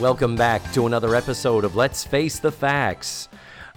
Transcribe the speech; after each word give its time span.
Welcome 0.00 0.36
back 0.36 0.72
to 0.74 0.86
another 0.86 1.16
episode 1.16 1.64
of 1.64 1.74
Let's 1.74 2.04
Face 2.04 2.38
the 2.38 2.52
Facts. 2.52 3.28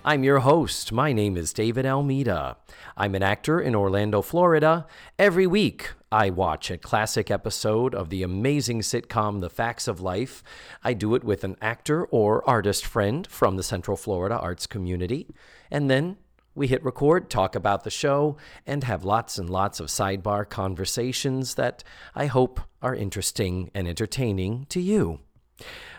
I'm 0.06 0.24
your 0.24 0.38
host. 0.38 0.92
My 0.92 1.14
name 1.14 1.36
is 1.36 1.52
David 1.52 1.84
Almeida. 1.84 2.58
I'm 2.96 3.16
an 3.16 3.24
actor 3.24 3.60
in 3.60 3.74
Orlando, 3.74 4.22
Florida. 4.22 4.86
Every 5.18 5.48
week, 5.48 5.90
I 6.12 6.30
watch 6.30 6.70
a 6.70 6.78
classic 6.78 7.32
episode 7.32 7.96
of 7.96 8.12
the 8.12 8.22
amazing 8.22 8.82
sitcom 8.82 9.42
The 9.42 9.50
Facts 9.50 9.88
of 9.88 10.00
Life. 10.00 10.44
I 10.84 10.94
do 10.94 11.16
it 11.16 11.24
with 11.24 11.44
an 11.44 11.58
actor 11.60 12.06
or 12.06 12.48
artist 12.48 12.86
friend 12.86 13.26
from 13.26 13.58
the 13.58 13.64
Central 13.64 13.98
Florida 13.98 14.38
arts 14.38 14.68
community. 14.68 15.26
And 15.72 15.90
then 15.90 16.18
we 16.54 16.68
hit 16.68 16.84
record, 16.84 17.32
talk 17.32 17.56
about 17.56 17.84
the 17.84 17.90
show, 17.90 18.38
and 18.68 18.84
have 18.84 19.04
lots 19.04 19.40
and 19.40 19.50
lots 19.50 19.80
of 19.80 19.88
sidebar 19.88 20.48
conversations 20.48 21.56
that 21.56 21.84
I 22.14 22.28
hope 22.28 22.60
are 22.80 22.94
interesting 22.94 23.72
and 23.74 23.88
entertaining 23.88 24.68
to 24.70 24.80
you. 24.80 25.22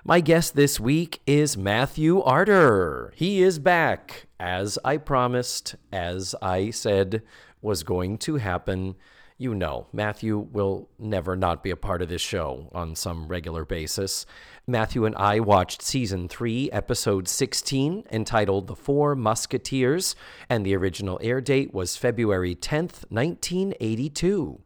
My 0.05 0.21
guest 0.21 0.57
this 0.57 0.81
week 0.81 1.21
is 1.27 1.57
Matthew 1.57 2.21
Arter. 2.23 3.13
He 3.15 3.41
is 3.41 3.61
back, 3.61 4.27
as 4.41 4.77
I 4.85 4.97
promised, 4.97 5.77
as 5.93 6.35
I 6.43 6.71
said 6.71 7.23
was 7.61 7.85
going 7.85 8.19
to 8.19 8.37
happen. 8.37 8.97
You 9.39 9.55
know, 9.55 9.87
Matthew 9.93 10.39
will 10.39 10.89
never 10.99 11.37
not 11.37 11.63
be 11.63 11.71
a 11.71 11.77
part 11.77 12.03
of 12.03 12.09
this 12.09 12.21
show 12.21 12.69
on 12.73 12.97
some 12.97 13.29
regular 13.29 13.65
basis. 13.65 14.27
Matthew 14.67 15.05
and 15.05 15.15
I 15.17 15.39
watched 15.39 15.83
season 15.83 16.29
3, 16.29 16.71
episode 16.73 17.29
16, 17.29 18.05
entitled 18.11 18.67
The 18.67 18.77
Four 18.77 19.15
Musketeers, 19.15 20.17
and 20.49 20.67
the 20.67 20.77
original 20.77 21.19
air 21.23 21.41
date 21.41 21.73
was 21.73 21.97
February 21.97 22.55
10th, 22.55 23.05
1982. 23.09 24.61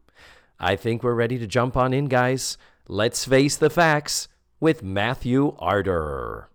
I 0.59 0.77
think 0.77 1.03
we're 1.03 1.15
ready 1.15 1.39
to 1.39 1.47
jump 1.47 1.77
on 1.77 1.93
in, 1.93 2.07
guys. 2.07 2.57
Let's 2.89 3.25
face 3.25 3.57
the 3.57 3.71
facts 3.71 4.29
with 4.59 4.83
Matthew 4.83 5.55
Arter. 5.59 6.49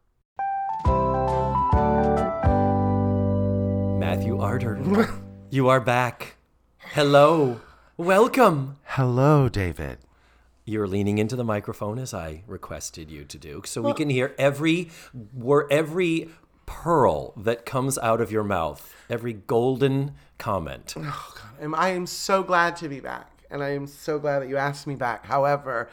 Matthew 4.00 4.40
Arter, 4.40 5.08
you 5.52 5.68
are 5.70 5.80
back. 5.80 6.38
Hello. 6.80 7.62
Welcome. 7.98 8.78
Hello, 8.84 9.48
David. 9.50 10.00
You're 10.66 10.88
leaning 10.88 11.20
into 11.20 11.36
the 11.36 11.44
microphone 11.44 12.00
as 12.00 12.14
I 12.14 12.44
requested 12.48 13.12
you 13.12 13.24
to 13.26 13.38
do, 13.38 13.62
so 13.66 13.82
we 13.82 13.94
can 13.94 14.10
hear 14.10 14.34
every 14.38 14.90
word, 15.34 15.68
every 15.70 16.30
pearl 16.66 17.34
that 17.38 17.66
comes 17.66 17.98
out 18.00 18.22
of 18.22 18.32
your 18.32 18.44
mouth, 18.44 18.96
every 19.10 19.34
golden 19.34 20.14
comment. 20.38 20.96
Um, 21.62 21.76
I 21.76 21.90
am 21.90 22.08
so 22.08 22.42
glad 22.42 22.76
to 22.78 22.90
be 22.90 23.00
back, 23.00 23.44
and 23.52 23.64
I 23.64 23.70
am 23.70 23.86
so 23.86 24.18
glad 24.18 24.40
that 24.40 24.50
you 24.50 24.58
asked 24.58 24.88
me 24.88 24.96
back. 24.96 25.26
However, 25.26 25.90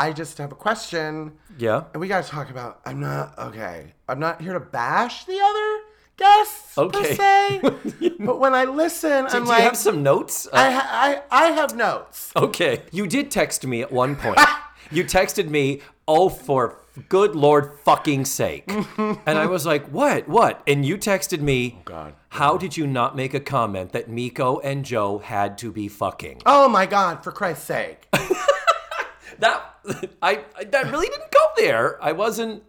I 0.00 0.12
just 0.12 0.38
have 0.38 0.50
a 0.50 0.54
question, 0.54 1.32
Yeah. 1.58 1.84
and 1.92 2.00
we 2.00 2.08
got 2.08 2.24
to 2.24 2.30
talk 2.30 2.48
about. 2.50 2.80
I'm 2.86 3.00
not 3.00 3.38
okay. 3.38 3.92
I'm 4.08 4.18
not 4.18 4.40
here 4.40 4.54
to 4.54 4.60
bash 4.60 5.24
the 5.26 5.38
other 5.38 5.70
guests 6.16 6.78
Okay. 6.78 6.98
per 6.98 7.14
se, 7.14 7.60
but 8.20 8.40
when 8.40 8.54
I 8.54 8.64
listen, 8.64 9.26
Do 9.26 9.36
I'm 9.36 9.42
you 9.44 9.48
like, 9.50 9.62
have 9.62 9.76
some 9.76 10.02
notes? 10.02 10.46
Uh, 10.46 10.56
I, 10.56 10.70
ha- 10.70 10.90
I 11.30 11.42
I 11.42 11.46
have 11.52 11.76
notes. 11.76 12.32
Okay. 12.34 12.82
You 12.90 13.06
did 13.06 13.30
text 13.30 13.66
me 13.66 13.82
at 13.82 13.92
one 13.92 14.16
point. 14.16 14.38
you 14.90 15.04
texted 15.04 15.48
me, 15.50 15.80
oh, 16.08 16.28
for 16.30 16.78
good 17.08 17.36
Lord 17.36 17.64
fucking 17.84 18.24
sake. 18.24 18.64
and 18.98 19.38
I 19.44 19.46
was 19.46 19.64
like, 19.66 19.84
what? 19.88 20.28
What? 20.28 20.62
And 20.66 20.84
you 20.84 20.96
texted 20.98 21.40
me, 21.40 21.76
oh, 21.78 21.82
God. 21.84 22.14
How 22.30 22.56
did 22.56 22.76
you 22.78 22.86
not 22.86 23.16
make 23.16 23.34
a 23.34 23.40
comment 23.40 23.92
that 23.92 24.08
Miko 24.08 24.60
and 24.60 24.84
Joe 24.84 25.18
had 25.18 25.58
to 25.58 25.70
be 25.72 25.88
fucking? 25.88 26.40
Oh 26.46 26.68
my 26.68 26.86
God! 26.86 27.22
For 27.24 27.32
Christ's 27.32 27.66
sake. 27.66 28.08
That 29.40 29.76
I, 30.22 30.44
I 30.56 30.64
that 30.64 30.90
really 30.90 31.08
didn't 31.08 31.30
go 31.30 31.46
there. 31.56 32.02
I 32.02 32.12
wasn't 32.12 32.62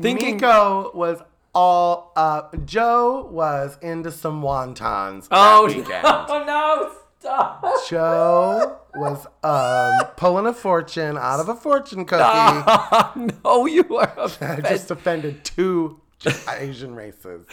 thinking. 0.00 0.36
Miko 0.36 0.90
was 0.94 1.22
all 1.54 2.12
up. 2.16 2.54
Joe 2.66 3.28
was 3.30 3.78
into 3.80 4.10
some 4.10 4.42
wontons. 4.42 5.28
oh, 5.30 5.66
that 5.68 5.76
weekend. 5.76 6.02
oh 6.04 6.44
no! 6.46 6.92
Stop. 7.18 7.64
Joe 7.88 8.78
was 8.94 9.26
um, 9.42 10.08
pulling 10.16 10.46
a 10.46 10.52
fortune 10.52 11.16
out 11.18 11.40
of 11.40 11.48
a 11.48 11.54
fortune 11.54 12.04
cookie. 12.04 12.22
no, 13.44 13.66
you 13.66 13.96
are. 13.96 14.12
I 14.16 14.24
offended. 14.24 14.64
just 14.66 14.90
offended 14.90 15.44
two 15.44 16.00
Asian 16.48 16.94
races 16.94 17.46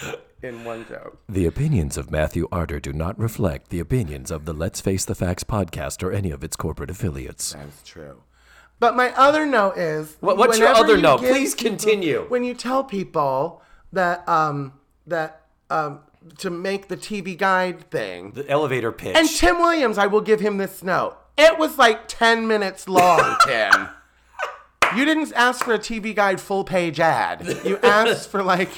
in 0.43 0.63
one 0.63 0.85
joke. 0.87 1.17
The 1.27 1.45
opinions 1.45 1.97
of 1.97 2.11
Matthew 2.11 2.47
Arter 2.51 2.79
do 2.79 2.93
not 2.93 3.17
reflect 3.17 3.69
the 3.69 3.79
opinions 3.79 4.29
of 4.31 4.45
the 4.45 4.53
Let's 4.53 4.81
Face 4.81 5.05
the 5.05 5.15
Facts 5.15 5.43
podcast 5.43 6.03
or 6.03 6.11
any 6.11 6.29
of 6.31 6.43
its 6.43 6.55
corporate 6.55 6.91
affiliates. 6.91 7.53
That's 7.53 7.81
true. 7.83 8.21
But 8.83 8.97
my 8.97 9.13
other 9.15 9.45
note 9.45 9.77
is 9.77 10.17
What- 10.19 10.35
what's 10.35 10.59
your 10.59 10.67
other 10.67 10.97
you 10.97 11.01
note? 11.01 11.19
Please 11.21 11.55
people- 11.55 11.69
continue. 11.77 12.25
When 12.27 12.43
you 12.43 12.53
tell 12.53 12.83
people 12.83 13.61
that 13.93 14.27
um 14.27 14.73
that 15.07 15.39
um 15.69 15.99
to 16.39 16.49
make 16.49 16.89
the 16.89 16.97
TV 16.97 17.37
guide 17.37 17.89
thing, 17.89 18.31
The 18.35 18.49
elevator 18.49 18.91
pitch. 18.91 19.15
and 19.15 19.29
Tim 19.29 19.59
Williams, 19.61 19.97
I 19.97 20.07
will 20.07 20.19
give 20.19 20.41
him 20.41 20.57
this 20.57 20.83
note. 20.83 21.15
It 21.37 21.57
was 21.57 21.77
like 21.77 22.09
ten 22.09 22.45
minutes 22.45 22.89
long, 22.89 23.37
Tim. 23.47 23.87
You 24.97 25.05
didn't 25.05 25.31
ask 25.33 25.63
for 25.63 25.73
a 25.75 25.79
TV 25.79 26.13
guide 26.13 26.41
full 26.41 26.65
page 26.65 26.99
ad. 26.99 27.47
You 27.63 27.77
asked 27.83 28.29
for 28.29 28.43
like 28.43 28.69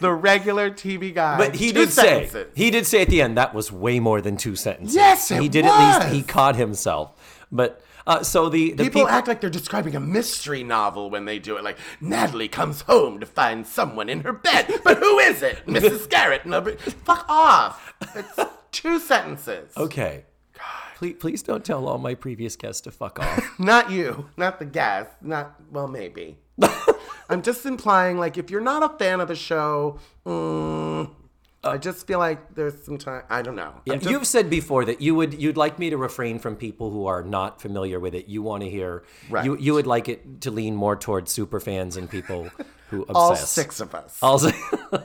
the 0.00 0.10
regular 0.10 0.70
TV 0.70 1.14
guide. 1.14 1.36
but 1.36 1.54
he 1.56 1.68
Two 1.70 1.80
did 1.80 1.92
say 1.92 2.46
he 2.54 2.70
did 2.70 2.86
say 2.86 3.02
at 3.02 3.10
the 3.10 3.20
end 3.20 3.36
that 3.36 3.52
was 3.52 3.70
way 3.70 4.00
more 4.00 4.22
than 4.22 4.38
two 4.38 4.56
sentences. 4.56 4.96
Yes, 4.96 5.30
it 5.30 5.42
he 5.42 5.50
did 5.50 5.66
at 5.66 5.76
least 6.00 6.14
he 6.14 6.22
caught 6.22 6.56
himself. 6.56 7.12
But 7.52 7.82
uh, 8.08 8.22
so 8.24 8.48
the 8.48 8.72
the 8.72 8.82
People 8.84 9.02
peop- 9.02 9.12
act 9.12 9.28
like 9.28 9.40
they're 9.40 9.48
describing 9.50 9.94
a 9.94 10.00
mystery 10.00 10.64
novel 10.64 11.10
when 11.10 11.24
they 11.26 11.38
do 11.38 11.56
it. 11.56 11.62
Like 11.62 11.78
Natalie 12.00 12.48
comes 12.48 12.80
home 12.82 13.20
to 13.20 13.26
find 13.26 13.64
someone 13.64 14.08
in 14.08 14.22
her 14.22 14.32
bed, 14.32 14.80
but 14.82 14.98
who 14.98 15.18
is 15.20 15.42
it? 15.42 15.64
Mrs. 15.66 16.08
Garrett. 16.08 16.44
No, 16.46 16.64
fuck 17.04 17.24
off. 17.28 17.94
It's 18.16 18.38
two 18.72 18.98
sentences. 18.98 19.72
okay. 19.76 20.24
Please, 20.96 21.14
please 21.20 21.42
don't 21.44 21.64
tell 21.64 21.86
all 21.86 21.98
my 21.98 22.16
previous 22.16 22.56
guests 22.56 22.80
to 22.80 22.90
fuck 22.90 23.20
off. 23.20 23.54
Not 23.60 23.92
you, 23.92 24.30
not 24.36 24.58
the 24.58 24.64
guest, 24.64 25.10
not 25.20 25.54
well, 25.70 25.86
maybe. 25.86 26.38
I'm 27.30 27.42
just 27.42 27.64
implying, 27.66 28.18
like, 28.18 28.36
if 28.36 28.50
you're 28.50 28.60
not 28.60 28.82
a 28.82 28.98
fan 28.98 29.20
of 29.20 29.28
the 29.28 29.36
show, 29.36 30.00
mm, 30.26 31.08
I 31.64 31.76
just 31.76 32.06
feel 32.06 32.20
like 32.20 32.54
there's 32.54 32.82
some 32.84 32.98
time. 32.98 33.24
I 33.28 33.42
don't 33.42 33.56
know. 33.56 33.74
Yeah, 33.84 33.96
just- 33.96 34.08
you've 34.10 34.26
said 34.26 34.48
before 34.48 34.84
that 34.84 35.00
you 35.00 35.14
would 35.16 35.34
you'd 35.34 35.56
like 35.56 35.78
me 35.78 35.90
to 35.90 35.96
refrain 35.96 36.38
from 36.38 36.54
people 36.56 36.90
who 36.90 37.06
are 37.06 37.22
not 37.22 37.60
familiar 37.60 37.98
with 37.98 38.14
it. 38.14 38.28
You 38.28 38.42
want 38.42 38.62
to 38.62 38.70
hear 38.70 39.02
Right. 39.28 39.44
you 39.44 39.56
you 39.58 39.74
would 39.74 39.86
like 39.86 40.08
it 40.08 40.40
to 40.42 40.50
lean 40.52 40.76
more 40.76 40.94
towards 40.96 41.32
super 41.32 41.58
fans 41.58 41.96
and 41.96 42.08
people 42.08 42.48
who 42.90 43.02
obsess. 43.08 43.16
all 43.16 43.34
six 43.36 43.80
of 43.80 43.94
us. 43.94 44.18
Also, 44.22 44.50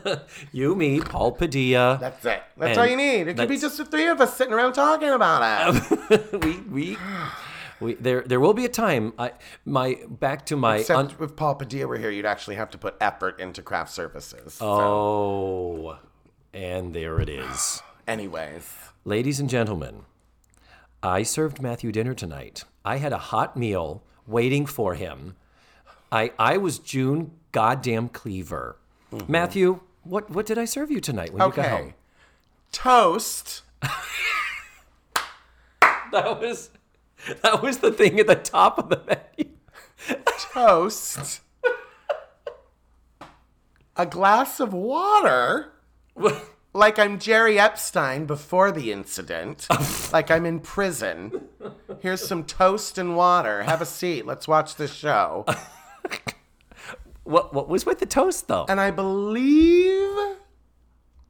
you, 0.52 0.76
me, 0.76 1.02
Paul 1.02 1.32
Padilla. 1.32 1.98
That's 2.00 2.24
it. 2.24 2.44
That's 2.56 2.78
all 2.78 2.86
you 2.86 2.98
need. 2.98 3.28
It 3.30 3.36
could 3.36 3.50
be 3.50 3.58
just 3.58 3.78
the 3.78 3.86
three 3.86 4.08
of 4.08 4.22
us 4.22 4.38
sitting 4.38 4.54
around 4.54 4.74
talking 4.74 5.10
about 5.10 5.76
it. 5.76 6.44
we 6.44 6.58
we 6.70 6.98
we 7.82 7.94
there 7.96 8.22
there 8.22 8.40
will 8.40 8.54
be 8.54 8.66
a 8.66 8.70
time. 8.70 9.14
I 9.18 9.32
my 9.66 9.98
back 10.08 10.46
to 10.48 10.56
my 10.56 10.78
Except 10.78 11.00
un- 11.00 11.12
if 11.20 11.36
Paul 11.36 11.56
Padilla 11.56 11.88
were 11.88 11.98
here, 11.98 12.12
you'd 12.12 12.28
actually 12.28 12.56
have 12.58 12.70
to 12.70 12.78
put 12.78 12.96
effort 13.02 13.40
into 13.40 13.62
craft 13.64 13.92
services. 13.92 14.54
So, 14.54 14.66
oh, 14.68 15.98
and 16.54 16.94
there 16.94 17.20
it 17.20 17.30
is, 17.30 17.82
anyways, 18.08 18.74
ladies 19.06 19.40
and 19.40 19.50
gentlemen. 19.50 20.04
I 21.02 21.24
served 21.24 21.62
Matthew 21.62 21.92
dinner 21.92 22.14
tonight. 22.14 22.64
I 22.86 22.98
had 22.98 23.12
a 23.12 23.18
hot 23.18 23.58
meal 23.58 24.04
waiting 24.26 24.66
for 24.66 24.96
him. 24.96 25.36
I 26.12 26.32
I 26.40 26.58
was 26.58 26.80
June 26.80 27.32
goddamn 27.52 28.10
Cleaver. 28.10 28.78
Mm-hmm. 29.12 29.32
Matthew, 29.32 29.82
what 30.04 30.30
what 30.30 30.46
did 30.46 30.58
I 30.58 30.66
serve 30.66 30.92
you 30.92 31.02
tonight 31.02 31.34
when 31.34 31.46
you 31.46 31.54
got 31.54 31.70
home? 31.70 31.94
Toast. 32.72 33.64
That 36.14 36.40
was 36.40 36.70
that 37.42 37.64
was 37.64 37.80
the 37.80 37.92
thing 37.92 38.20
at 38.20 38.28
the 38.28 38.36
top 38.36 38.78
of 38.78 38.90
the 38.90 39.02
menu. 39.08 39.52
Toast. 40.54 41.42
a 43.98 44.06
glass 44.06 44.60
of 44.60 44.74
water. 44.74 45.73
Like 46.76 46.98
I'm 46.98 47.20
Jerry 47.20 47.60
Epstein 47.60 48.26
before 48.26 48.72
the 48.72 48.92
incident. 48.92 49.68
like 50.12 50.32
I'm 50.32 50.44
in 50.44 50.60
prison. 50.60 51.48
Here's 52.00 52.28
some 52.28 52.44
toast 52.46 52.98
and 52.98 53.16
water. 53.16 53.62
Have 53.62 53.80
a 53.80 53.86
seat. 53.86 54.26
Let's 54.26 54.48
watch 54.48 54.76
this 54.76 54.92
show. 54.92 55.46
What 57.26 57.54
what 57.54 57.70
was 57.70 57.86
with 57.86 58.00
the 58.00 58.08
toast 58.08 58.48
though? 58.48 58.66
And 58.68 58.82
I 58.82 58.90
believe 58.90 60.18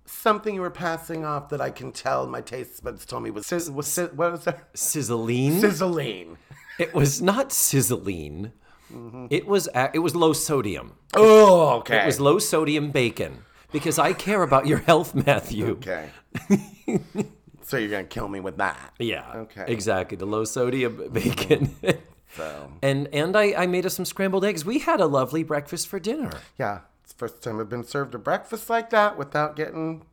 something 0.05 0.55
you 0.55 0.61
were 0.61 0.71
passing 0.71 1.25
off 1.25 1.49
that 1.49 1.59
I 1.59 1.71
can 1.71 1.91
tell 1.91 2.25
my 2.25 2.39
taste 2.39 2.81
buds 2.81 3.05
told 3.05 3.23
me 3.23 3.29
was, 3.29 3.45
sizz- 3.45 3.69
was 3.69 3.87
sizz- 3.87 4.13
what 4.13 4.31
was 4.31 4.45
that? 4.45 4.69
Sizzling. 4.73 5.59
Sizzling. 5.59 6.37
It 6.79 6.93
was 6.93 7.21
not 7.21 7.51
sizzling. 7.51 8.53
Mm-hmm. 8.91 9.27
It 9.29 9.45
was 9.45 9.67
a- 9.75 9.91
it 9.93 9.99
was 9.99 10.15
low 10.15 10.31
sodium. 10.31 10.93
Oh, 11.13 11.79
okay. 11.79 12.03
It 12.03 12.05
was 12.05 12.21
low 12.21 12.39
sodium 12.39 12.91
bacon 12.91 13.43
because 13.73 13.99
I 13.99 14.13
care 14.13 14.41
about 14.43 14.65
your 14.67 14.77
health, 14.77 15.13
Matthew. 15.13 15.71
okay. 15.71 16.09
so 17.63 17.77
you're 17.77 17.89
gonna 17.89 18.05
kill 18.05 18.29
me 18.29 18.39
with 18.39 18.57
that? 18.57 18.93
Yeah. 18.99 19.29
Okay. 19.35 19.65
Exactly. 19.67 20.15
The 20.15 20.25
low 20.25 20.45
sodium 20.45 21.09
bacon. 21.11 21.75
Oh, 21.83 21.93
so 22.37 22.71
And 22.81 23.09
and 23.13 23.35
I, 23.35 23.53
I 23.63 23.67
made 23.67 23.85
us 23.85 23.95
some 23.95 24.05
scrambled 24.05 24.45
eggs. 24.45 24.63
We 24.63 24.79
had 24.79 25.01
a 25.01 25.05
lovely 25.05 25.43
breakfast 25.43 25.87
for 25.87 25.99
dinner. 25.99 26.31
yeah, 26.57 26.79
it's 27.03 27.11
the 27.13 27.17
first 27.17 27.41
time 27.43 27.59
I've 27.59 27.69
been 27.69 27.83
served 27.83 28.15
a 28.15 28.17
breakfast 28.19 28.69
like 28.69 28.89
that 28.91 29.17
without 29.17 29.55
getting 29.55 30.05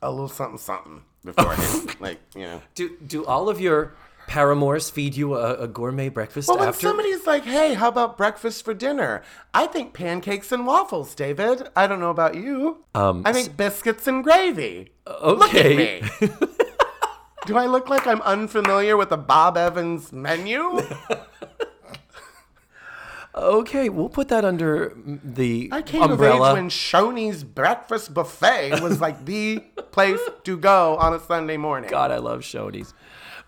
a 0.00 0.10
little 0.10 0.28
something 0.28 0.58
something 0.58 1.02
beforehand. 1.24 1.96
like 2.00 2.20
you 2.34 2.42
know. 2.42 2.62
Do 2.74 2.96
do 3.06 3.24
all 3.26 3.48
of 3.48 3.60
your 3.60 3.92
paramours 4.30 4.88
feed 4.90 5.16
you 5.16 5.34
a, 5.34 5.54
a 5.54 5.66
gourmet 5.66 6.08
breakfast 6.08 6.46
Well, 6.48 6.58
when 6.58 6.68
after? 6.68 6.86
somebody's 6.86 7.26
like, 7.26 7.42
"Hey, 7.44 7.74
how 7.74 7.88
about 7.88 8.16
breakfast 8.16 8.64
for 8.64 8.72
dinner?" 8.72 9.22
I 9.52 9.66
think 9.66 9.92
pancakes 9.92 10.52
and 10.52 10.64
waffles, 10.66 11.16
David. 11.16 11.68
I 11.74 11.88
don't 11.88 11.98
know 11.98 12.10
about 12.10 12.36
you. 12.36 12.84
Um, 12.94 13.22
I 13.26 13.32
think 13.32 13.56
biscuits 13.56 14.06
and 14.06 14.22
gravy. 14.22 14.92
Okay. 15.06 16.02
Do 17.46 17.56
I 17.56 17.66
look 17.66 17.88
like 17.88 18.06
I'm 18.06 18.20
unfamiliar 18.22 18.96
with 18.96 19.08
the 19.08 19.16
Bob 19.16 19.56
Evans 19.56 20.12
menu? 20.12 20.80
Okay, 23.32 23.88
we'll 23.88 24.08
put 24.08 24.28
that 24.28 24.44
under 24.44 24.92
the 24.96 25.68
I 25.72 25.82
came 25.82 26.02
umbrella. 26.02 26.50
of 26.50 26.56
age 26.56 26.60
when 26.60 26.68
Shoney's 26.68 27.44
breakfast 27.44 28.12
buffet 28.12 28.80
was 28.80 29.00
like 29.00 29.24
the 29.24 29.60
place 29.92 30.20
to 30.44 30.56
go 30.56 30.96
on 30.98 31.14
a 31.14 31.20
Sunday 31.20 31.56
morning. 31.56 31.88
God, 31.90 32.10
I 32.10 32.18
love 32.18 32.40
Shoney's. 32.40 32.92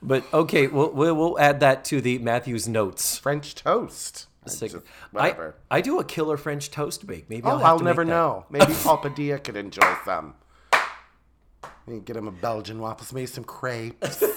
But 0.03 0.25
okay, 0.35 0.67
we'll, 0.67 0.91
we'll 0.91 1.15
we'll 1.15 1.39
add 1.39 1.61
that 1.61 1.85
to 1.87 2.01
the 2.01 2.19
Matthews 2.19 2.67
notes. 2.69 3.19
French 3.19 3.55
toast. 3.55 4.27
I 4.45 4.49
just- 4.51 4.75
I, 4.75 4.81
whatever. 5.13 5.55
I 5.71 5.81
do 5.81 6.01
a 6.01 6.05
killer 6.05 6.37
French 6.37 6.71
toast 6.73 7.07
bake. 7.07 7.31
Maybe 7.31 7.45
oh, 7.47 7.51
I'll, 7.59 7.65
I'll 7.65 7.79
never 7.79 8.05
know. 8.05 8.45
Maybe 8.51 8.73
Paul 8.83 8.97
Padilla 8.99 9.39
could 9.39 9.57
enjoy 9.57 9.95
some. 10.05 10.35
Maybe 11.87 12.01
get 12.01 12.17
him 12.17 12.27
a 12.27 12.33
Belgian 12.33 12.81
waffles, 12.81 13.13
maybe 13.13 13.27
some 13.27 13.45
crepes. 13.45 14.23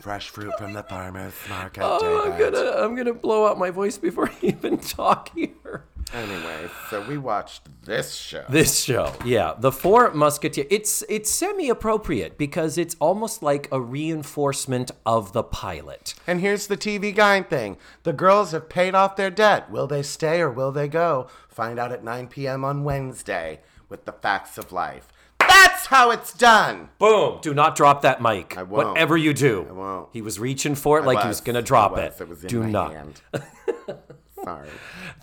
Fresh 0.00 0.30
fruit 0.30 0.52
from 0.56 0.72
the 0.72 0.82
farmer's 0.82 1.34
market. 1.50 1.82
Oh, 1.84 2.22
I'm 2.32 2.38
gonna 2.38 2.70
I'm 2.82 2.94
gonna 2.94 3.12
blow 3.12 3.46
out 3.46 3.58
my 3.58 3.68
voice 3.70 3.98
before 3.98 4.30
I 4.30 4.34
even 4.42 4.78
talk 4.78 5.30
here. 5.34 5.84
Anyway, 6.12 6.68
so 6.88 7.00
we 7.06 7.16
watched 7.18 7.68
this 7.84 8.14
show. 8.16 8.44
This 8.48 8.82
show, 8.82 9.14
yeah, 9.24 9.54
the 9.56 9.70
Four 9.70 10.12
Musketeers. 10.12 10.66
It's 10.68 11.04
it's 11.08 11.30
semi 11.30 11.68
appropriate 11.70 12.36
because 12.36 12.76
it's 12.76 12.96
almost 12.98 13.44
like 13.44 13.68
a 13.70 13.80
reinforcement 13.80 14.90
of 15.06 15.32
the 15.32 15.44
pilot. 15.44 16.14
And 16.26 16.40
here's 16.40 16.66
the 16.66 16.76
TV 16.76 17.14
guide 17.14 17.48
thing. 17.48 17.76
The 18.02 18.12
girls 18.12 18.50
have 18.50 18.68
paid 18.68 18.94
off 18.96 19.14
their 19.14 19.30
debt. 19.30 19.70
Will 19.70 19.86
they 19.86 20.02
stay 20.02 20.40
or 20.40 20.50
will 20.50 20.72
they 20.72 20.88
go? 20.88 21.28
Find 21.48 21.78
out 21.78 21.92
at 21.92 22.02
9 22.02 22.26
p.m. 22.26 22.64
on 22.64 22.82
Wednesday 22.82 23.60
with 23.88 24.04
the 24.04 24.12
facts 24.12 24.58
of 24.58 24.72
life. 24.72 25.12
That's 25.38 25.86
how 25.86 26.10
it's 26.10 26.32
done. 26.34 26.88
Boom! 26.98 27.38
Do 27.40 27.54
not 27.54 27.76
drop 27.76 28.02
that 28.02 28.20
mic. 28.20 28.56
I 28.58 28.64
won't. 28.64 28.88
Whatever 28.88 29.16
you 29.16 29.32
do. 29.32 29.66
I 29.68 29.72
won't. 29.72 30.08
He 30.12 30.22
was 30.22 30.40
reaching 30.40 30.74
for 30.74 30.98
it 30.98 31.04
like 31.04 31.20
he 31.22 31.28
was 31.28 31.40
gonna 31.40 31.60
I 31.60 31.62
drop 31.62 31.92
was. 31.92 32.00
it. 32.00 32.20
It 32.20 32.28
was 32.28 32.42
in 32.42 32.48
Do 32.48 32.62
my 32.64 32.68
not. 32.68 32.92
hand. 32.92 33.22
Sorry. 34.44 34.68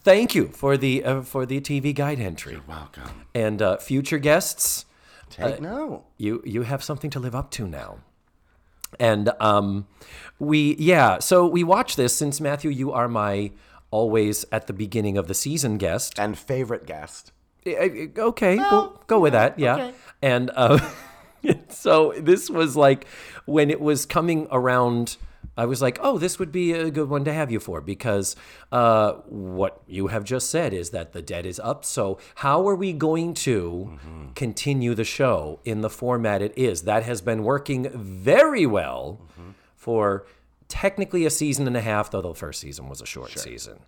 Thank 0.04 0.36
you 0.36 0.48
for 0.48 0.78
the 0.78 1.04
uh, 1.04 1.22
for 1.22 1.46
the 1.46 1.60
TV 1.62 1.94
guide 1.94 2.20
entry. 2.20 2.54
You're 2.54 2.62
Welcome. 2.68 3.26
And 3.34 3.62
uh, 3.62 3.78
future 3.78 4.20
guests, 4.20 4.86
Take 5.30 5.62
no. 5.62 6.06
you 6.18 6.42
you 6.46 6.64
have 6.64 6.84
something 6.84 7.10
to 7.12 7.20
live 7.20 7.36
up 7.36 7.52
to 7.52 7.68
now. 7.68 8.00
And 9.00 9.32
um, 9.40 9.88
we 10.40 10.76
yeah, 10.80 11.20
so 11.20 11.46
we 11.46 11.64
watch 11.64 11.96
this 11.96 12.16
since 12.16 12.40
Matthew, 12.40 12.72
you 12.72 12.92
are 12.92 13.08
my 13.08 13.52
always 13.92 14.46
at 14.52 14.68
the 14.68 14.74
beginning 14.74 15.18
of 15.18 15.28
the 15.28 15.34
season 15.34 15.78
guest. 15.78 16.18
And 16.20 16.38
favorite 16.38 16.86
guest. 16.86 17.32
Eh, 17.66 17.72
eh, 17.72 18.08
Okay, 18.18 18.58
we'll 18.58 19.02
go 19.08 19.20
with 19.20 19.34
that. 19.34 19.58
Yeah. 19.60 19.76
okay. 19.76 19.94
And 20.22 20.52
uh, 20.56 20.80
so 21.70 22.14
this 22.18 22.50
was 22.50 22.76
like 22.76 23.06
when 23.46 23.70
it 23.70 23.82
was 23.82 24.06
coming 24.06 24.48
around. 24.52 25.18
I 25.58 25.66
was 25.66 25.82
like, 25.82 25.98
oh, 26.02 26.18
this 26.20 26.38
would 26.38 26.52
be 26.52 26.72
a 26.72 26.92
good 26.92 27.10
one 27.10 27.26
to 27.26 27.34
have 27.34 27.52
you 27.52 27.60
for 27.60 27.82
because 27.82 28.36
uh, 28.72 29.14
what 29.26 29.82
you 29.88 30.08
have 30.08 30.24
just 30.24 30.50
said 30.52 30.72
is 30.72 30.92
that 30.92 31.14
the 31.14 31.22
debt 31.22 31.46
is 31.46 31.60
up. 31.60 31.84
So, 31.84 32.20
how 32.36 32.68
are 32.70 32.76
we 32.76 32.94
going 32.94 33.34
to 33.36 34.32
continue 34.36 34.94
the 34.94 35.04
show 35.04 35.60
in 35.66 35.82
the 35.82 35.90
format 35.90 36.42
it 36.42 36.56
is? 36.56 36.84
That 36.84 37.04
has 37.04 37.22
been 37.22 37.44
working 37.44 37.90
very 37.90 38.66
well 38.68 39.20
for 39.76 40.28
technically 40.68 41.26
a 41.26 41.30
season 41.30 41.66
and 41.66 41.76
a 41.76 41.82
half, 41.82 42.12
though 42.12 42.22
the 42.22 42.34
first 42.36 42.60
season 42.60 42.88
was 42.88 43.02
a 43.02 43.06
short 43.06 43.32
season. 43.32 43.80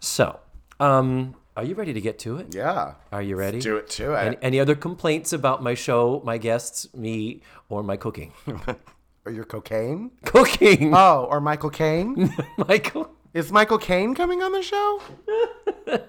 So, 0.00 0.40
um, 0.80 1.36
are 1.56 1.64
you 1.64 1.74
ready 1.74 1.92
to 1.92 2.00
get 2.00 2.18
to 2.20 2.38
it? 2.38 2.54
Yeah. 2.54 2.94
Are 3.10 3.20
you 3.22 3.36
ready? 3.36 3.60
Do 3.60 3.76
it 3.76 3.88
to 3.90 4.14
it. 4.14 4.24
Any, 4.24 4.36
any 4.40 4.60
other 4.60 4.74
complaints 4.74 5.34
about 5.34 5.62
my 5.62 5.74
show, 5.74 6.22
my 6.24 6.38
guests, 6.38 6.92
me, 6.94 7.42
or 7.68 7.82
my 7.82 7.96
cooking? 7.96 8.32
or 9.24 9.32
your 9.32 9.44
cocaine? 9.44 10.10
cooking, 10.24 10.92
Oh, 10.94 11.26
or 11.30 11.40
Michael 11.40 11.70
Caine? 11.70 12.34
Michael. 12.68 13.10
Is 13.34 13.50
Michael 13.50 13.78
Caine 13.78 14.14
coming 14.14 14.42
on 14.42 14.52
the 14.52 14.62
show? 14.62 15.00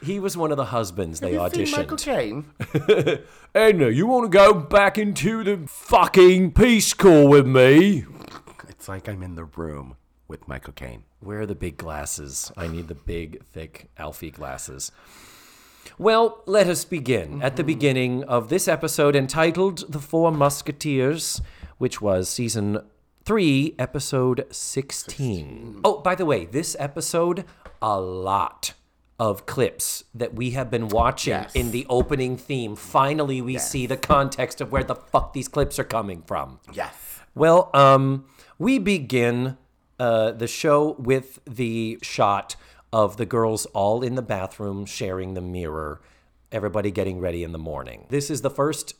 He 0.00 0.20
was 0.20 0.36
one 0.36 0.52
of 0.52 0.56
the 0.56 0.66
husbands 0.66 1.18
they 1.18 1.32
Have 1.34 1.56
you 1.56 1.66
seen 1.66 1.76
Michael 1.76 1.96
auditioned. 1.96 2.44
Caine? 2.86 3.18
Edna, 3.52 3.88
you 3.88 4.06
want 4.06 4.30
to 4.30 4.36
go 4.38 4.54
back 4.54 4.96
into 4.96 5.42
the 5.42 5.66
fucking 5.66 6.52
Peace 6.52 6.94
Corps 6.94 7.26
with 7.28 7.48
me? 7.48 8.04
It's 8.68 8.88
like 8.88 9.08
I'm 9.08 9.24
in 9.24 9.34
the 9.34 9.42
room 9.44 9.96
with 10.28 10.46
Michael 10.46 10.72
Caine. 10.74 11.02
Where 11.18 11.40
are 11.40 11.46
the 11.46 11.56
big 11.56 11.78
glasses? 11.78 12.52
I 12.56 12.68
need 12.68 12.86
the 12.86 12.94
big, 12.94 13.42
thick 13.46 13.90
Alfie 13.98 14.30
glasses. 14.30 14.92
Well, 15.98 16.42
let 16.46 16.68
us 16.68 16.84
begin 16.84 17.42
at 17.42 17.56
the 17.56 17.64
beginning 17.64 18.22
of 18.22 18.50
this 18.50 18.68
episode 18.68 19.16
entitled 19.16 19.92
The 19.92 19.98
Four 19.98 20.30
Musketeers, 20.30 21.40
which 21.78 22.00
was 22.00 22.28
season 22.28 22.80
3, 23.24 23.74
episode 23.78 24.46
16. 24.50 25.80
Oh, 25.84 25.98
by 26.00 26.14
the 26.14 26.24
way, 26.24 26.44
this 26.46 26.76
episode, 26.78 27.44
a 27.80 28.00
lot 28.00 28.74
of 29.18 29.46
clips 29.46 30.04
that 30.14 30.34
we 30.34 30.50
have 30.50 30.70
been 30.70 30.88
watching 30.88 31.32
Yes. 31.32 31.54
in 31.54 31.70
the 31.72 31.86
opening 31.88 32.36
theme. 32.36 32.76
Finally, 32.76 33.40
we 33.42 33.58
see 33.58 33.86
the 33.86 33.96
context 33.96 34.60
of 34.60 34.70
where 34.70 34.84
the 34.84 34.94
fuck 34.94 35.32
these 35.32 35.48
clips 35.48 35.78
are 35.78 35.84
coming 35.84 36.22
from. 36.22 36.60
Yes. 36.72 36.94
Well, 37.34 37.70
um, 37.74 38.26
we 38.58 38.78
begin 38.78 39.56
uh, 39.98 40.32
the 40.32 40.46
show 40.46 40.94
with 40.98 41.40
the 41.44 41.98
shot 42.02 42.54
of 42.92 43.16
the 43.16 43.26
girls 43.26 43.66
all 43.66 44.02
in 44.02 44.14
the 44.14 44.22
bathroom 44.22 44.86
sharing 44.86 45.34
the 45.34 45.40
mirror, 45.40 46.00
everybody 46.52 46.90
getting 46.90 47.18
ready 47.20 47.42
in 47.42 47.52
the 47.52 47.58
morning. 47.58 48.06
This 48.08 48.30
is 48.30 48.42
the 48.42 48.50
first, 48.50 48.94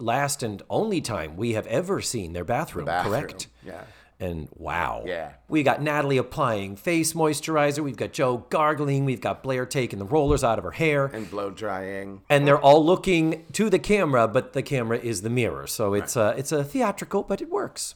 last, 0.00 0.42
and 0.42 0.62
only 0.70 1.00
time 1.00 1.36
we 1.36 1.52
have 1.52 1.66
ever 1.66 2.00
seen 2.00 2.32
their 2.32 2.44
bathroom, 2.44 2.86
Bathroom, 2.86 3.12
correct? 3.14 3.46
yeah. 3.64 3.84
And 4.18 4.48
wow. 4.54 5.04
Yeah. 5.06 5.32
We 5.48 5.62
got 5.62 5.80
Natalie 5.80 6.18
applying 6.18 6.76
face 6.76 7.14
moisturizer. 7.14 7.82
We've 7.82 7.96
got 7.96 8.12
Joe 8.12 8.44
gargling. 8.50 9.06
We've 9.06 9.20
got 9.20 9.42
Blair 9.42 9.64
taking 9.64 9.98
the 9.98 10.04
rollers 10.04 10.44
out 10.44 10.58
of 10.58 10.64
her 10.64 10.72
hair. 10.72 11.06
And 11.06 11.30
blow 11.30 11.48
drying. 11.48 12.20
And 12.28 12.46
they're 12.46 12.60
all 12.60 12.84
looking 12.84 13.46
to 13.52 13.70
the 13.70 13.78
camera, 13.78 14.28
but 14.28 14.52
the 14.52 14.62
camera 14.62 14.98
is 14.98 15.22
the 15.22 15.30
mirror. 15.30 15.66
So 15.66 15.94
it's 15.94 16.16
a, 16.16 16.34
it's 16.36 16.52
a 16.52 16.62
theatrical, 16.62 17.22
but 17.22 17.40
it 17.40 17.48
works. 17.48 17.94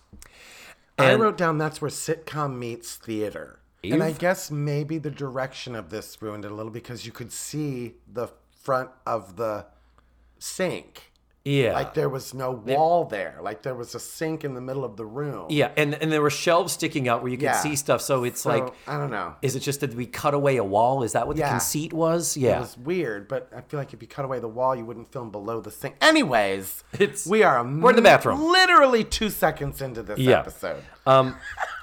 I 0.99 1.15
wrote 1.15 1.37
down 1.37 1.59
that's 1.59 1.83
where 1.83 1.91
sitcom 1.91 2.57
meets 2.57 2.97
theater. 2.97 3.59
And 3.83 4.03
I 4.03 4.13
guess 4.13 4.51
maybe 4.51 4.97
the 4.97 5.11
direction 5.11 5.75
of 5.75 5.91
this 5.91 6.23
ruined 6.23 6.47
it 6.47 6.51
a 6.51 6.55
little 6.55 6.73
because 6.73 7.05
you 7.05 7.13
could 7.13 7.33
see 7.33 7.97
the 8.11 8.29
front 8.63 8.89
of 9.07 9.37
the 9.37 9.67
sink. 10.39 11.13
Yeah. 11.47 11.75
Like 11.75 11.93
there 11.93 12.09
was 12.09 12.33
no 12.33 12.53
wall 12.53 13.05
there. 13.05 13.39
Like 13.43 13.61
there 13.63 13.75
was 13.75 13.95
a 13.95 14.01
sink 14.01 14.45
in 14.45 14.55
the 14.55 14.63
middle 14.63 14.83
of 14.83 14.97
the 14.97 15.05
room. 15.05 15.47
Yeah, 15.51 15.71
and 15.77 15.95
and 15.95 16.11
there 16.11 16.23
were 16.23 16.31
shelves 16.31 16.73
sticking 16.73 17.07
out 17.07 17.21
where 17.23 17.31
you 17.31 17.37
could 17.37 17.45
Yeah. 17.45 17.59
see 17.61 17.77
stuff. 17.77 18.01
So 18.01 18.25
it's 18.25 18.41
So, 18.41 18.49
like, 18.49 18.73
I 18.89 18.97
don't 18.97 19.11
know. 19.11 19.35
is 19.43 19.55
it 19.55 19.61
just 19.61 19.81
that 19.81 19.93
we 19.95 20.07
cut 20.07 20.33
away 20.33 20.57
a 20.57 20.65
wall? 20.65 21.03
Is 21.03 21.13
that 21.13 21.27
what 21.27 21.37
the 21.37 21.43
conceit 21.43 21.93
was? 21.93 22.35
Yeah. 22.35 22.57
It 22.57 22.61
was 22.61 22.79
weird, 22.79 23.29
but 23.29 23.51
I 23.55 23.61
feel 23.61 23.79
like 23.79 23.93
if 23.93 24.01
you 24.01 24.09
cut 24.09 24.25
away 24.25 24.39
the 24.39 24.49
wall, 24.49 24.75
you 24.75 24.87
wouldn't 24.87 25.13
film 25.13 25.31
below 25.31 25.61
the 25.61 25.71
sink. 25.71 25.97
Anyways, 26.01 26.83
It's- 26.99 27.27
we 27.27 27.43
are 27.43 27.63
we're 27.63 27.91
in 27.91 27.97
the 27.97 28.03
bathroom. 28.03 28.43
Literally 28.51 29.05
two 29.05 29.29
seconds 29.29 29.83
into 29.83 30.03
this 30.03 30.19
Yeah. 30.19 30.39
episode. 30.41 30.83
Um, 31.07 31.37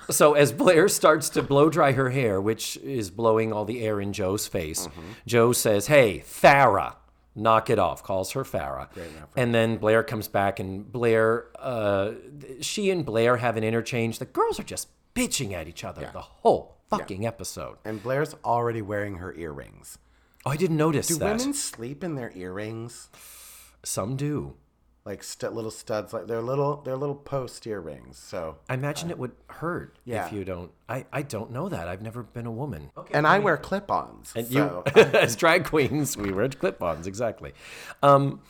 so 0.09 0.33
as 0.33 0.51
Blair 0.51 0.87
starts 0.87 1.29
to 1.29 1.43
blow 1.43 1.69
dry 1.69 1.91
her 1.91 2.09
hair, 2.09 2.41
which 2.41 2.77
is 2.77 3.11
blowing 3.11 3.53
all 3.53 3.65
the 3.65 3.83
air 3.85 4.01
in 4.01 4.11
Joe's 4.11 4.47
face, 4.47 4.87
Mm-hmm. 4.87 5.01
Joe 5.27 5.51
says, 5.51 5.85
"Hey, 5.85 6.23
Farah." 6.27 6.95
Knock 7.33 7.69
it 7.69 7.79
off, 7.79 8.03
calls 8.03 8.31
her 8.33 8.43
Farah. 8.43 8.89
And 9.37 9.55
then 9.55 9.77
Blair 9.77 10.03
comes 10.03 10.27
back, 10.27 10.59
and 10.59 10.91
Blair, 10.91 11.47
uh, 11.57 12.11
she 12.59 12.89
and 12.89 13.05
Blair 13.05 13.37
have 13.37 13.55
an 13.55 13.63
interchange. 13.63 14.19
The 14.19 14.25
girls 14.25 14.59
are 14.59 14.63
just 14.63 14.89
bitching 15.15 15.53
at 15.53 15.67
each 15.67 15.83
other 15.83 16.09
the 16.11 16.21
whole 16.21 16.77
fucking 16.89 17.25
episode. 17.25 17.77
And 17.85 18.03
Blair's 18.03 18.35
already 18.43 18.81
wearing 18.81 19.15
her 19.15 19.33
earrings. 19.33 19.97
Oh, 20.45 20.51
I 20.51 20.57
didn't 20.57 20.77
notice 20.77 21.07
Do 21.07 21.15
that. 21.15 21.37
women 21.37 21.53
sleep 21.53 22.03
in 22.03 22.15
their 22.15 22.31
earrings? 22.35 23.09
Some 23.83 24.15
do. 24.15 24.55
Like 25.03 25.23
st- 25.23 25.53
little 25.53 25.71
studs, 25.71 26.13
like 26.13 26.27
they're 26.27 26.41
little, 26.43 26.81
they're 26.85 26.95
little 26.95 27.15
post 27.15 27.65
earrings. 27.65 28.19
So, 28.19 28.57
I 28.69 28.75
imagine 28.75 29.09
it 29.09 29.17
would 29.17 29.31
hurt 29.47 29.97
Yeah. 30.05 30.27
if 30.27 30.31
you 30.33 30.45
don't. 30.45 30.69
I, 30.87 31.05
I 31.11 31.23
don't 31.23 31.49
know 31.51 31.69
that. 31.69 31.87
I've 31.87 32.03
never 32.03 32.21
been 32.21 32.45
a 32.45 32.51
woman. 32.51 32.91
Okay. 32.95 33.11
and 33.15 33.25
I 33.25 33.39
wear 33.39 33.57
clip-ons. 33.57 34.31
And 34.35 34.45
so 34.47 34.83
you, 34.95 35.01
as 35.01 35.35
drag 35.35 35.65
queens, 35.65 36.15
we 36.15 36.31
wear 36.31 36.47
clip-ons 36.49 37.07
exactly. 37.07 37.53
Um, 38.03 38.41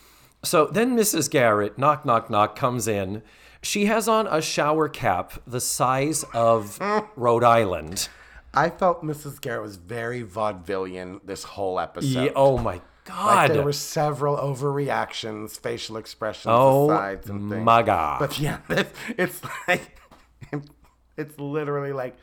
So 0.44 0.66
then 0.66 0.98
Mrs. 0.98 1.30
Garrett, 1.30 1.78
knock, 1.78 2.04
knock, 2.06 2.30
knock, 2.30 2.56
comes 2.58 2.86
in. 2.88 3.22
She 3.62 3.86
has 3.86 4.08
on 4.10 4.28
a 4.28 4.42
shower 4.42 4.90
cap 4.90 5.34
the 5.48 5.62
size 5.62 6.26
of 6.34 6.80
Rhode 7.16 7.44
Island. 7.46 8.10
I 8.54 8.70
felt 8.72 9.04
Mrs. 9.06 9.40
Garrett 9.40 9.62
was 9.62 9.78
very 9.78 10.24
vaudevillian 10.24 11.22
this 11.24 11.44
whole 11.44 11.80
episode. 11.80 12.10
Yeah, 12.26 12.32
oh 12.36 12.58
my 12.58 12.82
God. 13.12 13.36
Like 13.50 13.54
there 13.54 13.62
were 13.64 13.74
several 13.74 14.38
overreactions, 14.38 15.60
facial 15.60 15.98
expressions, 15.98 16.46
oh 16.48 16.90
asides, 16.92 17.30
and 17.30 17.50
things. 17.52 17.64
my 17.64 17.82
God. 17.84 18.20
But 18.20 18.40
yeah, 18.40 18.60
it's, 18.70 18.94
it's 19.18 19.42
like 19.68 19.98
it's 21.18 21.38
literally 21.40 21.94
like 21.94 22.16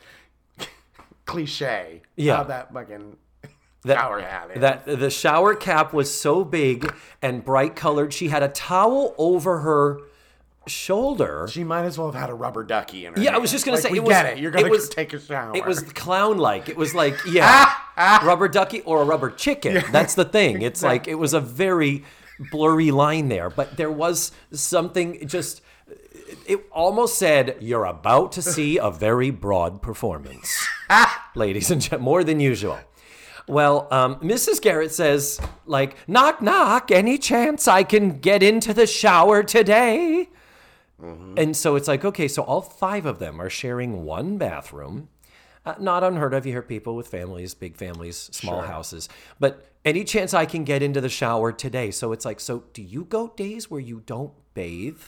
cliche. 1.26 2.02
Yeah. 2.16 2.37
how 2.38 2.42
that 2.45 2.73
fucking 2.73 3.16
That- 3.85 3.97
shower 3.99 4.21
hat 4.21 4.50
is. 4.54 4.61
that 4.61 4.85
the 4.87 5.11
shower 5.11 5.54
cap 5.54 5.92
was 5.92 6.12
so 6.14 6.45
big 6.45 6.92
and 7.23 7.45
bright 7.45 7.76
colored. 7.76 8.12
She 8.12 8.28
had 8.28 8.42
a 8.42 8.49
towel 8.49 9.14
over 9.18 9.59
her 9.61 10.00
shoulder. 10.66 11.47
she 11.50 11.64
might 11.64 11.85
as 11.85 11.97
well 11.99 12.11
have 12.11 12.21
had 12.21 12.28
a 12.30 12.35
rubber 12.35 12.62
ducky 12.62 13.07
in 13.07 13.14
her. 13.14 13.21
Yeah, 13.23 13.35
I 13.35 13.38
was 13.38 13.50
just 13.50 13.64
gonna 13.64 13.76
Like, 13.76 13.85
say, 13.85 13.90
we 13.90 13.99
it 13.99 14.04
was- 14.04 14.11
get 14.11 14.26
it. 14.26 14.38
You're 14.38 14.50
gonna 14.50 14.66
it 14.66 14.71
was- 14.71 14.88
take 14.88 15.12
a 15.12 15.21
shower. 15.21 15.57
It 15.57 15.64
was 15.64 15.80
clown 15.83 16.38
like. 16.38 16.68
It 16.68 16.76
was 16.76 16.95
like, 16.95 17.14
yeah, 17.30 17.73
Ah. 17.98 18.22
rubber 18.24 18.46
ducky 18.46 18.80
or 18.82 19.02
a 19.02 19.04
rubber 19.04 19.30
chicken. 19.30 19.82
That's 19.90 20.14
the 20.14 20.24
thing. 20.24 20.62
It's 20.68 20.82
like, 20.82 21.08
it 21.08 21.16
was 21.16 21.34
a 21.34 21.40
very 21.40 22.04
blurry 22.50 22.90
line 22.90 23.28
there, 23.28 23.50
but 23.50 23.76
there 23.76 23.90
was 23.90 24.32
something 24.52 25.26
just, 25.26 25.60
it 26.46 26.64
almost 26.70 27.18
said, 27.18 27.56
you're 27.60 27.84
about 27.84 28.32
to 28.32 28.42
see 28.42 28.78
a 28.78 28.90
very 28.90 29.30
broad 29.30 29.82
performance, 29.82 30.66
ah. 30.90 31.30
ladies 31.34 31.70
and 31.70 31.80
gentlemen, 31.80 32.04
more 32.04 32.22
than 32.22 32.38
usual. 32.38 32.78
Well, 33.48 33.88
um, 33.90 34.16
Mrs. 34.16 34.60
Garrett 34.60 34.92
says, 34.92 35.40
like, 35.66 35.96
knock, 36.06 36.42
knock, 36.42 36.90
any 36.90 37.16
chance 37.16 37.66
I 37.66 37.82
can 37.82 38.18
get 38.20 38.42
into 38.42 38.74
the 38.74 38.86
shower 38.86 39.42
today? 39.42 40.28
Mm-hmm. 41.02 41.34
And 41.38 41.56
so 41.56 41.74
it's 41.76 41.88
like, 41.88 42.04
okay, 42.04 42.28
so 42.28 42.42
all 42.42 42.60
five 42.60 43.06
of 43.06 43.18
them 43.20 43.40
are 43.40 43.48
sharing 43.48 44.04
one 44.04 44.36
bathroom. 44.36 45.08
Uh, 45.68 45.75
not 45.78 46.02
unheard 46.04 46.34
of. 46.34 46.46
You 46.46 46.52
hear 46.52 46.62
people 46.62 46.96
with 46.96 47.08
families, 47.08 47.54
big 47.54 47.76
families, 47.76 48.16
small 48.32 48.62
houses. 48.62 49.08
But 49.38 49.66
any 49.84 50.04
chance 50.04 50.32
I 50.34 50.46
can 50.46 50.64
get 50.64 50.82
into 50.82 51.00
the 51.00 51.08
shower 51.08 51.52
today? 51.52 51.90
So 51.90 52.12
it's 52.12 52.25
like, 52.25 52.40
so 52.40 52.64
do 52.72 52.82
you 52.82 53.04
go 53.04 53.28
days 53.37 53.70
where 53.70 53.80
you 53.80 54.02
don't 54.06 54.32
bathe? 54.54 55.00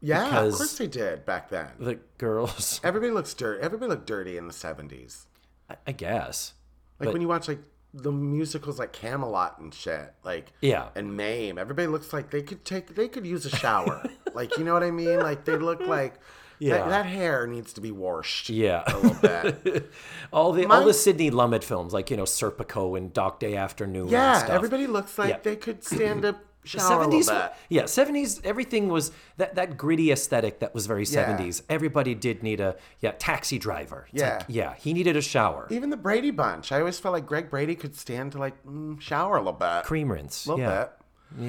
yeah, 0.00 0.24
because- 0.24 0.54
of 0.54 0.58
course 0.58 0.78
they 0.78 0.86
did 0.86 1.24
back 1.24 1.48
then. 1.48 1.68
The 1.78 1.98
girls, 2.18 2.80
Everybody 2.84 3.12
looks 3.12 3.32
dirty. 3.34 3.62
Everybody 3.62 3.88
looked 3.90 4.06
dirty 4.06 4.36
in 4.36 4.46
the 4.48 4.52
'70s. 4.52 5.24
I- 5.70 5.76
I 5.86 5.92
guess. 5.92 6.52
Like 6.98 7.06
But- 7.06 7.12
when 7.14 7.22
you 7.22 7.28
watch 7.28 7.48
like 7.48 7.60
the 7.96 8.10
musicals 8.12 8.78
like 8.80 8.92
Camelot 8.92 9.60
and 9.60 9.72
shit, 9.72 10.12
like 10.24 10.52
Yeah. 10.60 10.88
and 10.96 11.16
Mame, 11.16 11.56
everybody 11.58 11.86
looks 11.88 12.12
like 12.12 12.30
they 12.30 12.42
could 12.42 12.64
take 12.64 12.94
they 12.96 13.06
could 13.08 13.24
use 13.24 13.46
a 13.46 13.50
shower. 13.56 14.02
like 14.34 14.58
you 14.58 14.64
know 14.64 14.72
what 14.74 14.82
I 14.82 14.90
mean? 14.90 15.20
Like 15.20 15.44
they 15.44 15.56
look 15.56 15.80
like 15.86 16.14
Yeah. 16.58 16.78
that, 16.78 16.88
that 16.88 17.06
hair 17.06 17.46
needs 17.46 17.72
to 17.74 17.80
be 17.80 17.90
washed 17.90 18.48
Yeah. 18.48 18.84
a 18.86 18.96
little 18.98 19.14
bit. 19.20 19.90
all 20.32 20.52
the 20.52 20.66
all 20.66 20.84
the 20.84 20.94
Sidney 20.94 21.30
Lumet 21.30 21.64
films, 21.64 21.92
like 21.92 22.10
you 22.10 22.16
know 22.16 22.24
Serpico 22.24 22.96
and 22.96 23.12
Dog 23.12 23.38
Day 23.40 23.56
Afternoon. 23.56 24.02
and 24.02 24.10
yeah, 24.10 24.46
everybody 24.50 24.86
looks 24.86 25.18
like 25.18 25.28
Yeah. 25.30 25.38
they 25.42 25.56
could 25.56 25.82
stand 25.84 26.24
a 26.24 26.36
shower 26.64 27.02
a 27.02 27.06
little 27.08 27.34
bit. 27.34 27.52
yeah, 27.68 27.84
seventies. 27.86 28.40
Everything 28.44 28.88
was 28.88 29.12
that 29.36 29.54
that 29.56 29.76
gritty 29.76 30.10
aesthetic 30.12 30.60
that 30.60 30.72
was 30.74 30.86
very 30.86 31.04
seventies. 31.04 31.62
Everybody 31.68 32.14
did 32.14 32.42
need 32.42 32.60
a 32.60 32.76
yeah 33.00 33.12
taxi 33.18 33.58
driver. 33.58 34.06
It's 34.12 34.22
Yeah. 34.22 34.36
like, 34.38 34.44
yeah, 34.48 34.74
he 34.76 34.94
needed 34.94 35.16
a 35.16 35.20
shower, 35.22 35.66
Even 35.70 35.90
the 35.90 35.96
Brady 35.96 36.30
Bunch, 36.30 36.72
I 36.72 36.78
always 36.78 36.98
felt 36.98 37.12
like 37.12 37.26
Greg 37.26 37.50
Brady 37.50 37.74
could 37.74 37.94
stand 37.94 38.32
to 38.32 38.38
like 38.38 38.54
mm, 38.64 38.98
shower 39.00 39.36
a 39.36 39.40
little 39.40 39.52
bit, 39.52 39.84
cream 39.84 40.10
rinse. 40.10 40.46
a 40.46 40.50
little 40.54 40.64
yeah, 40.64 40.84
bit. 40.84 40.92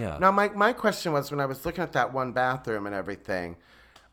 yeah. 0.02 0.18
Now, 0.20 0.32
my, 0.32 0.50
my 0.50 0.74
question 0.74 1.14
was 1.14 1.32
when 1.32 1.40
I 1.40 1.46
was 1.46 1.66
looking 1.66 1.84
at 1.84 1.94
that 1.94 2.12
one 2.14 2.32
bathroom 2.34 2.86
and 2.86 2.94
everything, 2.96 3.56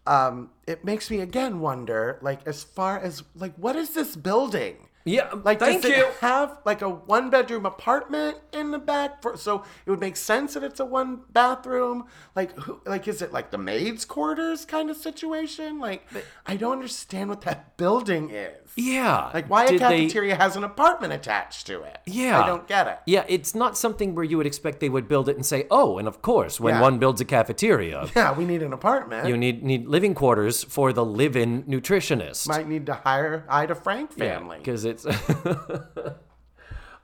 um, 0.07 0.51
it 0.67 0.85
makes 0.85 1.11
me 1.11 1.21
again 1.21 1.61
wonder, 1.61 2.19
like, 2.23 2.47
as 2.47 2.63
far 2.65 2.99
as, 2.99 3.23
like, 3.35 3.55
what 3.57 3.77
is 3.77 3.95
this 3.95 4.17
building? 4.17 4.89
Yeah. 5.05 5.29
Um, 5.33 5.43
like, 5.45 5.59
thank 5.59 5.83
does 5.83 5.91
you. 5.91 6.05
it 6.07 6.15
have 6.21 6.59
like 6.65 6.83
a 6.83 6.89
one 6.89 7.31
bedroom 7.31 7.67
apartment 7.67 8.39
in 8.53 8.71
the 8.71 8.79
back? 8.79 9.23
For, 9.23 9.37
so 9.37 9.65
it 9.87 9.91
would 9.91 10.01
make 10.01 10.17
sense 10.17 10.55
that 10.55 10.63
it's 10.63 10.81
a 10.81 10.85
one 10.85 11.21
bathroom. 11.31 12.05
Like, 12.35 12.57
who, 12.59 12.81
like 12.87 13.07
is 13.09 13.23
it 13.23 13.33
like 13.33 13.51
the 13.51 13.59
maid's 13.59 14.05
quarters 14.05 14.65
kind 14.65 14.91
of 14.91 14.97
situation? 14.97 15.79
Like, 15.79 16.07
I 16.47 16.57
don't 16.57 16.73
understand 16.73 17.29
what 17.31 17.41
that 17.43 17.77
building 17.77 18.31
is. 18.31 18.59
yeah. 18.77 19.31
Like, 19.35 19.49
why 19.51 19.65
a 19.65 19.69
Did 19.69 19.81
they- 19.81 20.01
cafeteria 20.03 20.37
has 20.37 20.57
an 20.57 20.65
apartment 20.65 21.13
attached 21.13 21.67
to 21.67 21.83
it? 21.83 21.99
Yeah. 22.07 22.41
I 22.43 22.47
don't 22.47 22.67
get 22.67 22.87
it. 22.87 22.99
Yeah, 23.07 23.25
it's 23.29 23.55
not 23.55 23.77
something 23.77 24.15
where 24.15 24.25
you 24.25 24.37
would 24.37 24.47
expect 24.47 24.81
they 24.81 24.89
would 24.89 25.09
build 25.09 25.29
it 25.29 25.37
and 25.37 25.45
say, 25.45 25.67
"Oh, 25.71 25.99
and 25.99 26.09
of 26.09 26.23
course, 26.23 26.59
when 26.61 26.75
Yeah. 26.77 26.81
one 26.81 26.99
builds 26.99 27.21
a 27.21 27.25
cafeteria, 27.25 28.09
Yeah, 28.17 28.33
we 28.37 28.45
need 28.45 28.63
an 28.63 28.73
apartment. 28.73 29.29
you 29.29 29.37
need 29.37 29.63
need 29.63 29.87
living 29.87 30.15
quarters 30.15 30.65
for 30.65 30.93
the 30.93 31.05
live-in 31.05 31.65
nutritionist." 31.65 32.49
might 32.49 32.69
need 32.69 32.87
to 32.87 32.95
hire 32.95 33.45
Ida 33.49 33.75
Frank 33.75 34.13
family. 34.13 34.59
because 34.59 34.85
it's 34.93 35.05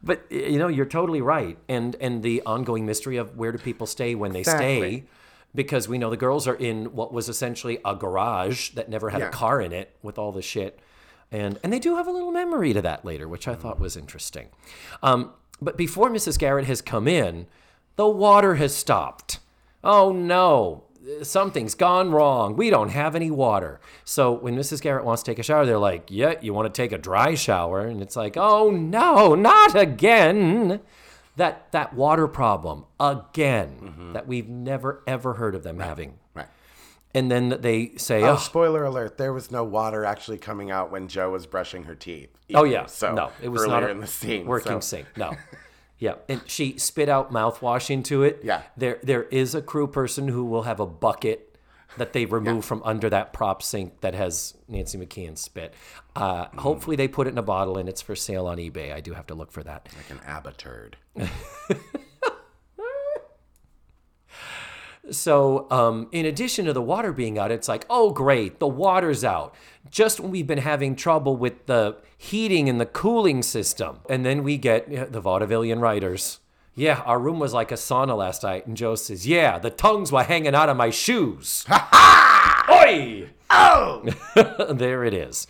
but 0.02 0.24
you 0.30 0.58
know 0.58 0.68
you're 0.68 0.86
totally 0.86 1.20
right 1.20 1.58
and 1.68 1.96
and 2.00 2.22
the 2.22 2.42
ongoing 2.46 2.86
mystery 2.86 3.16
of 3.16 3.36
where 3.36 3.52
do 3.52 3.58
people 3.58 3.86
stay 3.86 4.14
when 4.14 4.32
they 4.32 4.42
stay 4.42 5.04
because 5.54 5.88
we 5.88 5.98
know 5.98 6.10
the 6.10 6.16
girls 6.16 6.46
are 6.46 6.54
in 6.54 6.94
what 6.94 7.12
was 7.12 7.28
essentially 7.28 7.78
a 7.84 7.94
garage 7.96 8.70
that 8.70 8.88
never 8.88 9.10
had 9.10 9.20
Yeah. 9.20 9.28
a 9.28 9.30
car 9.30 9.60
in 9.60 9.72
it 9.72 9.96
with 10.02 10.18
all 10.18 10.30
the 10.32 10.42
shit 10.42 10.78
and 11.32 11.58
and 11.64 11.72
they 11.72 11.78
do 11.80 11.96
have 11.96 12.06
a 12.06 12.10
little 12.12 12.30
memory 12.30 12.72
to 12.72 12.82
that 12.82 13.04
later 13.04 13.26
which 13.28 13.48
i 13.48 13.54
thought 13.54 13.80
was 13.80 13.96
interesting. 13.96 14.48
Um, 15.02 15.32
but 15.60 15.76
before 15.76 16.08
mrs 16.10 16.38
garrett 16.38 16.66
has 16.66 16.80
come 16.80 17.08
in 17.08 17.46
the 17.96 18.08
water 18.08 18.54
has 18.54 18.74
stopped. 18.74 19.40
Oh 19.82 20.12
no 20.12 20.84
something's 21.22 21.74
gone 21.74 22.10
wrong. 22.10 22.56
We 22.56 22.70
don't 22.70 22.90
have 22.90 23.14
any 23.14 23.30
water. 23.30 23.80
So 24.04 24.32
when 24.32 24.56
Mrs. 24.56 24.80
Garrett 24.80 25.04
wants 25.04 25.22
to 25.22 25.30
take 25.30 25.38
a 25.38 25.42
shower, 25.42 25.66
they're 25.66 25.78
like, 25.78 26.06
Yeah, 26.08 26.34
you 26.40 26.54
want 26.54 26.72
to 26.72 26.82
take 26.82 26.92
a 26.92 26.98
dry 26.98 27.34
shower? 27.34 27.80
And 27.80 28.02
it's 28.02 28.16
like, 28.16 28.36
Oh 28.36 28.70
no, 28.70 29.34
not 29.34 29.74
again. 29.74 30.80
That 31.36 31.70
that 31.72 31.94
water 31.94 32.26
problem 32.26 32.84
again 32.98 33.78
mm-hmm. 33.82 34.12
that 34.12 34.26
we've 34.26 34.48
never 34.48 35.02
ever 35.06 35.34
heard 35.34 35.54
of 35.54 35.62
them 35.62 35.78
having. 35.78 36.18
Right. 36.34 36.48
And 37.14 37.30
then 37.30 37.56
they 37.60 37.92
say, 37.96 38.22
Oh, 38.22 38.32
Oh, 38.32 38.36
spoiler 38.36 38.84
alert! 38.84 39.18
There 39.18 39.32
was 39.32 39.50
no 39.50 39.64
water 39.64 40.04
actually 40.04 40.38
coming 40.38 40.70
out 40.70 40.90
when 40.90 41.08
Joe 41.08 41.30
was 41.30 41.46
brushing 41.46 41.84
her 41.84 41.94
teeth. 41.94 42.30
oh 42.54 42.64
either. 42.64 42.72
yeah. 42.72 42.86
So 42.86 43.14
no, 43.14 43.30
it 43.42 43.48
was 43.48 43.62
earlier 43.62 43.80
not 43.80 43.88
a 43.88 43.90
in 43.90 44.00
the 44.00 44.06
scene. 44.06 44.46
working 44.46 44.80
so. 44.80 44.96
sink. 44.96 45.06
No. 45.16 45.32
Yeah, 45.98 46.14
and 46.28 46.42
she 46.46 46.78
spit 46.78 47.08
out 47.08 47.32
mouthwash 47.32 47.90
into 47.90 48.22
it. 48.22 48.40
Yeah. 48.44 48.62
There 48.76 48.98
there 49.02 49.24
is 49.24 49.54
a 49.54 49.62
crew 49.62 49.86
person 49.88 50.28
who 50.28 50.44
will 50.44 50.62
have 50.62 50.78
a 50.80 50.86
bucket 50.86 51.56
that 51.96 52.12
they 52.12 52.24
remove 52.24 52.64
from 52.64 52.82
under 52.84 53.10
that 53.10 53.32
prop 53.32 53.62
sink 53.62 54.00
that 54.02 54.14
has 54.14 54.54
Nancy 54.68 54.98
McKeon 54.98 55.36
spit. 55.36 55.74
Uh, 56.14 56.46
Hopefully 56.58 56.96
they 56.96 57.08
put 57.08 57.26
it 57.26 57.30
in 57.30 57.38
a 57.38 57.42
bottle 57.42 57.78
and 57.78 57.88
it's 57.88 58.02
for 58.02 58.14
sale 58.14 58.46
on 58.46 58.58
eBay. 58.58 58.92
I 58.92 59.00
do 59.00 59.14
have 59.14 59.26
to 59.28 59.34
look 59.34 59.50
for 59.50 59.62
that. 59.64 59.88
Like 59.96 60.10
an 60.10 60.20
abaturd. 60.26 60.94
So, 65.10 65.66
um, 65.70 66.08
in 66.12 66.26
addition 66.26 66.66
to 66.66 66.72
the 66.74 66.82
water 66.82 67.12
being 67.12 67.38
out, 67.38 67.50
it's 67.50 67.68
like, 67.68 67.86
oh, 67.88 68.10
great, 68.10 68.58
the 68.58 68.68
water's 68.68 69.24
out. 69.24 69.54
Just 69.90 70.20
when 70.20 70.30
we've 70.30 70.46
been 70.46 70.58
having 70.58 70.96
trouble 70.96 71.36
with 71.36 71.66
the 71.66 71.96
heating 72.16 72.68
and 72.68 72.80
the 72.80 72.86
cooling 72.86 73.42
system. 73.42 74.00
And 74.08 74.24
then 74.24 74.42
we 74.42 74.58
get 74.58 74.90
the 75.12 75.22
vaudevillian 75.22 75.80
writers. 75.80 76.40
Yeah, 76.74 77.02
our 77.06 77.18
room 77.18 77.38
was 77.38 77.52
like 77.52 77.72
a 77.72 77.76
sauna 77.76 78.16
last 78.16 78.42
night. 78.42 78.66
And 78.66 78.76
Joe 78.76 78.94
says, 78.94 79.26
yeah, 79.26 79.58
the 79.58 79.70
tongues 79.70 80.12
were 80.12 80.22
hanging 80.22 80.54
out 80.54 80.68
of 80.68 80.76
my 80.76 80.90
shoes. 80.90 81.64
Ha 81.68 81.88
ha! 81.90 82.84
Oi! 82.86 83.30
Oh, 83.50 84.04
there 84.74 85.04
it 85.04 85.14
is. 85.14 85.46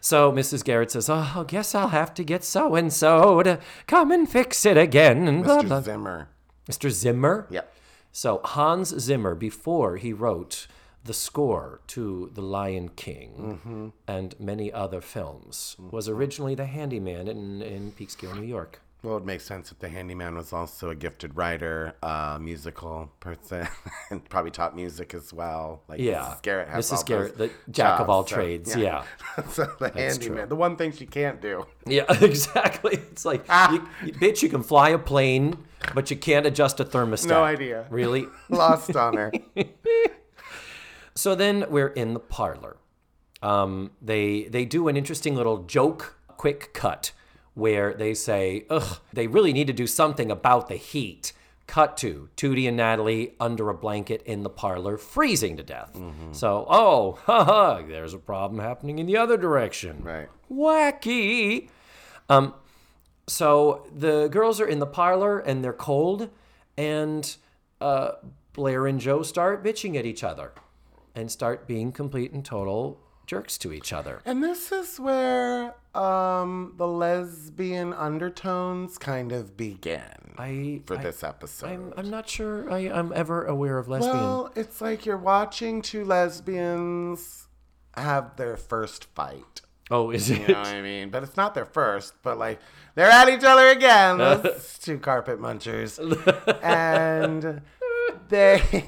So 0.00 0.32
Mrs. 0.32 0.64
Garrett 0.64 0.90
says, 0.90 1.08
oh, 1.08 1.32
I 1.36 1.44
guess 1.46 1.74
I'll 1.74 1.88
have 1.88 2.12
to 2.14 2.24
get 2.24 2.42
so 2.42 2.74
and 2.74 2.92
so 2.92 3.42
to 3.44 3.60
come 3.86 4.10
and 4.10 4.28
fix 4.28 4.66
it 4.66 4.76
again. 4.76 5.28
And 5.28 5.44
blah, 5.44 5.62
blah. 5.62 5.80
Mr. 5.80 5.84
Zimmer. 5.84 6.28
Mr. 6.68 6.90
Zimmer? 6.90 7.46
Yep. 7.50 7.72
So 8.10 8.40
Hans 8.44 8.88
Zimmer, 8.98 9.36
before 9.36 9.98
he 9.98 10.12
wrote 10.12 10.66
the 11.04 11.12
score 11.14 11.80
to 11.88 12.30
The 12.34 12.42
Lion 12.42 12.88
King 12.90 13.60
Mm-hmm. 13.64 13.88
and 14.06 14.34
many 14.38 14.72
other 14.72 15.00
films, 15.00 15.76
was 15.90 16.08
originally 16.08 16.54
the 16.54 16.66
handyman 16.66 17.28
in, 17.28 17.60
in 17.62 17.92
Peekskill, 17.92 18.34
New 18.36 18.46
York. 18.46 18.80
Well, 19.02 19.16
it 19.16 19.24
makes 19.24 19.44
sense 19.44 19.72
if 19.72 19.80
the 19.80 19.88
handyman 19.88 20.36
was 20.36 20.52
also 20.52 20.90
a 20.90 20.94
gifted 20.94 21.36
writer, 21.36 21.94
uh, 22.04 22.38
musical 22.40 23.10
person, 23.18 23.66
and 24.10 24.24
probably 24.28 24.52
taught 24.52 24.76
music 24.76 25.12
as 25.12 25.32
well. 25.32 25.82
Like 25.88 25.98
Yeah. 25.98 26.20
Mrs. 26.20 26.42
Garrett 26.42 26.68
has 26.68 26.88
Mrs. 26.88 27.06
Garrett, 27.06 27.36
the 27.36 27.50
jack 27.68 27.98
of 27.98 28.08
all 28.08 28.24
so, 28.24 28.36
trades. 28.36 28.76
Yeah. 28.76 29.02
so 29.50 29.64
the 29.80 29.88
handyman, 29.90 30.36
true. 30.38 30.46
the 30.46 30.54
one 30.54 30.76
thing 30.76 30.92
she 30.92 31.06
can't 31.06 31.42
do. 31.42 31.66
Yeah, 31.84 32.04
exactly. 32.22 32.94
It's 33.10 33.24
like, 33.24 33.44
Ah. 33.48 33.72
you- 34.04 34.12
bitch, 34.12 34.40
you 34.40 34.48
can 34.48 34.62
fly 34.62 34.90
a 34.90 34.98
plane, 35.00 35.56
but 35.96 36.08
you 36.12 36.16
can't 36.16 36.46
adjust 36.46 36.78
a 36.78 36.84
thermostat. 36.84 37.26
No 37.26 37.42
idea. 37.42 37.86
Really? 37.90 38.26
Lost 38.50 38.94
on 38.94 39.16
her. 39.16 39.32
So 41.14 41.34
then 41.34 41.66
we're 41.68 41.88
in 41.88 42.14
the 42.14 42.20
parlor. 42.20 42.76
Um, 43.42 43.90
they 44.00 44.44
they 44.44 44.64
do 44.64 44.88
an 44.88 44.96
interesting 44.96 45.34
little 45.34 45.64
joke, 45.64 46.16
quick 46.28 46.72
cut, 46.72 47.12
where 47.54 47.92
they 47.92 48.14
say, 48.14 48.66
"Ugh, 48.70 48.98
they 49.12 49.26
really 49.26 49.52
need 49.52 49.66
to 49.66 49.72
do 49.72 49.86
something 49.86 50.30
about 50.30 50.68
the 50.68 50.76
heat." 50.76 51.32
Cut 51.68 51.96
to 51.98 52.28
Tootie 52.36 52.68
and 52.68 52.76
Natalie 52.76 53.34
under 53.40 53.70
a 53.70 53.74
blanket 53.74 54.22
in 54.24 54.42
the 54.42 54.50
parlor, 54.50 54.98
freezing 54.98 55.56
to 55.56 55.62
death. 55.62 55.98
So, 56.32 56.66
oh, 56.68 57.12
haha, 57.24 57.82
there's 57.82 58.12
a 58.12 58.18
problem 58.18 58.60
happening 58.60 58.98
in 58.98 59.06
the 59.06 59.16
other 59.16 59.36
direction. 59.36 60.02
Right. 60.02 60.28
Wacky. 60.50 61.68
Um, 62.28 62.54
so 63.26 63.86
the 63.94 64.28
girls 64.28 64.60
are 64.60 64.66
in 64.66 64.80
the 64.80 64.86
parlor 64.86 65.38
and 65.38 65.64
they're 65.64 65.72
cold, 65.72 66.30
and 66.76 67.36
uh, 67.80 68.12
Blair 68.52 68.86
and 68.86 69.00
Joe 69.00 69.22
start 69.22 69.64
bitching 69.64 69.96
at 69.96 70.04
each 70.04 70.24
other 70.24 70.52
and 71.14 71.30
start 71.30 71.66
being 71.66 71.92
complete 71.92 72.32
and 72.32 72.44
total 72.44 72.98
jerks 73.26 73.56
to 73.58 73.72
each 73.72 73.92
other. 73.92 74.20
And 74.24 74.42
this 74.42 74.72
is 74.72 74.98
where 74.98 75.74
um, 75.94 76.74
the 76.76 76.86
lesbian 76.86 77.92
undertones 77.92 78.98
kind 78.98 79.30
of 79.32 79.56
begin 79.56 80.02
I 80.36 80.80
for 80.86 80.98
I- 80.98 81.02
this 81.02 81.22
episode. 81.22 81.68
I'm, 81.70 81.94
I'm 81.96 82.10
not 82.10 82.28
sure 82.28 82.70
I, 82.70 82.78
I'm 82.90 83.12
ever 83.14 83.44
aware 83.44 83.78
of 83.78 83.88
lesbian. 83.88 84.16
well, 84.16 84.52
it's 84.56 84.80
like 84.80 85.06
you're 85.06 85.16
watching 85.16 85.82
two 85.82 86.04
lesbians 86.04 87.46
have 87.96 88.36
their 88.36 88.56
first 88.56 89.04
fight. 89.14 89.60
oh, 89.90 90.10
is 90.10 90.30
it? 90.30 90.40
You 90.40 90.48
know 90.54 90.60
what 90.60 90.68
I 90.68 90.82
mean? 90.82 91.10
But 91.10 91.22
it's 91.22 91.36
not 91.36 91.54
their 91.54 91.66
first, 91.66 92.14
but 92.22 92.38
like 92.38 92.58
they're 92.94 93.10
at 93.10 93.28
each 93.28 93.44
other 93.44 93.68
again. 93.68 94.18
Those 94.42 94.78
two 94.82 94.98
carpet 94.98 95.38
munchers. 95.40 95.98
and 96.62 97.60
they 98.28 98.62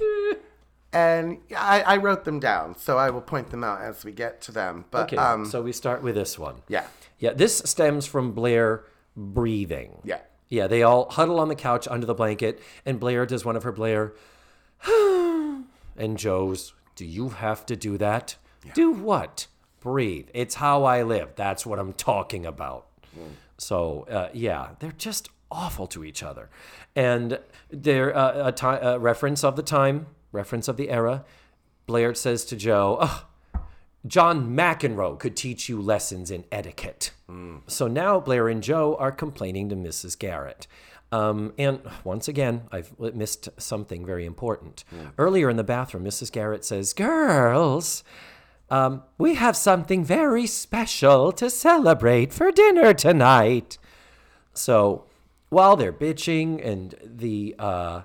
and 0.95 1.39
I, 1.57 1.83
I 1.83 1.97
wrote 1.99 2.25
them 2.25 2.41
down, 2.41 2.77
so 2.79 2.97
I 2.97 3.11
will 3.11 3.21
point 3.21 3.51
them 3.51 3.63
out 3.65 3.81
as 3.83 4.05
we 4.05 4.13
get 4.13 4.41
to 4.43 4.53
them. 4.53 4.85
But 4.91 5.05
Okay, 5.13 5.17
um 5.17 5.45
so 5.45 5.61
we 5.63 5.73
start 5.73 6.03
with 6.03 6.15
this 6.15 6.39
one. 6.39 6.57
yeah. 6.69 6.87
Yeah, 7.19 7.33
this 7.33 7.59
stems 7.65 8.07
from 8.07 8.33
Blair 8.33 8.85
breathing. 9.17 10.01
Yeah. 10.05 10.19
Yeah, 10.49 10.67
they 10.67 10.83
all 10.83 11.09
huddle 11.11 11.39
on 11.41 11.49
the 11.49 11.55
couch 11.55 11.87
under 11.89 12.07
the 12.07 12.15
blanket, 12.15 12.61
and 12.85 12.99
Blair 13.01 13.25
does 13.27 13.45
one 13.45 13.57
of 13.57 13.63
her 13.63 13.73
Blair. 13.73 14.13
and 15.97 16.17
Joe's, 16.19 16.75
do 16.97 17.05
you 17.05 17.31
have 17.31 17.65
to 17.67 17.77
do 17.77 17.97
that? 17.99 18.37
Do 18.75 18.91
what? 18.93 19.47
Breathe. 19.81 20.29
It's 20.35 20.57
how 20.57 20.85
I 20.85 21.03
live. 21.03 21.31
That's 21.37 21.65
what 21.67 21.79
I'm 21.79 21.93
talking 21.93 22.47
about. 22.47 22.87
So, 23.59 24.07
uh, 24.11 24.29
yeah, 24.33 24.71
they're 24.81 24.93
just 24.93 25.29
awful 25.51 25.87
to 25.89 26.05
each 26.05 26.23
other. 26.23 26.51
And 26.97 27.39
they're 27.71 28.15
uh, 28.17 28.53
a 28.83 28.99
reference 28.99 29.45
of 29.45 29.57
the 29.57 29.63
time, 29.63 30.07
reference 30.35 30.69
of 30.69 30.77
the 30.77 30.91
era. 30.91 31.25
Blair 31.87 32.15
says 32.15 32.45
to 32.47 32.57
Joe, 32.57 32.97
"Ugh, 33.01 33.25
John 34.07 34.55
McEnroe 34.55 35.19
could 35.19 35.37
teach 35.37 35.69
you 35.69 35.81
lessons 35.81 36.31
in 36.31 36.45
etiquette. 36.53 37.13
So 37.67 37.87
now 37.89 38.21
Blair 38.21 38.49
and 38.49 38.63
Joe 38.63 38.97
are 38.97 39.13
complaining 39.13 39.71
to 39.71 39.77
Mrs. 39.77 40.19
Garrett. 40.19 40.67
Um, 41.11 41.55
and 41.59 41.81
once 42.03 42.29
again, 42.29 42.65
I've 42.71 42.99
missed 42.99 43.49
something 43.57 44.05
very 44.05 44.27
important. 44.27 44.85
Earlier 45.17 45.49
in 45.49 45.57
the 45.57 45.65
bathroom, 45.65 46.05
Mrs. 46.05 46.31
Garrett 46.31 46.65
says, 46.65 46.93
Girls, 46.93 48.05
um, 48.69 49.03
we 49.17 49.35
have 49.35 49.57
something 49.57 50.05
very 50.05 50.47
special 50.47 51.33
to 51.33 51.49
celebrate 51.49 52.33
for 52.33 52.51
dinner 52.51 52.93
tonight. 52.93 53.79
So 54.53 55.07
while 55.49 55.77
they're 55.77 55.93
bitching 55.93 56.65
and 56.67 56.95
the 57.05 57.55
uh, 57.59 58.03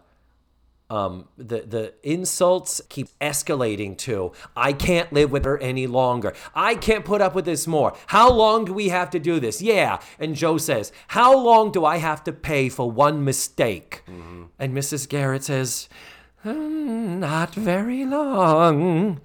um, 0.89 1.27
the 1.37 1.61
the 1.61 1.93
insults 2.03 2.81
keep 2.89 3.09
escalating 3.19 3.97
to 3.99 4.31
I 4.55 4.73
can't 4.73 5.13
live 5.13 5.31
with 5.31 5.45
her 5.45 5.57
any 5.59 5.85
longer. 5.87 6.33
I 6.55 6.75
can't 6.75 7.05
put 7.05 7.21
up 7.21 7.35
with 7.35 7.45
this 7.45 7.67
more. 7.67 7.95
How 8.07 8.31
long 8.31 8.65
do 8.65 8.73
we 8.73 8.89
have 8.89 9.09
to 9.11 9.19
do 9.19 9.39
this? 9.39 9.61
Yeah. 9.61 9.99
And 10.19 10.35
Joe 10.35 10.57
says, 10.57 10.91
How 11.09 11.37
long 11.37 11.71
do 11.71 11.85
I 11.85 11.97
have 11.97 12.23
to 12.23 12.31
pay 12.31 12.69
for 12.69 12.89
one 12.89 13.23
mistake? 13.23 14.03
And 14.07 14.75
Mrs. 14.75 15.07
Garrett 15.07 15.43
says, 15.43 15.87
"Hmm, 16.43 17.19
Not 17.19 17.53
very 17.53 18.03
long. 18.05 19.21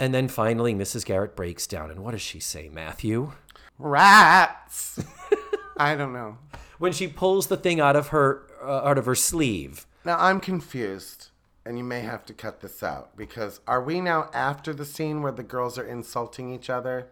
And 0.00 0.14
then 0.14 0.28
finally, 0.28 0.74
Mrs. 0.74 1.04
Garrett 1.04 1.36
breaks 1.36 1.66
down. 1.66 1.90
And 1.90 2.00
what 2.04 2.12
does 2.12 2.22
she 2.22 2.40
say, 2.40 2.68
Matthew? 2.68 3.32
Rats. 3.78 5.00
I 5.76 5.94
don't 5.96 6.12
know. 6.12 6.38
When 6.78 6.92
she 6.92 7.08
pulls 7.08 7.48
the 7.48 7.56
thing 7.56 7.80
out 7.80 7.96
of 7.96 8.08
her 8.08 8.46
uh, 8.62 8.82
out 8.88 8.98
of 8.98 9.06
her 9.06 9.14
sleeve. 9.14 9.86
Now 10.08 10.16
I'm 10.18 10.40
confused, 10.40 11.28
and 11.66 11.76
you 11.76 11.84
may 11.84 12.00
have 12.00 12.24
to 12.24 12.32
cut 12.32 12.62
this 12.62 12.82
out 12.82 13.14
because 13.14 13.60
are 13.68 13.82
we 13.82 14.00
now 14.00 14.30
after 14.32 14.72
the 14.72 14.86
scene 14.86 15.20
where 15.20 15.32
the 15.32 15.42
girls 15.42 15.76
are 15.76 15.84
insulting 15.84 16.50
each 16.50 16.70
other? 16.70 17.08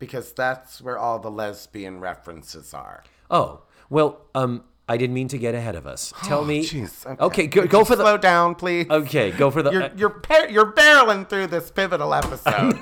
Because 0.00 0.32
that's 0.32 0.82
where 0.82 0.98
all 0.98 1.20
the 1.20 1.30
lesbian 1.30 2.00
references 2.00 2.74
are. 2.74 3.04
Oh, 3.30 3.62
well, 3.88 4.22
um, 4.34 4.64
I 4.88 4.96
didn't 4.96 5.14
mean 5.14 5.28
to 5.28 5.38
get 5.38 5.54
ahead 5.54 5.76
of 5.76 5.86
us. 5.86 6.12
Tell 6.24 6.44
me. 6.50 6.64
Jeez. 6.64 7.06
Okay, 7.20 7.46
go, 7.46 7.60
Could 7.60 7.70
go 7.70 7.84
for 7.84 7.94
the. 7.94 8.02
slow 8.02 8.18
down, 8.18 8.56
please. 8.56 8.90
Okay, 8.90 9.30
go 9.30 9.52
for 9.52 9.62
the. 9.62 9.70
You're 9.70 9.82
uh, 9.84 9.90
you're 9.96 10.10
par- 10.10 10.50
you're 10.50 10.72
barreling 10.72 11.28
through 11.28 11.46
this 11.46 11.70
pivotal 11.70 12.12
episode. 12.14 12.80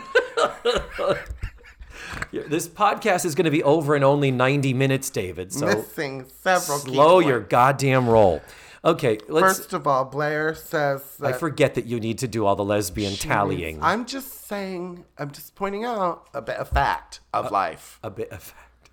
this 2.49 2.69
podcast 2.69 3.27
is 3.27 3.35
going 3.35 3.45
to 3.45 3.51
be 3.51 3.63
over 3.63 3.95
in 3.97 4.03
only 4.03 4.31
90 4.31 4.73
minutes, 4.73 5.11
David. 5.11 5.53
So 5.53 5.67
missing 5.67 6.25
several. 6.41 6.79
key 6.79 6.93
slow 6.93 7.19
your 7.19 7.41
goddamn 7.41 8.09
roll. 8.09 8.41
Okay, 8.85 9.19
let's. 9.29 9.59
First 9.59 9.73
of 9.73 9.87
all, 9.87 10.05
Blair 10.05 10.55
says 10.55 11.03
I 11.23 11.33
forget 11.33 11.75
that 11.75 11.87
you 11.87 12.01
need 12.01 12.19
to 12.19 12.29
do 12.29 12.45
all 12.47 12.57
the 12.57 12.65
lesbian 12.65 13.15
tallying. 13.15 13.81
I'm 13.83 14.07
just 14.07 14.47
saying. 14.47 15.05
I'm 15.17 15.31
just 15.31 15.55
pointing 15.55 15.85
out 15.85 16.29
a, 16.35 16.43
bit, 16.43 16.57
a 16.59 16.65
fact 16.65 17.21
of 17.33 17.53
life. 17.53 18.01
A 18.03 18.11
bit 18.11 18.31
of 18.33 18.43
fact. 18.43 18.91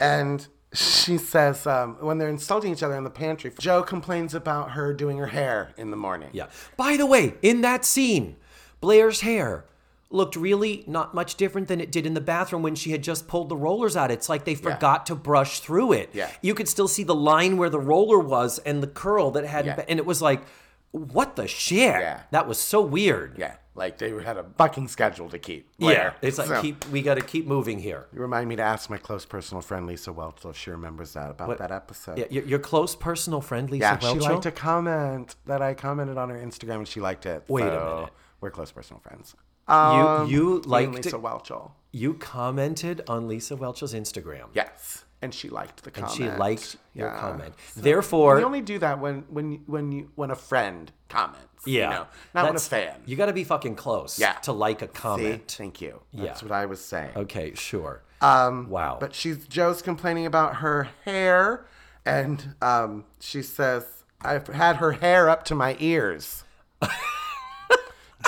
And 0.00 0.48
she 0.72 1.16
says 1.16 1.66
um, 1.66 1.96
when 2.00 2.18
they're 2.18 2.28
insulting 2.28 2.72
each 2.72 2.82
other 2.82 2.96
in 2.96 3.04
the 3.04 3.10
pantry, 3.10 3.52
Joe 3.58 3.82
complains 3.82 4.34
about 4.34 4.72
her 4.72 4.92
doing 4.92 5.18
her 5.18 5.28
hair 5.28 5.74
in 5.76 5.90
the 5.90 5.96
morning. 5.96 6.30
Yeah. 6.32 6.46
By 6.76 6.96
the 6.96 7.06
way, 7.06 7.34
in 7.42 7.60
that 7.60 7.84
scene, 7.84 8.36
Blair's 8.80 9.20
hair 9.20 9.64
looked 10.10 10.34
really 10.34 10.82
not 10.86 11.14
much 11.14 11.36
different 11.36 11.68
than 11.68 11.80
it 11.80 11.92
did 11.92 12.04
in 12.04 12.14
the 12.14 12.20
bathroom 12.20 12.62
when 12.62 12.74
she 12.74 12.90
had 12.90 13.02
just 13.02 13.28
pulled 13.28 13.48
the 13.48 13.56
rollers 13.56 13.96
out. 13.96 14.10
It's 14.10 14.28
like 14.28 14.44
they 14.44 14.56
forgot 14.56 15.06
to 15.06 15.14
brush 15.14 15.60
through 15.60 15.92
it. 15.92 16.10
Yeah. 16.12 16.30
You 16.42 16.54
could 16.54 16.68
still 16.68 16.88
see 16.88 17.04
the 17.04 17.14
line 17.14 17.56
where 17.56 17.70
the 17.70 17.78
roller 17.78 18.18
was 18.18 18.58
and 18.58 18.82
the 18.82 18.88
curl 18.88 19.30
that 19.32 19.44
hadn't 19.44 19.66
Yeah. 19.70 19.76
been, 19.76 19.84
and 19.88 19.98
it 20.00 20.06
was 20.06 20.20
like, 20.20 20.42
what 20.90 21.36
the 21.36 21.46
shit? 21.46 21.78
Yeah. 21.78 22.22
That 22.32 22.48
was 22.48 22.58
so 22.58 22.80
weird. 22.80 23.38
Yeah, 23.38 23.54
like 23.76 23.98
they 23.98 24.10
had 24.10 24.36
a 24.36 24.42
bucking 24.42 24.88
schedule 24.88 25.28
to 25.28 25.38
keep. 25.38 25.68
Yeah. 25.78 26.14
It's 26.20 26.36
like 26.38 26.48
So, 26.48 26.60
keep 26.60 26.84
we 26.88 27.02
got 27.02 27.14
to 27.14 27.20
keep 27.20 27.46
moving 27.46 27.78
here. 27.78 28.08
You 28.12 28.20
remind 28.20 28.48
me 28.48 28.56
to 28.56 28.62
ask 28.62 28.90
my 28.90 28.98
close 28.98 29.24
personal 29.24 29.62
friend 29.62 29.86
Lisa 29.86 30.12
Welch 30.12 30.44
if 30.44 30.56
she 30.56 30.72
remembers 30.72 31.12
that 31.12 31.30
about 31.30 31.58
that 31.58 31.70
episode. 31.70 32.18
Yeah, 32.18 32.24
your, 32.30 32.42
your 32.44 32.58
close 32.58 32.96
personal 32.96 33.40
friend 33.40 33.70
Lisa 33.70 33.98
Yeah, 34.02 34.12
she 34.12 34.18
liked 34.18 34.46
a 34.46 34.50
comment 34.50 35.36
that 35.46 35.62
I 35.62 35.74
commented 35.74 36.18
on 36.18 36.30
her 36.30 36.36
Instagram 36.36 36.78
and 36.78 36.88
she 36.88 37.00
liked 37.00 37.24
it. 37.26 37.44
Wait 37.46 37.62
a 37.62 37.66
minute. 37.66 38.10
We're 38.40 38.50
close 38.50 38.72
personal 38.72 38.98
friends. 39.00 39.36
You 39.68 39.74
Um, 39.74 40.28
you 40.28 40.56
and 40.56 40.66
liked 40.66 40.92
Lisa 40.94 41.16
it- 41.16 41.22
Whelchel. 41.22 41.70
you 41.92 42.14
commented 42.14 43.02
on 43.08 43.28
Lisa 43.28 43.54
Welch's 43.56 43.94
Instagram. 43.94 44.46
Yes, 44.54 45.04
and 45.22 45.32
she 45.34 45.48
liked 45.48 45.84
the 45.84 45.90
comment. 45.90 46.18
And 46.18 46.32
she 46.32 46.38
liked 46.38 46.76
your 46.94 47.08
Yeah. 47.08 47.20
comment. 47.20 47.54
We 47.76 47.82
Therefore, 47.82 48.38
you 48.40 48.44
only 48.46 48.62
do 48.62 48.78
that 48.80 48.98
when 48.98 49.24
when 49.28 49.62
when 49.66 49.92
you 49.92 50.10
when 50.16 50.30
a 50.30 50.34
friend 50.36 50.90
comments. 51.08 51.46
yeah, 51.66 51.84
you 51.84 51.90
know, 51.90 52.06
not 52.34 52.46
when 52.46 52.56
a 52.56 52.60
fan. 52.60 53.02
You 53.06 53.16
got 53.16 53.26
to 53.26 53.32
be 53.32 53.44
fucking 53.44 53.76
close 53.76 54.18
Yeah. 54.18 54.32
to 54.42 54.52
like 54.52 54.82
a 54.82 54.86
See? 54.86 54.92
comment. 54.92 55.54
Thank 55.56 55.80
you. 55.80 56.00
Yeah. 56.10 56.24
That's 56.26 56.42
what 56.42 56.52
I 56.52 56.66
was 56.66 56.82
saying. 56.84 57.12
Okay, 57.16 57.54
sure. 57.54 58.02
Um, 58.22 58.68
wow. 58.70 58.96
But 59.00 59.14
she's 59.14 59.46
Joe's 59.46 59.82
complaining 59.82 60.26
about 60.26 60.56
her 60.56 60.88
hair, 61.04 61.66
and 62.04 62.54
um, 62.60 63.04
she 63.20 63.42
says, 63.42 63.84
"I've 64.22 64.46
had 64.48 64.76
her 64.76 64.92
hair 64.92 65.28
up 65.28 65.44
to 65.44 65.54
my 65.54 65.76
ears." 65.78 66.44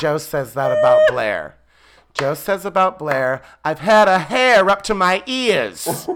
Joe 0.03 0.19
says 0.19 0.55
that 0.55 0.73
about 0.73 1.07
Blair. 1.13 1.55
Joe 2.13 2.35
says 2.35 2.65
about 2.65 2.99
Blair, 2.99 3.41
"I've 3.65 3.79
had 3.79 4.09
a 4.09 4.19
hair 4.19 4.69
up 4.69 4.83
to 4.83 4.95
my 4.95 5.23
ears." 5.27 6.09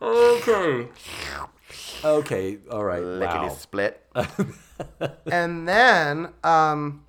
okay. 0.00 0.88
Okay. 2.02 2.58
All 2.70 2.84
right. 2.84 3.02
Lickety 3.02 3.38
Wow. 3.38 3.48
split. 3.50 4.00
and 5.30 5.68
then 5.68 6.28
um, 6.42 7.03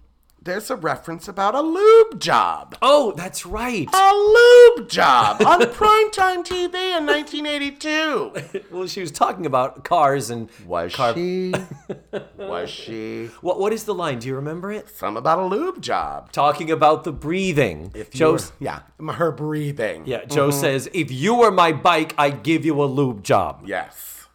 there's 0.45 0.69
a 0.69 0.75
reference 0.75 1.27
about 1.27 1.55
a 1.55 1.61
lube 1.61 2.19
job. 2.19 2.77
Oh, 2.79 3.13
that's 3.17 3.47
right. 3.47 3.89
A 3.91 4.77
lube 4.77 4.87
job 4.87 5.41
on 5.41 5.59
primetime 5.73 6.45
TV 6.45 6.97
in 6.97 7.05
1982. 7.07 8.65
well, 8.71 8.85
she 8.85 9.01
was 9.01 9.11
talking 9.11 9.47
about 9.47 9.83
cars 9.83 10.29
and 10.29 10.49
Was 10.67 10.95
car- 10.95 11.15
she? 11.15 11.51
Was 12.37 12.69
she? 12.69 13.25
What? 13.41 13.59
What 13.59 13.73
is 13.73 13.85
the 13.85 13.95
line? 13.95 14.19
Do 14.19 14.27
you 14.27 14.35
remember 14.35 14.71
it? 14.71 14.87
Some 14.87 15.17
about 15.17 15.39
a 15.39 15.45
lube 15.45 15.81
job. 15.81 16.31
Talking 16.31 16.69
about 16.69 17.03
the 17.05 17.11
breathing. 17.11 17.91
If 17.95 18.13
you 18.13 18.19
Joe. 18.19 18.31
were- 18.33 18.39
yeah, 18.59 18.81
her 19.13 19.31
breathing. 19.31 20.03
Yeah. 20.05 20.25
Joe 20.25 20.49
mm-hmm. 20.49 20.59
says, 20.59 20.87
"If 20.93 21.11
you 21.11 21.33
were 21.33 21.51
my 21.51 21.71
bike, 21.73 22.13
I'd 22.19 22.43
give 22.43 22.65
you 22.65 22.81
a 22.83 22.85
lube 22.85 23.23
job." 23.23 23.63
Yes. 23.65 24.27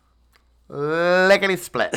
Lickety 0.69 1.57
split. 1.57 1.97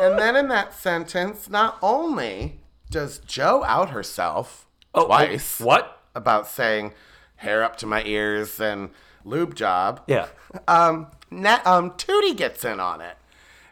and 0.00 0.18
then 0.18 0.36
in 0.36 0.48
that 0.48 0.72
sentence, 0.72 1.50
not 1.50 1.78
only 1.82 2.61
does 2.92 3.18
Joe 3.18 3.64
out 3.64 3.90
herself 3.90 4.66
Oh, 4.94 5.06
twice 5.06 5.60
oh, 5.60 5.64
what? 5.64 6.02
about 6.14 6.46
saying 6.46 6.92
hair 7.36 7.62
up 7.64 7.76
to 7.78 7.86
my 7.86 8.04
ears 8.04 8.60
and 8.60 8.90
lube 9.24 9.54
job. 9.54 10.02
Yeah. 10.06 10.28
Um, 10.68 11.08
um, 11.64 11.92
Tootie 11.92 12.36
gets 12.36 12.64
in 12.64 12.78
on 12.78 13.00
it, 13.00 13.16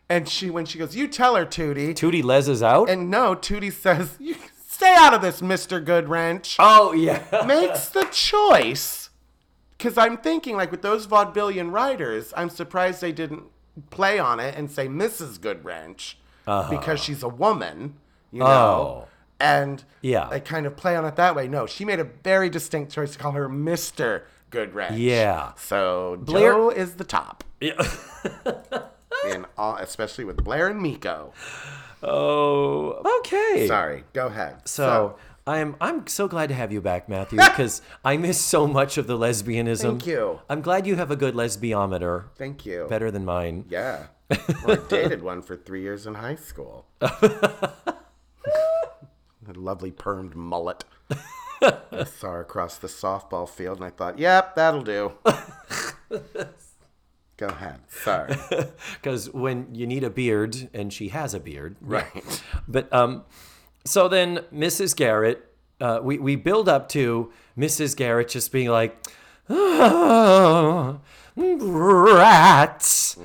and 0.09 0.27
she 0.29 0.49
when 0.51 0.65
she 0.65 0.79
goes, 0.79 0.97
"You 0.97 1.07
tell 1.07 1.37
her, 1.37 1.45
Tootie," 1.45 1.93
Tootie 1.95 2.25
Les 2.25 2.49
is 2.49 2.63
out. 2.63 2.89
and 2.89 3.11
no, 3.11 3.35
Tootie 3.37 3.73
says, 3.73 4.17
"You 4.19 4.35
stay 4.67 4.95
out 4.99 5.13
of 5.13 5.21
this, 5.21 5.43
Mister 5.43 5.81
Goodwrench." 5.81 6.57
oh 6.59 6.93
yeah. 6.93 7.23
Makes 7.47 7.91
the 7.91 8.05
choice, 8.05 9.11
because 9.77 9.99
I'm 9.99 10.17
thinking 10.17 10.57
like 10.57 10.71
with 10.71 10.81
those 10.83 11.07
vaudevillian 11.07 11.71
writers, 11.71 12.33
I'm 12.37 12.49
surprised 12.49 13.03
they 13.03 13.13
didn't 13.13 13.45
play 13.91 14.19
on 14.19 14.41
it 14.41 14.57
and 14.57 14.71
say 14.71 14.89
Mrs. 14.89 15.39
Goodwrench 15.39 16.15
because 16.71 16.99
she's 17.01 17.23
a 17.23 17.29
woman, 17.29 17.95
you 18.33 18.41
know. 18.41 18.47
Uh-huh. 18.47 18.73
Oh. 18.81 19.07
And 19.41 19.83
Yeah. 20.03 20.29
they 20.31 20.41
kind 20.41 20.67
of 20.67 20.77
play 20.77 20.95
on 20.97 21.05
it 21.05 21.17
that 21.17 21.35
way. 21.35 21.49
No, 21.49 21.67
she 21.67 21.85
made 21.85 21.99
a 22.01 22.05
very 22.05 22.49
distinct 22.51 22.93
choice 22.93 23.13
to 23.13 23.19
call 23.19 23.33
her 23.33 23.49
Mister 23.49 24.27
Goodwrench. 24.51 24.99
Yeah. 24.99 25.53
So 25.57 26.19
Blair- 26.21 26.53
Joe 26.53 26.71
is 26.71 26.95
the 26.95 27.05
top, 27.05 27.43
Yeah. 27.61 27.81
in 29.29 29.47
all, 29.57 29.77
especially 29.77 30.25
with 30.25 30.43
Blair 30.45 30.69
and 30.69 30.81
Miko. 30.83 31.33
oh. 32.03 33.19
Okay. 33.21 33.67
Sorry, 33.67 34.05
go 34.13 34.27
ahead. 34.27 34.57
So, 34.69 35.17
I'm 35.47 35.77
I'm 35.81 36.07
so 36.07 36.29
glad 36.29 36.49
to 36.51 36.55
have 36.55 36.71
you 36.73 36.81
back, 36.81 37.09
Matthew, 37.09 37.39
because 37.39 37.81
I 38.05 38.17
miss 38.19 38.39
so 38.41 38.67
much 38.67 38.99
of 38.99 39.07
the 39.07 39.17
lesbianism. 39.17 39.83
Thank 39.83 40.07
you. 40.07 40.41
I'm 40.49 40.61
glad 40.61 40.87
you 40.87 40.97
have 40.97 41.11
a 41.11 41.17
good 41.17 41.35
lesbiometer, 41.35 42.25
thank 42.37 42.67
you. 42.67 42.87
better 42.89 43.11
than 43.11 43.25
mine. 43.25 43.65
Yeah. 43.69 44.07
Well, 44.65 44.79
I 44.79 44.89
dated 44.89 45.23
one 45.23 45.43
for 45.43 45.57
three 45.57 45.83
years 45.83 46.07
in 46.07 46.15
high 46.15 46.37
school. 46.37 46.87
A 49.57 49.61
lovely 49.61 49.91
permed 49.91 50.35
mullet. 50.35 50.85
I 51.63 52.05
saw 52.05 52.33
her 52.33 52.41
across 52.41 52.79
the 52.79 52.89
softball 52.89 53.49
field 53.49 53.77
and 53.79 53.85
I 53.87 53.91
thought, 53.91 54.19
yep, 54.19 54.55
that'll 54.57 54.83
do. 54.83 55.13
Go 57.37 57.47
ahead. 57.47 57.81
Sorry. 57.89 58.35
Because 59.01 59.31
when 59.33 59.75
you 59.75 59.87
need 59.87 60.05
a 60.05 60.11
beard, 60.11 60.69
and 60.75 60.93
she 60.93 61.09
has 61.09 61.33
a 61.35 61.41
beard, 61.41 61.77
Right. 61.81 62.43
But 62.69 62.93
um, 62.93 63.25
so 63.87 64.09
then 64.09 64.39
Mrs. 64.53 64.95
Garrett, 64.95 65.47
uh, 65.81 66.01
we 66.03 66.19
we 66.19 66.37
build 66.37 66.69
up 66.69 66.89
to 66.91 67.33
Mrs. 67.57 67.97
Garrett 67.97 68.29
just 68.29 68.53
being 68.53 68.69
like, 68.69 68.95
"Ah, 69.49 70.99
rats, 71.37 73.17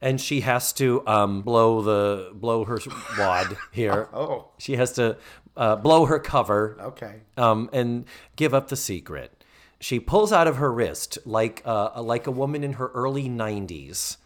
and 0.00 0.20
she 0.20 0.40
has 0.40 0.72
to 0.74 1.06
um 1.06 1.42
blow 1.42 1.80
the 1.82 2.30
blow 2.34 2.64
her 2.64 2.80
wad 3.16 3.56
here. 3.70 4.08
Oh, 4.12 4.48
She 4.58 4.74
has 4.76 4.92
to 4.94 5.16
uh, 5.56 5.76
blow 5.76 6.06
her 6.06 6.18
cover 6.18 6.76
okay. 6.80 7.20
um, 7.36 7.68
and 7.72 8.04
give 8.36 8.54
up 8.54 8.68
the 8.68 8.76
secret. 8.76 9.44
She 9.80 9.98
pulls 9.98 10.32
out 10.32 10.46
of 10.46 10.56
her 10.56 10.72
wrist 10.72 11.18
like 11.24 11.62
uh, 11.64 12.00
like 12.02 12.26
a 12.26 12.30
woman 12.30 12.62
in 12.62 12.74
her 12.74 12.88
early 12.88 13.28
90s. 13.28 14.16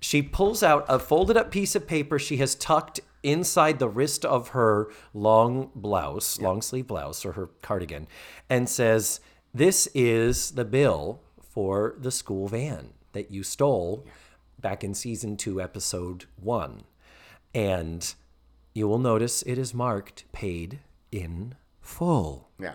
She 0.00 0.22
pulls 0.22 0.62
out 0.62 0.84
a 0.88 0.98
folded 0.98 1.36
up 1.36 1.50
piece 1.50 1.74
of 1.74 1.86
paper 1.86 2.18
she 2.18 2.38
has 2.38 2.54
tucked 2.54 3.00
inside 3.22 3.78
the 3.78 3.88
wrist 3.88 4.24
of 4.24 4.48
her 4.48 4.90
long 5.12 5.70
blouse, 5.74 6.40
long 6.40 6.60
sleeve 6.60 6.86
blouse 6.86 7.24
or 7.24 7.32
her 7.32 7.48
cardigan, 7.62 8.06
and 8.48 8.68
says, 8.68 9.20
"This 9.52 9.88
is 9.94 10.52
the 10.52 10.64
bill 10.64 11.20
for 11.42 11.94
the 11.98 12.10
school 12.10 12.48
van 12.48 12.90
that 13.12 13.30
you 13.30 13.42
stole 13.42 14.06
back 14.60 14.82
in 14.82 14.94
season 14.94 15.36
2 15.36 15.60
episode 15.60 16.26
1." 16.36 16.84
And 17.54 18.14
you 18.74 18.88
will 18.88 18.98
notice 18.98 19.42
it 19.42 19.56
is 19.58 19.72
marked 19.72 20.24
paid 20.32 20.80
in 21.12 21.54
full. 21.80 22.48
Yeah. 22.58 22.74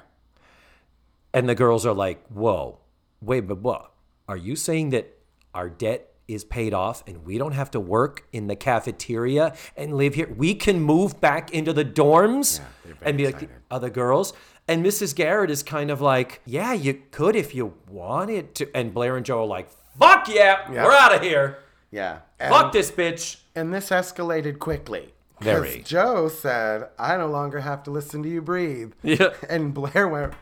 And 1.33 1.47
the 1.47 1.55
girls 1.55 1.85
are 1.85 1.93
like, 1.93 2.25
whoa, 2.27 2.79
wait, 3.21 3.41
but 3.41 3.59
what? 3.59 3.91
Are 4.27 4.37
you 4.37 4.55
saying 4.55 4.89
that 4.91 5.17
our 5.53 5.69
debt 5.69 6.07
is 6.27 6.43
paid 6.43 6.73
off 6.73 7.03
and 7.07 7.25
we 7.25 7.37
don't 7.37 7.51
have 7.53 7.71
to 7.71 7.79
work 7.79 8.27
in 8.31 8.47
the 8.47 8.55
cafeteria 8.55 9.55
and 9.75 9.95
live 9.95 10.15
here? 10.15 10.33
We 10.35 10.55
can 10.55 10.81
move 10.81 11.19
back 11.19 11.51
into 11.51 11.73
the 11.73 11.85
dorms 11.85 12.61
they're 12.85 12.95
and 13.01 13.17
be 13.17 13.25
like 13.25 13.39
the 13.39 13.49
other 13.69 13.89
girls? 13.89 14.33
And 14.67 14.85
Mrs. 14.85 15.15
Garrett 15.15 15.49
is 15.49 15.63
kind 15.63 15.89
of 15.91 15.99
like, 15.99 16.41
yeah, 16.45 16.73
you 16.73 17.01
could 17.11 17.35
if 17.35 17.53
you 17.55 17.73
wanted 17.89 18.53
to. 18.55 18.69
And 18.77 18.93
Blair 18.93 19.17
and 19.17 19.25
Joe 19.25 19.41
are 19.41 19.47
like, 19.47 19.69
fuck 19.99 20.27
yeah, 20.29 20.71
Yeah. 20.71 20.85
we're 20.85 20.93
out 20.93 21.13
of 21.15 21.21
here. 21.21 21.57
Yeah. 21.91 22.19
And, 22.39 22.53
Fuck 22.53 22.71
this 22.71 22.91
bitch. 22.91 23.37
and 23.55 23.73
this 23.73 23.89
escalated 23.89 24.59
quickly. 24.59 25.13
Very. 25.41 25.81
Joe 25.85 26.27
said, 26.27 26.89
I 26.99 27.15
no 27.17 27.27
longer 27.27 27.61
have 27.61 27.83
to 27.83 27.91
listen 27.91 28.23
to 28.23 28.29
you 28.29 28.41
breathe. 28.41 28.93
Yeah. 29.03 29.29
And 29.49 29.73
Blair 29.73 30.07
went, 30.07 30.33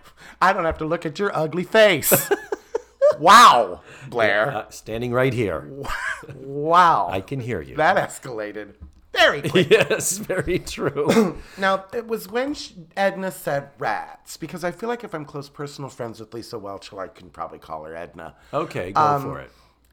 I 0.41 0.53
don't 0.53 0.65
have 0.65 0.77
to 0.79 0.85
look 0.85 1.05
at 1.05 1.19
your 1.19 1.35
ugly 1.35 1.63
face. 1.63 2.29
wow, 3.19 3.81
Blair. 4.09 4.51
Uh, 4.51 4.69
standing 4.69 5.11
right 5.13 5.33
here. 5.33 5.69
Wow. 6.35 7.07
I 7.11 7.21
can 7.21 7.39
hear 7.39 7.61
you. 7.61 7.75
that 7.77 7.95
escalated 7.95 8.73
very 9.13 9.41
quick. 9.41 9.69
yes, 9.69 10.17
very 10.17 10.59
true. 10.59 11.37
now, 11.57 11.85
it 11.93 12.05
was 12.07 12.27
when 12.27 12.53
she, 12.53 12.75
Edna 12.97 13.31
said 13.31 13.69
rats, 13.79 14.35
because 14.37 14.63
I 14.63 14.71
feel 14.71 14.89
like 14.89 15.03
if 15.03 15.13
I'm 15.15 15.25
close 15.25 15.47
personal 15.49 15.89
friends 15.89 16.19
with 16.19 16.33
Lisa 16.33 16.59
Welch, 16.59 16.91
I 16.93 17.07
can 17.07 17.29
probably 17.29 17.59
call 17.59 17.83
her 17.85 17.95
Edna. 17.95 18.35
okay, 18.53 18.91
go 18.91 19.01
Um, 19.01 19.21
for 19.21 19.39
it. 19.39 19.51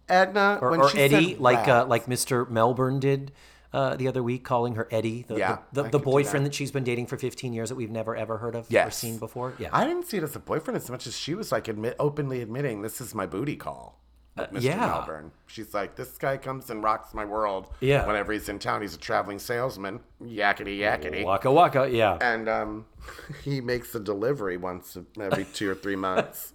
Edna, 0.09 0.59
or, 0.61 0.71
when 0.71 0.81
or 0.81 0.88
she 0.90 0.99
Eddie, 0.99 1.31
said 1.33 1.40
like 1.40 1.69
uh, 1.69 1.87
like 1.87 2.07
Mr. 2.07 2.49
Melbourne 2.51 3.01
did 3.01 3.33
uh, 3.75 3.97
the 3.97 4.09
other 4.09 4.23
week, 4.23 4.45
calling 4.45 4.77
her 4.77 4.87
Eddie, 4.91 5.25
the 5.29 5.37
Yeah, 5.37 5.59
the, 5.73 5.83
the, 5.83 5.89
the 5.91 5.99
boyfriend 5.99 6.47
that. 6.47 6.51
that. 6.51 6.55
she's 6.55 6.71
been 6.71 6.85
dating 6.85 7.07
for 7.07 7.17
15 7.19 7.53
years 7.53 7.69
that 7.69 7.75
we've 7.75 7.91
never 7.91 8.15
ever 8.17 8.39
heard 8.39 8.55
of 8.55 8.69
or 8.73 8.91
seen 8.91 9.19
before. 9.19 9.55
Yeah, 9.59 9.69
I 9.73 9.85
didn't 9.85 10.07
see 10.07 10.17
it 10.19 10.23
as 10.23 10.37
a 10.37 10.41
boyfriend 10.41 10.77
as 10.77 10.89
much 10.91 11.07
as 11.07 11.17
she 11.17 11.35
was 11.35 11.53
like 11.53 11.69
admit, 11.69 11.97
openly 11.99 12.41
admitting 12.41 12.83
this 12.83 13.01
is 13.01 13.15
my 13.15 13.27
booty 13.27 13.57
call. 13.57 14.01
with 14.37 14.51
Mr. 14.51 14.57
Uh, 14.57 14.61
yeah. 14.61 14.77
Melbourne. 14.87 15.31
She's 15.47 15.75
like, 15.75 15.97
this 15.97 16.17
guy 16.19 16.37
comes 16.37 16.71
and 16.71 16.83
rocks 16.83 17.15
my 17.15 17.25
world. 17.25 17.71
Yeah. 17.81 18.07
Whenever 18.07 18.33
he's 18.33 18.49
in 18.49 18.59
town, 18.59 18.83
he's 18.83 18.95
a 18.95 18.99
traveling 18.99 19.39
salesman. 19.39 20.01
Yakety 20.23 20.79
yakety. 20.79 21.25
waka 21.25 21.51
waka. 21.53 21.89
Yeah, 21.91 22.19
and 22.21 22.49
um, 22.49 22.87
he 23.45 23.61
makes 23.61 23.95
a 23.95 24.01
delivery 24.01 24.57
once 24.57 24.97
every 25.21 25.45
two 25.47 25.71
or 25.71 25.75
three 25.75 25.97
months. 25.97 26.53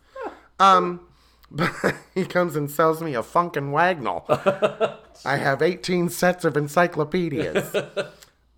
Um, 0.59 1.01
he 2.15 2.25
comes 2.25 2.55
and 2.55 2.69
sells 2.69 3.01
me 3.01 3.15
a 3.15 3.21
Funkin' 3.23 3.71
Wagnall. 3.71 4.25
I 5.25 5.37
have 5.37 5.61
18 5.61 6.09
sets 6.09 6.45
of 6.45 6.55
encyclopedias. 6.57 7.75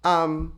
Um, 0.04 0.54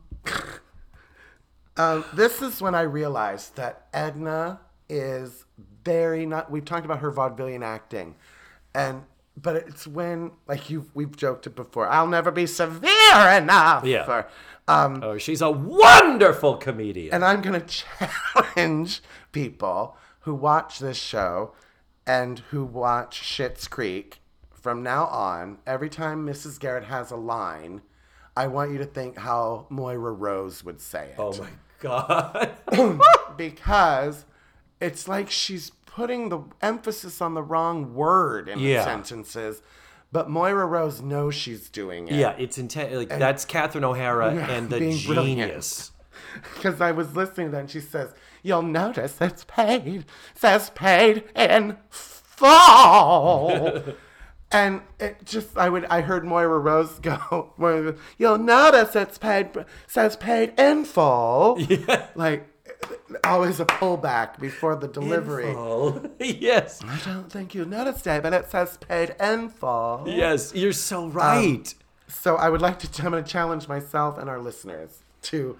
um, 1.76 2.04
this 2.14 2.40
is 2.40 2.62
when 2.62 2.74
I 2.74 2.80
realized 2.80 3.56
that 3.56 3.88
Edna 3.92 4.60
is 4.88 5.44
very 5.84 6.24
not. 6.24 6.50
We've 6.50 6.64
talked 6.64 6.86
about 6.86 7.00
her 7.00 7.12
vaudevillian 7.12 7.62
acting, 7.62 8.14
and 8.74 9.02
but 9.36 9.56
it's 9.56 9.86
when 9.86 10.30
like 10.46 10.70
you 10.70 10.88
we've 10.94 11.14
joked 11.14 11.46
it 11.46 11.54
before. 11.54 11.88
I'll 11.88 12.06
never 12.06 12.30
be 12.30 12.46
severe 12.46 13.28
enough. 13.36 13.84
Yeah. 13.84 14.04
for- 14.04 14.28
um, 14.66 15.02
oh, 15.02 15.18
she's 15.18 15.42
a 15.42 15.50
wonderful 15.50 16.56
comedian. 16.56 17.12
and 17.12 17.22
I'm 17.22 17.42
going 17.42 17.60
to 17.60 17.66
challenge 17.66 19.02
people 19.30 19.94
who 20.20 20.34
watch 20.34 20.78
this 20.78 20.96
show 20.96 21.52
and 22.06 22.40
who 22.50 22.64
watch 22.64 23.20
Schitt's 23.22 23.68
Creek 23.68 24.20
from 24.52 24.82
now 24.82 25.06
on. 25.06 25.58
Every 25.66 25.88
time 25.88 26.26
Mrs. 26.26 26.58
Garrett 26.58 26.84
has 26.84 27.10
a 27.10 27.16
line, 27.16 27.82
I 28.36 28.46
want 28.48 28.72
you 28.72 28.78
to 28.78 28.84
think 28.86 29.18
how 29.18 29.66
Moira 29.70 30.12
Rose 30.12 30.64
would 30.64 30.80
say 30.80 31.10
it. 31.10 31.16
oh 31.18 31.32
my 31.38 31.48
god. 31.80 32.50
Because 33.36 34.24
it's 34.80 35.08
like 35.08 35.30
she's 35.30 35.70
putting 35.86 36.28
the 36.28 36.40
emphasis 36.62 37.20
on 37.20 37.34
the 37.34 37.42
wrong 37.42 37.94
word 37.94 38.48
in 38.48 38.58
Yeah. 38.60 38.78
the 38.78 38.84
sentences. 38.84 39.62
But 40.12 40.30
Moira 40.30 40.66
Rose 40.66 41.02
knows 41.02 41.34
she's 41.34 41.68
doing 41.68 42.06
it. 42.06 42.14
yeah, 42.14 42.34
it's 42.38 42.58
intense. 42.58 42.94
Like 42.94 43.08
that's 43.08 43.44
Catherine 43.44 43.82
O'Hara 43.84 44.28
and 44.50 44.70
the 44.70 44.92
genius. 44.92 45.90
Because 46.56 46.80
I 46.80 46.90
was 46.90 47.14
listening 47.14 47.48
to 47.48 47.52
that 47.52 47.60
and 47.60 47.70
she 47.70 47.78
says, 47.80 48.12
You'll 48.44 48.62
notice 48.62 49.16
it's 49.22 49.42
paid, 49.44 50.04
says 50.34 50.68
paid 50.68 51.24
in 51.34 51.78
full. 51.88 53.82
and 54.52 54.82
it 55.00 55.24
just, 55.24 55.56
I 55.56 55.70
would, 55.70 55.86
I 55.86 56.02
heard 56.02 56.26
Moira 56.26 56.58
Rose 56.58 56.98
go, 56.98 57.54
Moira, 57.56 57.96
You'll 58.18 58.36
notice 58.36 58.94
it's 58.94 59.16
paid, 59.16 59.48
says 59.86 60.16
paid 60.16 60.52
in 60.60 60.84
full. 60.84 61.56
Yeah. 61.58 62.08
Like, 62.14 62.46
always 63.24 63.60
a 63.60 63.64
pullback 63.64 64.38
before 64.38 64.76
the 64.76 64.88
delivery. 64.88 65.54
Yes. 66.20 66.82
I 66.84 67.00
don't 67.02 67.32
think 67.32 67.54
you 67.54 67.64
noticed 67.64 68.06
it, 68.06 68.22
but 68.22 68.34
it 68.34 68.50
says 68.50 68.76
paid 68.76 69.16
in 69.18 69.48
full. 69.48 70.04
Yes, 70.06 70.54
you're 70.54 70.72
so 70.72 71.08
right. 71.08 71.66
Um, 71.66 71.80
so 72.08 72.36
I 72.36 72.50
would 72.50 72.60
like 72.60 72.78
to, 72.80 73.02
I'm 73.02 73.12
going 73.12 73.24
to 73.24 73.30
challenge 73.30 73.68
myself 73.68 74.18
and 74.18 74.28
our 74.28 74.38
listeners 74.38 75.02
to 75.22 75.56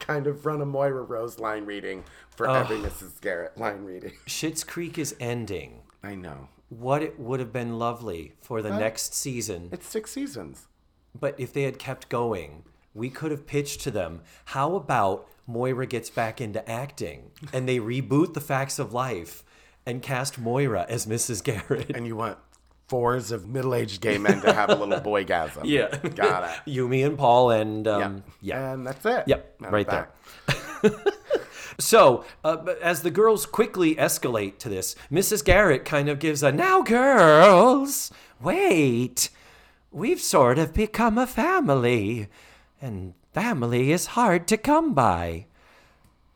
kind 0.00 0.26
of 0.26 0.46
run 0.46 0.60
a 0.60 0.66
Moira 0.66 1.02
Rose 1.02 1.38
line 1.38 1.64
reading 1.64 2.04
for 2.30 2.48
every 2.48 2.76
Mrs. 2.78 3.20
Garrett 3.20 3.58
line 3.58 3.84
reading. 3.84 4.12
Schitt's 4.26 4.64
Creek 4.64 4.98
is 4.98 5.14
ending. 5.20 5.82
I 6.02 6.14
know. 6.14 6.48
What 6.68 7.02
it 7.02 7.18
would 7.18 7.40
have 7.40 7.52
been 7.52 7.78
lovely 7.78 8.34
for 8.42 8.60
the 8.60 8.70
next 8.70 9.14
season 9.14 9.70
It's 9.72 9.86
six 9.86 10.10
seasons. 10.10 10.68
But 11.18 11.34
if 11.38 11.52
they 11.52 11.62
had 11.62 11.78
kept 11.78 12.08
going, 12.08 12.64
we 12.94 13.10
could 13.10 13.30
have 13.30 13.46
pitched 13.46 13.80
to 13.82 13.90
them, 13.90 14.20
how 14.46 14.76
about 14.76 15.26
Moira 15.46 15.86
gets 15.86 16.10
back 16.10 16.40
into 16.40 16.68
acting 16.70 17.30
and 17.52 17.68
they 17.68 17.78
reboot 17.78 18.34
the 18.34 18.40
facts 18.40 18.78
of 18.78 18.92
life 18.92 19.42
and 19.86 20.02
cast 20.02 20.38
Moira 20.38 20.84
as 20.88 21.06
Mrs. 21.06 21.42
Garrett. 21.42 21.96
And 21.96 22.06
you 22.06 22.16
want 22.16 22.38
fours 22.88 23.30
of 23.30 23.46
middle-aged 23.46 24.00
gay 24.00 24.18
men 24.18 24.40
to 24.40 24.52
have 24.52 24.70
a 24.70 24.74
little 24.74 25.00
boygasm. 25.00 25.62
Yeah. 25.64 25.96
Got 25.96 26.44
it. 26.66 26.70
Yumi 26.70 27.06
and 27.06 27.16
Paul 27.16 27.50
and 27.50 27.86
um, 27.86 28.24
yeah. 28.40 28.72
And 28.72 28.86
that's 28.86 29.04
it. 29.04 29.24
Yep, 29.26 29.56
right 29.60 29.88
there. 29.88 30.10
So, 31.80 32.24
uh, 32.42 32.56
as 32.82 33.02
the 33.02 33.10
girls 33.10 33.46
quickly 33.46 33.94
escalate 33.94 34.58
to 34.58 34.68
this, 34.68 34.96
Mrs. 35.12 35.44
Garrett 35.44 35.84
kind 35.84 36.08
of 36.08 36.18
gives 36.18 36.42
a 36.42 36.50
now, 36.50 36.82
girls, 36.82 38.10
wait. 38.40 39.30
We've 39.92 40.20
sort 40.20 40.58
of 40.58 40.74
become 40.74 41.16
a 41.16 41.26
family, 41.26 42.26
and 42.82 43.14
family 43.32 43.92
is 43.92 44.06
hard 44.06 44.48
to 44.48 44.56
come 44.56 44.92
by. 44.92 45.46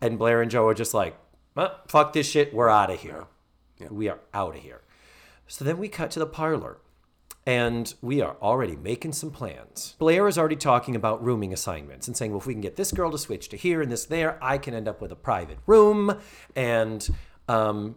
And 0.00 0.16
Blair 0.16 0.42
and 0.42 0.50
Joe 0.50 0.68
are 0.68 0.74
just 0.74 0.94
like, 0.94 1.16
"Uh, 1.56 1.70
fuck 1.88 2.12
this 2.12 2.28
shit, 2.30 2.54
we're 2.54 2.68
out 2.68 2.90
of 2.90 3.00
here. 3.00 3.24
We 3.90 4.08
are 4.08 4.20
out 4.32 4.54
of 4.54 4.62
here. 4.62 4.81
So 5.52 5.66
then 5.66 5.76
we 5.76 5.88
cut 5.88 6.10
to 6.12 6.18
the 6.18 6.26
parlor. 6.26 6.78
And 7.44 7.92
we 8.00 8.22
are 8.22 8.36
already 8.40 8.74
making 8.74 9.12
some 9.12 9.30
plans. 9.30 9.96
Blair 9.98 10.26
is 10.26 10.38
already 10.38 10.56
talking 10.56 10.96
about 10.96 11.22
rooming 11.22 11.52
assignments 11.52 12.06
and 12.06 12.16
saying, 12.16 12.30
well, 12.30 12.40
if 12.40 12.46
we 12.46 12.54
can 12.54 12.62
get 12.62 12.76
this 12.76 12.90
girl 12.90 13.10
to 13.10 13.18
switch 13.18 13.50
to 13.50 13.56
here 13.58 13.82
and 13.82 13.92
this 13.92 14.06
there, 14.06 14.42
I 14.42 14.56
can 14.56 14.72
end 14.72 14.88
up 14.88 15.02
with 15.02 15.12
a 15.12 15.16
private 15.16 15.58
room. 15.66 16.16
And 16.56 17.06
um, 17.48 17.96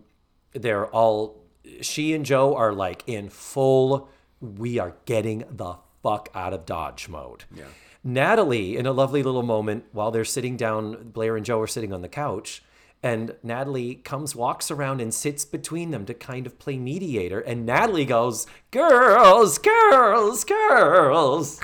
they're 0.52 0.88
all, 0.88 1.44
she 1.80 2.14
and 2.14 2.26
Joe 2.26 2.56
are 2.56 2.74
like 2.74 3.04
in 3.08 3.30
full, 3.30 4.10
we 4.42 4.78
are 4.78 4.96
getting 5.06 5.46
the 5.50 5.76
fuck 6.04 6.28
out 6.36 6.54
of 6.54 6.66
Dodge 6.66 7.08
mode. 7.08 7.46
Yeah. 7.56 7.66
Natalie, 8.04 8.76
in 8.76 8.86
a 8.86 8.92
lovely 8.92 9.24
little 9.24 9.44
moment 9.44 9.86
while 9.94 10.12
they're 10.12 10.26
sitting 10.26 10.58
down, 10.58 11.12
Blair 11.12 11.38
and 11.38 11.46
Joe 11.46 11.62
are 11.62 11.68
sitting 11.68 11.94
on 11.94 12.02
the 12.02 12.10
couch. 12.10 12.64
And 13.06 13.36
Natalie 13.44 13.94
comes, 13.94 14.36
walks 14.36 14.72
around, 14.72 15.00
and 15.00 15.14
sits 15.14 15.46
between 15.46 15.92
them 15.92 16.08
to 16.08 16.16
kind 16.16 16.48
of 16.48 16.58
play 16.58 16.76
mediator. 16.80 17.40
And 17.40 17.64
Natalie 17.64 18.04
goes, 18.04 18.48
Girls, 18.72 19.60
girls, 19.60 20.44
girls. 20.44 21.62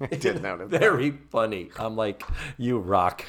I 0.00 0.06
did 0.06 0.40
notice 0.42 0.70
that. 0.70 0.80
Very 0.80 1.10
funny. 1.30 1.70
I'm 1.78 1.94
like, 1.94 2.22
You 2.56 2.78
rock. 2.78 3.26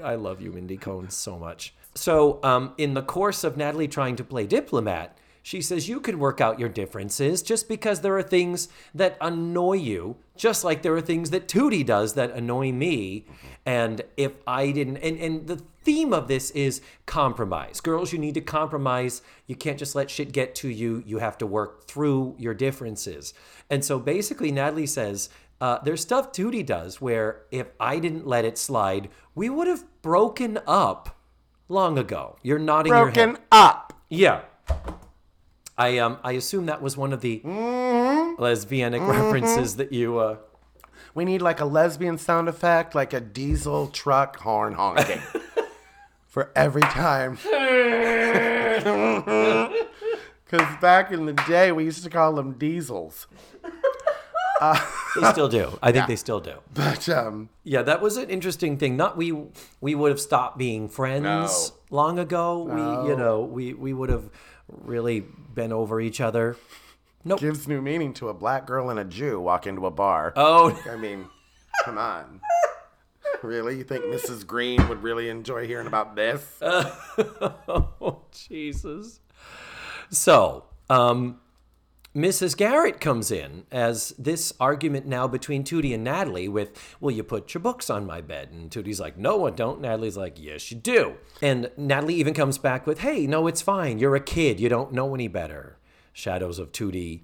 I 0.00 0.14
love 0.14 0.40
you, 0.40 0.52
Mindy 0.52 0.76
Cohn, 0.76 1.10
so 1.10 1.36
much. 1.36 1.74
So, 1.96 2.38
um, 2.44 2.72
in 2.78 2.94
the 2.94 3.02
course 3.02 3.42
of 3.42 3.56
Natalie 3.56 3.88
trying 3.88 4.14
to 4.14 4.24
play 4.24 4.46
diplomat, 4.46 5.18
she 5.42 5.60
says, 5.60 5.88
You 5.88 6.00
can 6.00 6.18
work 6.18 6.40
out 6.40 6.60
your 6.60 6.68
differences 6.68 7.42
just 7.42 7.68
because 7.68 8.00
there 8.00 8.16
are 8.16 8.22
things 8.22 8.68
that 8.94 9.16
annoy 9.20 9.74
you, 9.74 10.16
just 10.36 10.64
like 10.64 10.82
there 10.82 10.94
are 10.94 11.00
things 11.00 11.30
that 11.30 11.48
Tootie 11.48 11.84
does 11.84 12.14
that 12.14 12.30
annoy 12.30 12.72
me. 12.72 13.26
And 13.66 14.02
if 14.16 14.32
I 14.46 14.70
didn't, 14.70 14.98
and, 14.98 15.18
and 15.18 15.46
the 15.46 15.62
theme 15.82 16.12
of 16.12 16.28
this 16.28 16.50
is 16.52 16.80
compromise. 17.06 17.80
Girls, 17.80 18.12
you 18.12 18.18
need 18.18 18.34
to 18.34 18.40
compromise. 18.40 19.22
You 19.46 19.56
can't 19.56 19.78
just 19.78 19.94
let 19.94 20.10
shit 20.10 20.32
get 20.32 20.54
to 20.56 20.68
you. 20.68 21.02
You 21.06 21.18
have 21.18 21.38
to 21.38 21.46
work 21.46 21.86
through 21.86 22.36
your 22.38 22.54
differences. 22.54 23.34
And 23.68 23.84
so 23.84 23.98
basically, 23.98 24.52
Natalie 24.52 24.86
says, 24.86 25.28
uh, 25.60 25.78
there's 25.84 26.00
stuff 26.00 26.32
Tootie 26.32 26.66
does 26.66 27.00
where 27.00 27.42
if 27.52 27.68
I 27.78 28.00
didn't 28.00 28.26
let 28.26 28.44
it 28.44 28.58
slide, 28.58 29.08
we 29.34 29.48
would 29.48 29.68
have 29.68 29.84
broken 30.02 30.58
up 30.66 31.16
long 31.68 31.98
ago. 31.98 32.36
You're 32.42 32.58
nodding 32.58 32.92
your 32.92 33.06
head. 33.06 33.14
Broken 33.14 33.42
up. 33.52 33.92
Yeah. 34.08 34.42
I 35.78 35.98
um 35.98 36.18
I 36.22 36.32
assume 36.32 36.66
that 36.66 36.82
was 36.82 36.96
one 36.96 37.12
of 37.12 37.20
the 37.20 37.40
lesbianic 37.44 39.06
references 39.06 39.76
that 39.76 39.92
you 39.92 40.18
uh 40.18 40.36
We 41.14 41.24
need 41.24 41.42
like 41.42 41.60
a 41.60 41.64
lesbian 41.64 42.18
sound 42.18 42.48
effect, 42.48 42.94
like 42.94 43.12
a 43.12 43.20
diesel 43.20 43.88
truck 43.88 44.36
horn 44.38 44.74
honking. 44.74 45.20
For 46.26 46.50
every 46.56 46.82
time. 46.82 47.38
Because 50.44 50.76
back 50.82 51.10
in 51.10 51.24
the 51.24 51.32
day, 51.48 51.72
we 51.72 51.84
used 51.84 52.04
to 52.04 52.10
call 52.10 52.34
them 52.34 52.52
diesels. 52.58 53.26
they 54.60 55.30
still 55.30 55.48
do. 55.48 55.78
I 55.82 55.92
think 55.92 56.06
they 56.08 56.16
still 56.16 56.40
do. 56.40 56.56
But 56.74 57.08
um, 57.08 57.48
Yeah, 57.64 57.80
that 57.82 58.02
was 58.02 58.18
an 58.18 58.28
interesting 58.28 58.76
thing. 58.76 58.96
Not 58.96 59.16
we 59.16 59.32
we 59.80 59.94
would 59.94 60.10
have 60.10 60.20
stopped 60.20 60.58
being 60.58 60.88
friends 60.90 61.72
long 61.90 62.18
ago. 62.18 62.64
We 62.64 62.82
you 63.08 63.16
know, 63.16 63.40
we 63.42 63.72
we 63.72 63.92
would 63.94 64.10
have 64.10 64.28
really 64.82 65.20
bent 65.20 65.72
over 65.72 66.00
each 66.00 66.20
other. 66.20 66.56
Nope. 67.24 67.38
gives 67.38 67.68
new 67.68 67.80
meaning 67.80 68.14
to 68.14 68.30
a 68.30 68.34
black 68.34 68.66
girl 68.66 68.90
and 68.90 68.98
a 68.98 69.04
Jew 69.04 69.40
walk 69.40 69.68
into 69.68 69.86
a 69.86 69.92
bar. 69.92 70.32
Oh, 70.34 70.76
I 70.90 70.96
mean, 70.96 71.26
come 71.84 71.98
on. 71.98 72.40
Really? 73.42 73.76
You 73.76 73.82
think 73.82 74.04
Mrs. 74.04 74.46
Green 74.46 74.88
would 74.88 75.02
really 75.02 75.28
enjoy 75.28 75.66
hearing 75.66 75.88
about 75.88 76.14
this? 76.14 76.58
oh 76.62 78.22
Jesus. 78.30 79.18
So, 80.10 80.64
um, 80.88 81.40
Mrs. 82.14 82.56
Garrett 82.56 83.00
comes 83.00 83.30
in 83.30 83.64
as 83.70 84.10
this 84.18 84.52
argument 84.60 85.06
now 85.06 85.26
between 85.26 85.64
Tootie 85.64 85.94
and 85.94 86.04
Natalie 86.04 86.48
with, 86.48 86.70
Will 87.00 87.10
you 87.10 87.22
put 87.22 87.54
your 87.54 87.62
books 87.62 87.88
on 87.88 88.06
my 88.06 88.20
bed? 88.20 88.50
And 88.52 88.70
Tootie's 88.70 89.00
like, 89.00 89.16
No, 89.16 89.46
I 89.46 89.50
don't. 89.50 89.80
Natalie's 89.80 90.16
like, 90.16 90.38
Yes, 90.38 90.70
you 90.70 90.76
do. 90.76 91.14
And 91.40 91.70
Natalie 91.76 92.16
even 92.16 92.34
comes 92.34 92.58
back 92.58 92.86
with, 92.86 93.00
Hey, 93.00 93.26
no, 93.26 93.46
it's 93.46 93.62
fine. 93.62 93.98
You're 93.98 94.14
a 94.16 94.20
kid. 94.20 94.60
You 94.60 94.68
don't 94.68 94.92
know 94.92 95.14
any 95.14 95.28
better. 95.28 95.78
Shadows 96.12 96.58
of 96.58 96.72
Tootie 96.72 97.22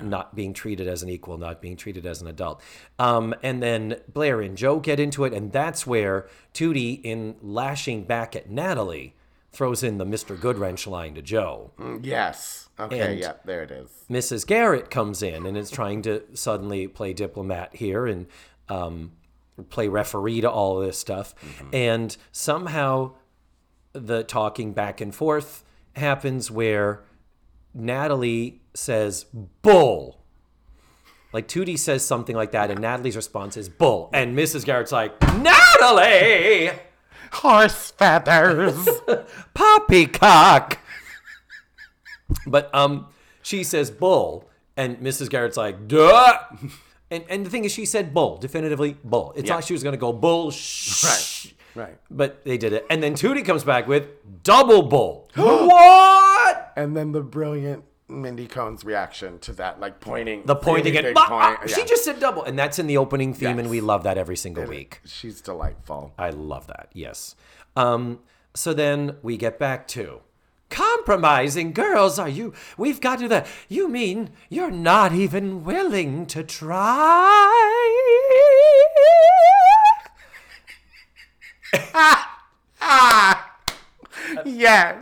not 0.00 0.34
being 0.34 0.54
treated 0.54 0.88
as 0.88 1.02
an 1.02 1.10
equal, 1.10 1.36
not 1.36 1.60
being 1.60 1.76
treated 1.76 2.06
as 2.06 2.22
an 2.22 2.28
adult. 2.28 2.62
Um, 2.98 3.34
and 3.42 3.62
then 3.62 3.96
Blair 4.10 4.40
and 4.40 4.56
Joe 4.56 4.80
get 4.80 4.98
into 4.98 5.24
it, 5.24 5.34
and 5.34 5.52
that's 5.52 5.86
where 5.86 6.26
Tootie, 6.54 7.00
in 7.04 7.36
lashing 7.42 8.04
back 8.04 8.34
at 8.34 8.48
Natalie, 8.48 9.14
throws 9.50 9.82
in 9.82 9.98
the 9.98 10.06
Mr. 10.06 10.36
Goodwrench 10.36 10.86
line 10.86 11.14
to 11.14 11.22
Joe. 11.22 11.72
yes. 12.02 12.70
Okay, 12.82 13.12
And- 13.12 13.18
yeah, 13.18 13.34
there 13.44 13.62
it 13.62 13.70
is. 13.70 13.88
Mrs. 14.10 14.46
Garrett 14.46 14.90
comes 14.90 15.22
in 15.22 15.46
and 15.46 15.56
is 15.56 15.70
trying 15.70 16.02
to 16.02 16.22
suddenly 16.34 16.86
play 16.88 17.12
diplomat 17.12 17.76
here 17.76 18.06
and 18.06 18.26
um, 18.68 19.12
play 19.70 19.88
referee 19.88 20.40
to 20.40 20.50
all 20.50 20.78
this 20.80 20.98
stuff. 20.98 21.34
And 21.72 22.16
somehow 22.32 23.12
the 23.92 24.22
talking 24.24 24.72
back 24.72 25.00
and 25.00 25.14
forth 25.14 25.64
happens 25.96 26.50
where 26.50 27.02
Natalie 27.74 28.60
says, 28.74 29.26
bull. 29.62 30.18
Like 31.32 31.48
Tootie 31.48 31.78
says 31.78 32.04
something 32.04 32.36
like 32.36 32.52
that, 32.52 32.70
and 32.70 32.80
Natalie's 32.80 33.16
response 33.16 33.56
is 33.56 33.68
bull. 33.70 34.10
And 34.12 34.36
Mrs. 34.36 34.64
Garrett's 34.66 34.92
like, 34.92 35.18
Natalie! 35.38 36.70
Horse 37.32 37.90
feathers. 37.92 38.86
poppycock. 39.54 40.78
But 42.46 42.74
um, 42.74 43.06
she 43.42 43.64
says 43.64 43.90
bull, 43.90 44.48
and 44.76 44.98
Mrs. 44.98 45.28
Garrett's 45.30 45.56
like, 45.56 45.88
duh. 45.88 46.38
And 47.10 47.24
and 47.28 47.44
the 47.44 47.50
thing 47.50 47.64
is, 47.66 47.72
she 47.72 47.84
said 47.84 48.14
bull 48.14 48.38
definitively 48.38 48.96
bull. 49.04 49.32
It's 49.36 49.44
Yeah. 49.46 49.54
not 49.54 49.56
like 49.58 49.64
she 49.66 49.74
was 49.74 49.82
gonna 49.82 49.96
go 49.98 50.12
bull. 50.12 50.50
Shh. 50.50 51.04
Right. 51.04 51.54
right. 51.88 51.98
But 52.10 52.42
they 52.44 52.56
did 52.56 52.72
it, 52.72 52.86
and 52.88 53.02
then 53.02 53.14
Tootie 53.14 53.44
comes 53.44 53.64
back 53.64 53.86
with 53.86 54.08
double 54.42 54.82
bull. 54.82 55.28
what? 55.36 56.72
And 56.76 56.96
then 56.96 57.12
the 57.12 57.20
brilliant 57.20 57.84
Mindy 58.08 58.46
Cohn's 58.46 58.84
reaction 58.84 59.38
to 59.40 59.52
that, 59.54 59.78
like 59.80 60.00
pointing. 60.00 60.44
The 60.46 60.56
pointing 60.56 60.94
really 60.94 60.98
at 61.08 61.14
big 61.14 61.18
"Ah, 61.18 61.28
point. 61.28 61.58
ah," 61.62 61.66
she 61.66 61.80
Yeah. 61.80 61.86
just 61.86 62.04
said 62.04 62.18
double, 62.20 62.42
and 62.44 62.58
that's 62.58 62.78
in 62.78 62.86
the 62.86 62.96
opening 62.96 63.34
theme, 63.34 63.58
and 63.58 63.62
Yes. 63.68 63.70
we 63.70 63.80
love 63.80 64.04
that 64.04 64.16
every 64.18 64.36
single 64.36 64.64
week. 64.64 65.00
She's 65.04 65.40
delightful. 65.40 66.12
I 66.18 66.30
love 66.30 66.66
that. 66.68 66.88
Yes. 66.94 67.36
Um, 67.76 68.20
so 68.54 68.72
then 68.74 69.16
we 69.22 69.36
get 69.36 69.58
back 69.58 69.86
to 69.88 70.20
compromising 70.72 71.72
girls. 71.72 72.18
Are 72.18 72.28
you? 72.28 72.52
We've 72.76 73.00
got 73.00 73.20
to 73.20 73.28
that. 73.28 73.46
You 73.68 73.88
mean 73.88 74.30
you're 74.48 74.70
not 74.72 75.12
even 75.12 75.62
willing 75.62 76.26
to 76.26 76.42
try? 76.42 76.78
ah, 81.94 82.38
ah. 82.80 83.48
Yes. 84.46 84.96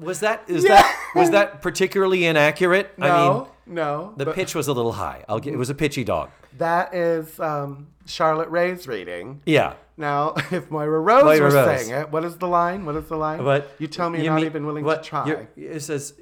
Was 0.00 0.20
that 0.20 0.44
is 0.46 0.62
that 0.64 1.10
was 1.14 1.30
that 1.30 1.62
particularly 1.62 2.24
inaccurate? 2.26 2.92
I 3.00 3.08
No. 3.08 3.16
mean, 3.34 3.46
no. 3.68 4.14
the 4.16 4.24
but 4.26 4.34
pitch 4.34 4.54
was 4.54 4.66
a 4.68 4.72
little 4.72 4.92
high. 4.92 5.24
I'll 5.28 5.40
get. 5.40 5.52
It 5.54 5.56
was 5.58 5.70
a 5.70 5.74
pitchy 5.74 6.04
dog. 6.04 6.30
that 6.58 6.94
is 6.94 7.38
um, 7.40 7.88
Charlotte 8.06 8.48
Rae's 8.48 8.86
reading. 8.88 9.40
Yeah. 9.46 9.74
Now, 9.96 10.34
if 10.50 10.70
Moira 10.70 11.00
Rose 11.00 11.24
Moira 11.24 11.44
was 11.44 11.54
Rose. 11.54 11.66
saying 11.80 11.90
it, 12.00 12.10
what 12.10 12.24
is 12.24 12.36
the 12.38 12.48
line? 12.48 12.84
What 12.86 12.96
is 12.96 13.06
the 13.08 13.16
line? 13.16 13.42
But 13.44 13.70
you 13.78 13.86
tell 13.88 14.10
me 14.10 14.18
you're 14.22 14.32
not 14.32 14.36
mean- 14.36 14.46
even 14.46 14.66
willing 14.66 14.84
what- 14.84 15.02
to 15.02 15.08
try. 15.08 15.46
It 15.56 15.80
says. 15.80 16.14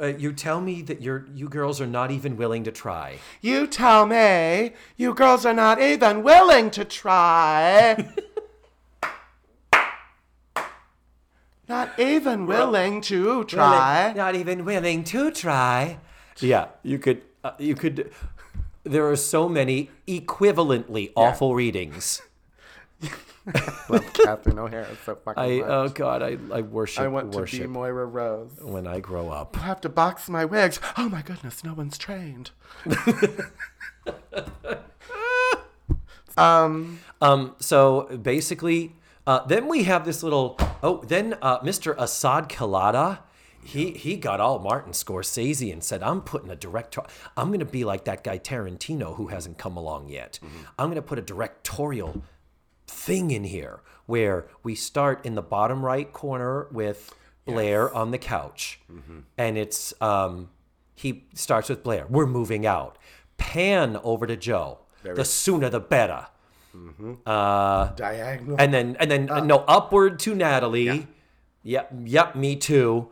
Uh, 0.00 0.06
you 0.06 0.32
tell 0.32 0.62
me 0.62 0.80
that 0.80 1.02
you're 1.02 1.26
you 1.34 1.46
girls 1.46 1.78
are 1.78 1.86
not 1.86 2.10
even 2.10 2.34
willing 2.38 2.64
to 2.64 2.72
try. 2.72 3.18
You 3.42 3.66
tell 3.66 4.06
me 4.06 4.72
you 4.96 5.12
girls 5.12 5.44
are 5.44 5.52
not 5.52 5.78
even 5.78 6.22
willing 6.22 6.70
to 6.70 6.86
try. 6.86 8.08
not 11.68 11.98
even 11.98 12.46
willing 12.46 13.00
to 13.02 13.44
try. 13.44 14.12
Not 14.16 14.34
even 14.34 14.64
willing 14.64 15.04
to 15.04 15.30
try. 15.30 15.98
Yeah, 16.40 16.68
you 16.82 16.98
could. 16.98 17.22
Uh, 17.44 17.52
you 17.58 17.74
could. 17.74 18.10
There 18.84 19.08
are 19.10 19.16
so 19.16 19.48
many 19.48 19.90
equivalently 20.08 21.12
awful 21.14 21.54
readings. 21.54 22.22
Catherine 24.12 24.58
O'Hara 24.58 24.86
so 25.04 25.14
fucking 25.16 25.42
I 25.42 25.58
much. 25.58 25.66
oh 25.68 25.88
god, 25.88 26.22
I 26.22 26.36
I 26.52 26.60
worship 26.60 27.02
I 27.02 27.08
want 27.08 27.32
to 27.32 27.38
worship 27.38 27.62
be 27.62 27.66
Moira 27.66 28.04
Rose. 28.06 28.52
when 28.60 28.86
I 28.86 29.00
grow 29.00 29.30
up. 29.30 29.56
I 29.58 29.64
have 29.64 29.80
to 29.82 29.88
box 29.88 30.28
my 30.28 30.44
wigs. 30.44 30.78
Oh 30.96 31.08
my 31.08 31.22
goodness, 31.22 31.64
no 31.64 31.72
one's 31.74 31.96
trained. 31.98 32.50
um, 36.36 37.00
Um, 37.20 37.54
so 37.58 38.02
basically, 38.22 38.94
uh, 39.26 39.44
then 39.46 39.68
we 39.68 39.84
have 39.84 40.04
this 40.04 40.22
little. 40.22 40.58
Oh, 40.82 41.02
then 41.06 41.36
uh, 41.42 41.60
Mr. 41.60 41.94
Assad 41.98 42.48
Kalada, 42.48 43.18
he 43.62 43.92
he 43.92 44.16
got 44.16 44.40
all 44.40 44.58
Martin 44.58 44.92
Scorsese 44.92 45.72
and 45.72 45.82
said, 45.82 46.02
"I'm 46.02 46.22
putting 46.22 46.50
a 46.50 46.56
director. 46.56 47.02
I'm 47.36 47.48
going 47.48 47.60
to 47.60 47.66
be 47.66 47.84
like 47.84 48.04
that 48.04 48.24
guy 48.24 48.38
Tarantino 48.38 49.16
who 49.16 49.28
hasn't 49.28 49.58
come 49.58 49.76
along 49.76 50.08
yet. 50.08 50.38
Mm-hmm. 50.42 50.58
I'm 50.78 50.86
going 50.86 50.96
to 50.96 51.02
put 51.02 51.18
a 51.18 51.22
directorial 51.22 52.22
thing 52.86 53.30
in 53.30 53.44
here 53.44 53.80
where 54.06 54.46
we 54.62 54.74
start 54.74 55.24
in 55.24 55.34
the 55.34 55.42
bottom 55.42 55.84
right 55.84 56.12
corner 56.12 56.68
with 56.72 57.14
Blair 57.46 57.92
on 57.94 58.10
the 58.10 58.18
couch, 58.18 58.80
mm-hmm. 58.90 59.20
and 59.36 59.58
it's 59.58 59.92
um, 60.00 60.50
he 60.94 61.24
starts 61.34 61.68
with 61.68 61.82
Blair. 61.82 62.06
We're 62.08 62.26
moving 62.26 62.66
out. 62.66 62.98
Pan 63.36 63.98
over 64.02 64.26
to 64.26 64.36
Joe. 64.36 64.80
the 65.02 65.24
sooner 65.24 65.68
the 65.70 65.80
better. 65.80 66.26
Mm-hmm. 66.74 67.14
Uh, 67.26 67.88
diagonal. 67.92 68.56
And 68.58 68.72
then 68.72 68.96
and 69.00 69.10
then 69.10 69.30
ah. 69.30 69.40
no 69.40 69.64
upward 69.66 70.18
to 70.20 70.34
Natalie. 70.34 71.08
Yep, 71.62 71.92
yep, 72.04 72.36
me 72.36 72.56
too. 72.56 73.10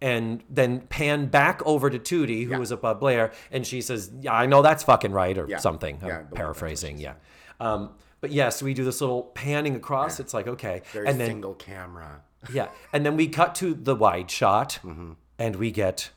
And 0.00 0.44
then 0.48 0.82
pan 0.82 1.26
back 1.26 1.60
over 1.66 1.90
to 1.90 1.98
Tootie, 1.98 2.44
who 2.46 2.58
was 2.58 2.70
above 2.70 3.00
Blair, 3.00 3.32
and 3.50 3.66
she 3.66 3.80
says, 3.80 4.10
"Yeah, 4.20 4.32
I 4.32 4.46
know 4.46 4.62
that's 4.62 4.84
fucking 4.84 5.10
right," 5.10 5.36
or 5.36 5.46
Yeah. 5.48 5.58
something. 5.58 5.98
Yeah, 6.04 6.22
paraphrasing, 6.34 6.98
yeah. 6.98 7.14
Um, 7.58 7.94
but 8.20 8.30
yes, 8.30 8.62
we 8.62 8.74
do 8.74 8.84
this 8.84 9.00
little 9.00 9.24
panning 9.24 9.74
across. 9.74 10.20
It's 10.20 10.32
like 10.32 10.46
okay, 10.46 10.82
Very 10.92 11.08
and 11.08 11.18
then 11.18 11.28
single 11.28 11.54
camera. 11.54 12.22
yeah, 12.52 12.68
and 12.92 13.04
then 13.04 13.16
we 13.16 13.26
cut 13.26 13.56
to 13.56 13.74
the 13.74 13.96
wide 13.96 14.30
shot, 14.30 14.78
Mm-hmm. 14.84 15.12
and 15.38 15.56
we 15.56 15.72
get 15.72 16.10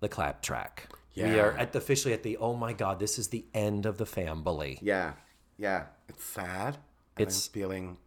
the 0.00 0.08
clap 0.08 0.42
track. 0.42 0.88
We 1.14 1.38
are 1.38 1.52
at 1.52 1.72
the, 1.72 1.78
officially 1.78 2.12
at 2.14 2.24
the 2.24 2.36
oh 2.38 2.54
my 2.56 2.72
god, 2.72 2.98
this 2.98 3.16
is 3.16 3.28
the 3.28 3.44
end 3.54 3.86
of 3.86 3.98
the 3.98 4.06
family. 4.06 4.78
Yeah, 4.82 5.12
yeah. 5.56 5.84
It's 6.08 6.24
sad. 6.24 6.78
It's- 7.16 7.46
I'm 7.46 7.52
feeling, 7.52 7.98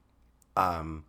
um, 0.58 1.06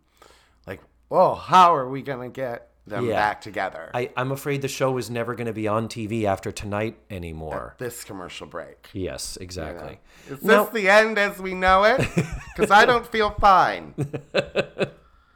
like, 0.65 0.79
oh, 1.11 1.33
how 1.35 1.75
are 1.75 1.89
we 1.89 2.01
gonna 2.01 2.29
get 2.29 2.69
them 2.87 3.05
Yeah. 3.05 3.15
back 3.15 3.41
together? 3.41 3.91
I, 3.93 4.09
I'm 4.17 4.31
afraid 4.31 4.61
the 4.61 4.67
show 4.67 4.97
is 4.97 5.09
never 5.09 5.35
going 5.35 5.47
to 5.47 5.53
be 5.53 5.67
on 5.67 5.87
TV 5.87 6.23
after 6.23 6.51
tonight 6.51 6.97
anymore. 7.09 7.75
this 7.77 8.03
commercial 8.03 8.47
break. 8.47 8.87
Yes, 8.93 9.37
exactly. 9.37 9.99
Is 10.29 10.43
Now- 10.43 10.63
this 10.65 10.73
the 10.73 10.89
end 10.89 11.17
as 11.17 11.39
we 11.39 11.53
know 11.53 11.83
it? 11.83 12.01
Because 12.55 12.71
I 12.71 12.85
don't 12.85 13.05
feel 13.05 13.29
fine. 13.31 13.93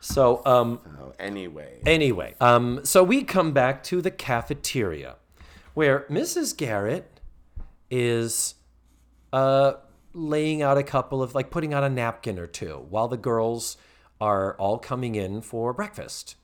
So, 0.04 0.42
um, 0.48 0.80
Oh, 1.00 1.14
anyway. 1.20 1.80
anyway, 1.86 2.34
um, 2.42 2.80
so 2.84 3.04
we 3.04 3.24
come 3.24 3.52
back 3.52 3.84
to 3.84 4.02
the 4.02 4.10
cafeteria, 4.10 5.18
where 5.76 6.08
Mrs. 6.10 6.58
Garrett 6.58 7.20
is 7.92 8.56
uh, 9.32 9.74
laying 10.14 10.64
out 10.64 10.80
a 10.80 10.84
couple 10.84 11.22
of 11.22 11.36
like 11.36 11.52
putting 11.52 11.72
out 11.72 11.84
a 11.84 11.90
napkin 11.90 12.40
or 12.40 12.48
two 12.48 12.88
while 12.90 13.08
the 13.08 13.16
girls 13.18 13.78
are 14.20 14.56
all 14.58 14.80
coming 14.80 15.14
in 15.14 15.40
for 15.42 15.72
breakfast. 15.72 16.36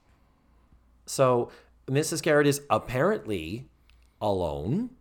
So 1.08 1.50
Mrs. 1.88 2.22
Garrett 2.22 2.46
is 2.48 2.62
apparently 2.70 3.68
alone 4.22 4.92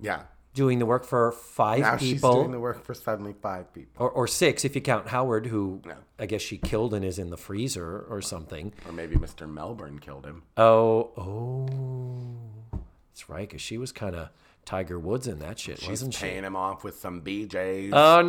Yeah. 0.00 0.22
doing 0.54 0.78
the 0.78 0.86
work 0.86 1.04
for 1.04 1.32
five 1.32 1.80
Now 1.80 1.96
she's 1.96 2.14
people. 2.14 2.34
doing 2.34 2.50
the 2.52 2.60
work 2.60 2.84
for 2.84 2.94
suddenly 2.94 3.32
five 3.32 3.72
people. 3.72 4.04
or, 4.06 4.10
or 4.10 4.26
six 4.26 4.64
if 4.64 4.74
you 4.74 4.80
count 4.80 5.08
Howard, 5.08 5.46
who 5.46 5.80
No. 5.84 5.94
I 6.18 6.26
guess 6.26 6.42
she 6.42 6.58
killed 6.58 6.94
and 6.94 7.04
is 7.04 7.18
in 7.18 7.30
the 7.30 7.36
freezer 7.36 8.00
or 8.08 8.20
something. 8.22 8.72
Or 8.86 8.92
maybe 8.92 9.16
Mr. 9.16 9.48
Melbourne 9.48 9.98
killed 9.98 10.24
him. 10.26 10.42
Oh, 10.56 11.10
oh, 11.16 12.78
that's 13.10 13.28
right, 13.28 13.48
because 13.48 13.60
she 13.62 13.78
was 13.78 13.92
kind 13.92 14.14
of 14.14 14.28
Tiger 14.64 14.98
Woods 14.98 15.26
in 15.28 15.38
that 15.38 15.58
shit, 15.58 15.78
She's 15.78 15.88
wasn't 15.88 16.14
she? 16.14 16.20
paying 16.26 16.42
him 16.44 16.56
off 16.56 16.82
with 16.84 16.98
some 16.98 17.22
BJs. 17.22 17.90
Oh 17.92 18.22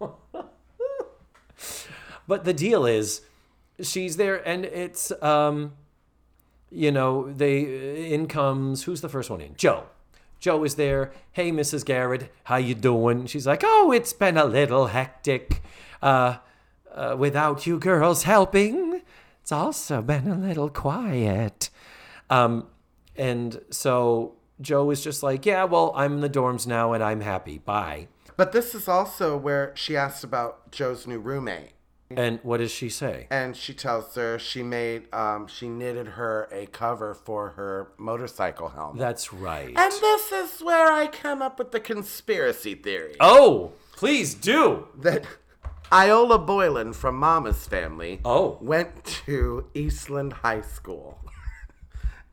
no. 0.00 0.16
but 2.28 2.44
the 2.44 2.52
deal 2.52 2.84
is, 2.86 3.22
she's 3.80 4.16
there, 4.16 4.36
and 4.46 4.64
it's 4.64 5.10
um, 5.22 5.72
you 6.70 6.90
know, 6.90 7.32
they 7.32 8.12
in 8.12 8.26
comes 8.26 8.84
who's 8.84 9.00
the 9.00 9.08
first 9.08 9.30
one 9.30 9.40
in? 9.40 9.54
Joe. 9.56 9.84
Joe 10.40 10.62
is 10.64 10.76
there. 10.76 11.12
Hey, 11.32 11.50
Mrs. 11.50 11.84
Garrett, 11.84 12.32
how 12.44 12.56
you 12.56 12.74
doing? 12.74 13.26
She's 13.26 13.46
like, 13.46 13.62
oh, 13.64 13.90
it's 13.90 14.12
been 14.12 14.36
a 14.36 14.44
little 14.44 14.86
hectic, 14.86 15.62
uh, 16.00 16.36
uh, 16.94 17.16
without 17.18 17.66
you 17.66 17.78
girls 17.78 18.22
helping. 18.22 19.02
It's 19.42 19.50
also 19.50 20.00
been 20.02 20.28
a 20.28 20.36
little 20.36 20.68
quiet. 20.68 21.70
Um, 22.30 22.68
and 23.16 23.60
so 23.70 24.36
Joe 24.60 24.90
is 24.90 25.02
just 25.02 25.22
like, 25.22 25.44
yeah, 25.44 25.64
well, 25.64 25.92
I'm 25.96 26.14
in 26.14 26.20
the 26.20 26.30
dorms 26.30 26.66
now, 26.66 26.92
and 26.92 27.02
I'm 27.02 27.20
happy. 27.20 27.58
Bye. 27.58 28.08
But 28.36 28.52
this 28.52 28.74
is 28.74 28.86
also 28.86 29.36
where 29.36 29.72
she 29.74 29.96
asks 29.96 30.22
about 30.22 30.70
Joe's 30.70 31.06
new 31.06 31.18
roommate. 31.18 31.72
And 32.16 32.40
what 32.42 32.58
does 32.58 32.70
she 32.70 32.88
say? 32.88 33.26
And 33.30 33.54
she 33.56 33.74
tells 33.74 34.14
her 34.14 34.38
she 34.38 34.62
made, 34.62 35.12
um, 35.14 35.46
she 35.46 35.68
knitted 35.68 36.06
her 36.08 36.48
a 36.50 36.66
cover 36.66 37.12
for 37.14 37.50
her 37.50 37.88
motorcycle 37.98 38.68
helmet. 38.70 38.98
That's 38.98 39.32
right. 39.32 39.74
and 39.76 39.92
this 39.92 40.32
is 40.32 40.60
where 40.62 40.90
I 40.90 41.06
come 41.06 41.42
up 41.42 41.58
with 41.58 41.72
the 41.72 41.80
conspiracy 41.80 42.74
theory 42.74 43.16
oh, 43.20 43.72
please 43.92 44.34
do. 44.34 44.88
that 44.98 45.24
Iola 45.92 46.38
Boylen 46.38 46.94
from 46.94 47.16
Mama's 47.16 47.66
family 47.66 48.20
Oh. 48.24 48.58
went 48.60 49.04
to 49.26 49.66
Eastland 49.74 50.32
High 50.34 50.60
School. 50.62 51.18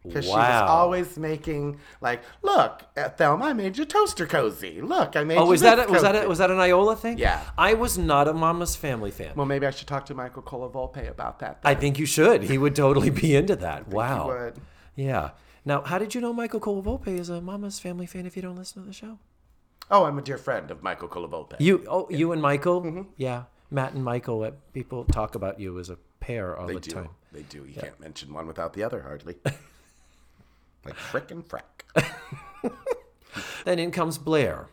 Because 0.07 0.25
she 0.25 0.31
was 0.31 0.61
always 0.69 1.17
making 1.17 1.79
like, 2.01 2.21
look, 2.41 2.83
uh, 2.97 3.09
Thelma, 3.09 3.45
I 3.45 3.53
made 3.53 3.77
you 3.77 3.85
toaster 3.85 4.25
cozy. 4.25 4.81
Look, 4.81 5.15
I 5.15 5.23
made 5.23 5.37
Oh, 5.37 5.45
was 5.45 5.61
that 5.61 5.87
a, 5.87 5.91
was 5.91 6.01
that 6.01 6.23
a, 6.23 6.27
was 6.27 6.37
that 6.39 6.51
an 6.51 6.59
Iola 6.59 6.95
thing? 6.95 7.17
Yeah. 7.17 7.41
I 7.57 7.73
was 7.73 7.97
not 7.97 8.27
a 8.27 8.33
Mama's 8.33 8.75
Family 8.75 9.11
fan. 9.11 9.33
Well, 9.35 9.45
maybe 9.45 9.65
I 9.67 9.71
should 9.71 9.87
talk 9.87 10.05
to 10.07 10.13
Michael 10.13 10.41
Colavolpe 10.43 11.09
about 11.09 11.39
that. 11.39 11.59
I 11.63 11.75
think 11.75 11.99
you 11.99 12.05
should. 12.05 12.43
He 12.43 12.57
would 12.57 12.75
totally 12.75 13.09
be 13.09 13.35
into 13.35 13.55
that. 13.57 13.87
wow. 13.87 14.27
would. 14.27 14.55
Yeah. 14.95 15.31
Now, 15.65 15.81
how 15.81 15.97
did 15.97 16.13
you 16.15 16.21
know 16.21 16.31
Michael 16.33 16.59
Colavolpe 16.59 17.07
is 17.07 17.29
a 17.29 17.41
Mama's 17.41 17.79
Family 17.79 18.05
fan 18.05 18.25
if 18.25 18.35
you 18.35 18.41
don't 18.41 18.55
listen 18.55 18.81
to 18.83 18.87
the 18.87 18.93
show? 18.93 19.17
Oh, 19.91 20.05
I'm 20.05 20.17
a 20.17 20.21
dear 20.21 20.37
friend 20.37 20.71
of 20.71 20.81
Michael 20.81 21.07
Colavolpe. 21.07 21.55
You 21.59 21.85
oh 21.87 22.07
you 22.09 22.31
and 22.31 22.41
Michael? 22.41 22.81
Mm-hmm. 22.81 23.01
Yeah. 23.17 23.43
Matt 23.69 23.93
and 23.93 24.03
Michael. 24.03 24.43
uh, 24.43 24.51
People 24.73 25.05
talk 25.05 25.35
about 25.35 25.59
you 25.59 25.77
as 25.79 25.89
a 25.89 25.97
pair 26.19 26.57
all 26.57 26.67
they 26.67 26.75
the 26.75 26.79
do. 26.79 26.91
time. 26.91 27.09
They 27.31 27.41
do. 27.43 27.65
You 27.65 27.79
can't 27.81 27.99
mention 27.99 28.33
one 28.33 28.47
without 28.47 28.73
the 28.73 28.83
other, 28.83 29.01
hardly. 29.01 29.35
like 30.85 30.95
frick 30.95 31.31
and 31.31 31.43
frack. 31.47 31.61
Then 33.65 33.79
in 33.79 33.91
comes 33.91 34.17
Blair. 34.17 34.67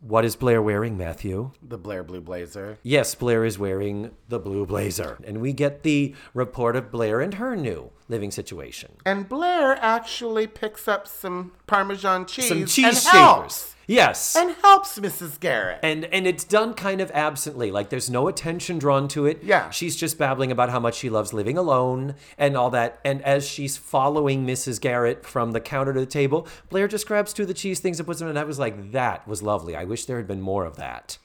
What 0.00 0.24
is 0.24 0.34
Blair 0.34 0.60
wearing, 0.60 0.96
Matthew? 0.96 1.52
The 1.62 1.78
Blair 1.78 2.02
Blue 2.02 2.20
Blazer. 2.20 2.78
Yes, 2.82 3.14
Blair 3.14 3.44
is 3.44 3.56
wearing 3.56 4.10
the 4.28 4.40
blue 4.40 4.66
blazer. 4.66 5.16
And 5.22 5.40
we 5.40 5.52
get 5.52 5.84
the 5.84 6.16
report 6.34 6.74
of 6.74 6.90
Blair 6.90 7.20
and 7.20 7.34
her 7.34 7.54
new 7.54 7.92
living 8.08 8.32
situation. 8.32 8.96
And 9.06 9.28
Blair 9.28 9.76
actually 9.80 10.48
picks 10.48 10.88
up 10.88 11.06
some 11.06 11.52
Parmesan 11.68 12.26
cheese, 12.26 12.48
Some 12.48 12.58
and 12.58 12.68
cheese 12.68 13.06
helps, 13.06 13.60
shavers. 13.60 13.71
Yes. 13.86 14.36
and 14.36 14.54
helps 14.62 14.98
Mrs. 14.98 15.38
Garrett. 15.40 15.80
and 15.82 16.04
and 16.06 16.26
it's 16.26 16.44
done 16.44 16.74
kind 16.74 17.00
of 17.00 17.10
absently 17.12 17.70
like 17.70 17.88
there's 17.90 18.08
no 18.08 18.28
attention 18.28 18.78
drawn 18.78 19.08
to 19.08 19.26
it 19.26 19.42
Yeah. 19.42 19.70
she's 19.70 19.96
just 19.96 20.18
babbling 20.18 20.50
about 20.52 20.70
how 20.70 20.78
much 20.80 20.94
she 20.94 21.10
loves 21.10 21.32
living 21.32 21.58
alone 21.58 22.14
and 22.38 22.56
all 22.56 22.70
that 22.70 23.00
and 23.04 23.22
as 23.22 23.46
she's 23.48 23.76
following 23.76 24.46
mrs 24.46 24.80
garrett 24.80 25.26
from 25.26 25.50
the 25.52 25.60
counter 25.60 25.92
to 25.92 26.00
the 26.00 26.06
table 26.06 26.46
blair 26.70 26.86
just 26.88 27.06
grabs 27.08 27.32
two 27.32 27.42
of 27.42 27.48
the 27.48 27.54
cheese 27.54 27.80
things 27.80 27.98
and 27.98 28.06
puts 28.06 28.18
them 28.20 28.28
in 28.28 28.30
and 28.30 28.38
i 28.38 28.44
was 28.44 28.58
like 28.58 28.92
that 28.92 29.26
was 29.26 29.42
lovely 29.42 29.74
i 29.76 29.84
wish 29.84 30.04
there 30.06 30.16
had 30.16 30.26
been 30.28 30.40
more 30.40 30.64
of 30.64 30.76
that 30.76 31.18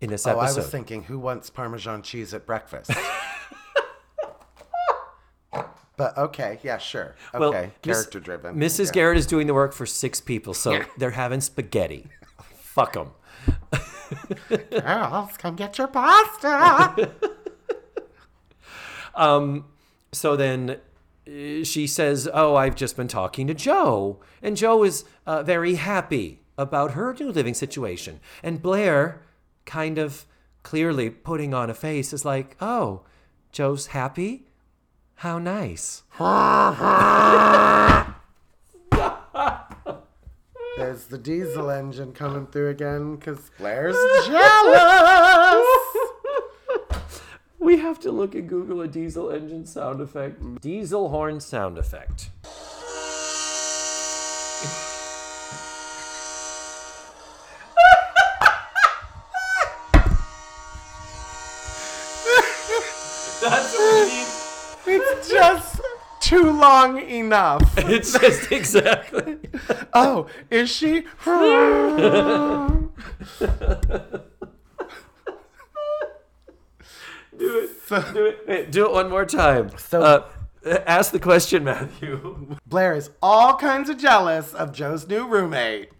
in 0.00 0.10
this 0.10 0.26
oh, 0.28 0.38
I 0.38 0.52
was 0.52 0.68
thinking, 0.70 1.02
who 1.02 1.18
wants 1.18 1.50
Parmesan 1.50 2.02
cheese 2.02 2.32
at 2.32 2.46
breakfast? 2.46 2.92
but 5.98 6.16
okay, 6.16 6.58
yeah, 6.62 6.78
sure. 6.78 7.14
Okay, 7.34 7.38
Well, 7.38 7.52
Miss- 7.52 7.82
character 7.82 8.20
driven. 8.20 8.56
mrs 8.56 8.86
Yeah. 8.86 8.92
garrett 8.92 9.18
is 9.18 9.26
doing 9.26 9.46
the 9.46 9.52
work 9.54 9.74
for 9.74 9.84
six 9.84 10.22
people 10.22 10.54
so 10.54 10.80
they're 10.96 11.10
having 11.10 11.42
spaghetti 11.42 12.06
fuck 12.54 12.94
them 12.94 13.10
Girls, 14.70 15.36
come 15.36 15.54
get 15.56 15.76
your 15.78 15.88
pasta. 15.88 17.10
um, 19.14 19.64
So 20.12 20.36
then 20.36 20.70
uh, 21.26 21.64
she 21.64 21.86
says, 21.86 22.28
Oh, 22.32 22.56
I've 22.56 22.74
just 22.76 22.96
been 22.96 23.08
talking 23.08 23.46
to 23.48 23.54
Joe. 23.54 24.20
And 24.42 24.56
Joe 24.56 24.84
is 24.84 25.04
uh, 25.26 25.42
very 25.42 25.74
happy 25.74 26.40
about 26.56 26.92
her 26.92 27.14
new 27.18 27.30
living 27.30 27.54
situation. 27.54 28.20
And 28.42 28.62
Blair, 28.62 29.22
kind 29.66 29.98
of 29.98 30.24
clearly 30.62 31.10
putting 31.10 31.52
on 31.54 31.70
a 31.70 31.74
face, 31.74 32.12
is 32.12 32.24
like, 32.24 32.56
Oh, 32.60 33.02
Joe's 33.52 33.88
happy? 33.88 34.46
How 35.18 35.38
nice. 35.40 36.04
There's 40.76 41.06
the 41.06 41.18
diesel 41.18 41.70
engine 41.70 42.12
coming 42.12 42.46
through 42.46 42.68
again 42.68 43.16
because 43.16 43.50
Blair's 43.58 43.96
jealous. 44.26 45.66
We 47.60 47.78
have 47.78 47.98
to 48.00 48.12
look 48.12 48.36
at 48.36 48.46
Google 48.46 48.80
a 48.80 48.88
diesel 48.88 49.30
engine 49.30 49.66
sound 49.66 50.00
effect. 50.00 50.60
Diesel 50.60 51.08
horn 51.10 51.40
sound 51.40 51.76
effect. 51.76 52.30
That's 63.42 63.72
what 63.74 63.94
we 63.94 64.10
need. 64.14 64.28
It's 64.90 65.07
just 65.26 65.80
too 66.20 66.50
long 66.50 66.98
enough. 66.98 67.62
It's 67.78 68.12
just 68.18 68.52
exactly. 68.52 69.38
Oh, 69.94 70.26
is 70.50 70.68
she? 70.70 71.04
Do 77.38 77.58
it. 77.58 77.70
Do 78.12 78.26
it. 78.26 78.38
Wait, 78.46 78.70
do 78.70 78.84
it 78.86 78.92
one 78.92 79.08
more 79.10 79.24
time. 79.24 79.70
So- 79.78 80.02
uh, 80.02 80.24
ask 80.86 81.12
the 81.12 81.20
question, 81.20 81.64
Matthew. 81.64 82.56
Blair 82.66 82.94
is 82.94 83.10
all 83.22 83.56
kinds 83.56 83.88
of 83.88 83.96
jealous 83.96 84.52
of 84.52 84.72
Joe's 84.72 85.06
new 85.06 85.26
roommate. 85.26 85.90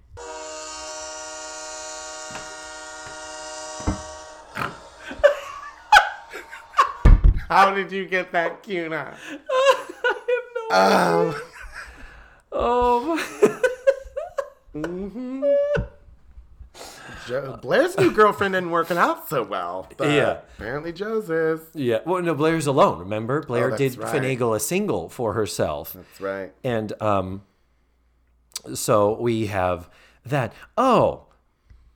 How 7.49 7.75
did 7.75 7.91
you 7.93 8.07
get 8.07 8.33
that 8.33 8.63
Cuna? 8.63 9.17
Oh, 10.71 11.41
Oh. 12.53 13.25
Joe, 17.27 17.59
Blair's 17.61 17.97
new 17.99 18.11
girlfriend 18.11 18.55
isn't 18.55 18.71
working 18.71 18.97
out 18.97 19.29
so 19.29 19.43
well. 19.43 19.89
But 19.99 20.11
Yeah. 20.11 20.39
Apparently 20.57 20.93
Joe's 20.93 21.29
is. 21.29 21.61
Yeah. 21.75 21.99
Well, 22.07 22.23
no, 22.23 22.35
Blair's 22.35 22.67
alone. 22.67 22.99
Remember, 23.01 23.43
Blair 23.43 23.73
Oh, 23.73 23.77
did 23.77 23.99
right. 23.99 24.15
finagle 24.15 24.57
a 24.57 24.61
single 24.61 25.09
for 25.11 25.35
herself, 25.35 25.93
That's 25.93 26.21
right. 26.21 26.53
and 26.65 26.93
um, 27.03 27.43
so 28.75 29.19
we 29.21 29.47
have 29.49 29.91
that. 30.25 30.53
Oh, 30.79 31.27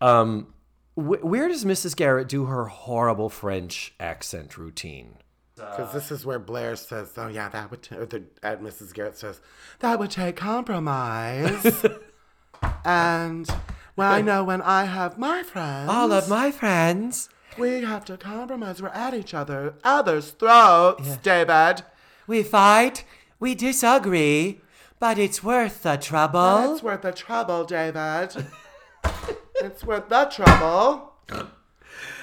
um, 0.02 0.52
wh- 0.96 1.24
where 1.24 1.48
does 1.48 1.64
Mrs. 1.64 1.96
Garrett 1.96 2.28
do 2.28 2.44
her 2.46 2.66
horrible 2.66 3.30
French 3.30 3.94
accent 3.98 4.58
routine? 4.58 5.16
Because 5.70 5.90
uh, 5.90 5.92
this 5.92 6.10
is 6.10 6.26
where 6.26 6.38
Blair 6.38 6.76
says, 6.76 7.12
"Oh 7.16 7.28
yeah, 7.28 7.48
that 7.48 7.70
would." 7.70 7.82
T-, 7.82 7.94
or 7.96 8.06
the 8.06 8.24
and 8.42 8.60
Mrs. 8.60 8.92
Garrett 8.92 9.16
says, 9.16 9.40
"That 9.78 9.98
would 9.98 10.10
take 10.10 10.36
compromise." 10.36 11.84
and 12.84 13.48
well, 13.96 14.12
I 14.12 14.20
know 14.22 14.42
when 14.44 14.60
I 14.62 14.84
have 14.84 15.18
my 15.18 15.42
friends, 15.42 15.90
All 15.90 16.12
of 16.12 16.28
my 16.28 16.50
friends. 16.50 17.28
we 17.58 17.82
have 17.82 18.04
to 18.06 18.16
compromise. 18.16 18.82
We're 18.82 18.88
at 18.88 19.14
each 19.14 19.34
other, 19.34 19.74
others' 19.84 20.30
throats, 20.32 21.16
David. 21.18 21.84
We 22.26 22.42
fight. 22.42 23.04
We 23.38 23.54
disagree, 23.54 24.60
but 24.98 25.18
it's 25.18 25.42
worth 25.42 25.82
the 25.82 25.96
trouble. 25.96 26.72
It's 26.74 26.82
worth 26.82 27.02
the 27.02 27.12
trouble, 27.12 27.64
David. 27.64 28.46
it's 29.56 29.84
worth 29.84 30.08
the 30.08 30.24
trouble. 30.26 31.12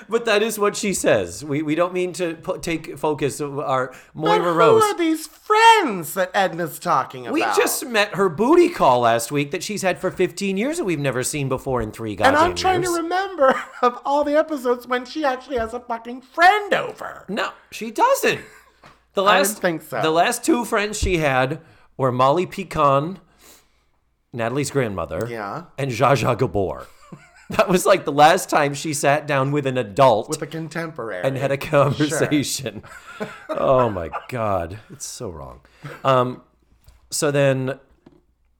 But 0.09 0.25
that 0.25 0.41
is 0.41 0.57
what 0.57 0.75
she 0.75 0.93
says. 0.93 1.45
We, 1.45 1.61
we 1.61 1.75
don't 1.75 1.93
mean 1.93 2.13
to 2.13 2.33
pu- 2.35 2.57
take 2.59 2.97
focus 2.97 3.39
of 3.39 3.59
our 3.59 3.87
But 3.89 3.97
Moira 4.15 4.51
who 4.53 4.57
Rose. 4.57 4.83
Who 4.83 4.89
are 4.89 4.97
these 4.97 5.27
friends 5.27 6.15
that 6.15 6.33
Edna's 6.33 6.79
talking 6.79 7.25
about? 7.27 7.33
We 7.33 7.41
just 7.41 7.85
met 7.85 8.15
her 8.15 8.27
booty 8.27 8.69
call 8.69 9.01
last 9.01 9.31
week 9.31 9.51
that 9.51 9.61
she's 9.63 9.83
had 9.83 9.99
for 9.99 10.09
15 10.09 10.57
years 10.57 10.77
that 10.77 10.83
we've 10.85 10.99
never 10.99 11.21
seen 11.23 11.47
before 11.47 11.81
in 11.81 11.91
three 11.91 12.15
goddamn 12.15 12.33
and 12.35 12.43
I'm 12.51 12.55
trying 12.55 12.81
years. 12.81 12.95
to 12.95 13.03
remember 13.03 13.53
of 13.83 13.99
all 14.03 14.23
the 14.23 14.35
episodes 14.35 14.87
when 14.87 15.05
she 15.05 15.23
actually 15.23 15.57
has 15.57 15.73
a 15.75 15.79
fucking 15.79 16.21
friend 16.21 16.73
over. 16.73 17.25
No, 17.29 17.51
she 17.71 17.91
doesn't. 17.91 18.41
The 19.13 19.23
I 19.23 19.37
last 19.39 19.59
think 19.59 19.81
so. 19.83 20.01
The 20.01 20.11
last 20.11 20.43
two 20.43 20.65
friends 20.65 20.97
she 20.99 21.17
had 21.17 21.59
were 21.97 22.11
Molly 22.11 22.45
Pecan, 22.47 23.19
Natalie's 24.33 24.71
grandmother, 24.71 25.27
Yeah. 25.29 25.63
and 25.77 25.91
Zsa 25.91 26.15
Zsa 26.15 26.37
Gabor. 26.37 26.87
that 27.57 27.67
was 27.67 27.85
like 27.85 28.05
the 28.05 28.11
last 28.11 28.49
time 28.49 28.73
she 28.73 28.93
sat 28.93 29.25
down 29.25 29.51
with 29.51 29.65
an 29.65 29.77
adult 29.77 30.29
with 30.29 30.41
a 30.41 30.47
contemporary 30.47 31.23
and 31.27 31.35
had 31.37 31.51
a 31.51 31.57
conversation. 31.57 32.83
oh 33.49 33.89
my 33.89 34.09
god, 34.27 34.79
it's 34.91 35.05
so 35.05 35.29
wrong. 35.29 35.61
Um, 36.03 36.43
so 37.09 37.31
then, 37.31 37.79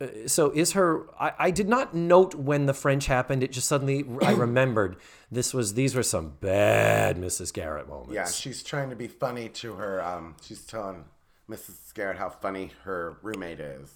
uh, 0.01 0.07
so 0.25 0.49
is 0.51 0.71
her? 0.71 1.07
I, 1.19 1.33
I 1.37 1.51
did 1.51 1.69
not 1.69 1.93
note 1.93 2.33
when 2.33 2.65
the 2.65 2.73
French 2.73 3.05
happened. 3.05 3.43
It 3.43 3.51
just 3.51 3.67
suddenly 3.67 4.05
I 4.23 4.31
remembered 4.47 4.95
this 5.31 5.53
was 5.53 5.75
these 5.75 5.93
were 5.93 6.01
some 6.03 6.33
bad 6.41 7.17
Mrs. 7.17 7.53
Garrett 7.53 7.87
moments. 7.87 8.13
Yeah, 8.13 8.25
she's 8.27 8.63
trying 8.63 8.89
to 8.89 8.95
be 8.95 9.07
funny 9.07 9.49
to 9.49 9.73
her. 9.75 10.03
Um, 10.03 10.35
she's 10.41 10.61
telling 10.61 11.05
Mrs. 11.47 11.93
Garrett 11.93 12.17
how 12.17 12.29
funny 12.29 12.71
her 12.85 13.17
roommate 13.21 13.59
is. 13.59 13.91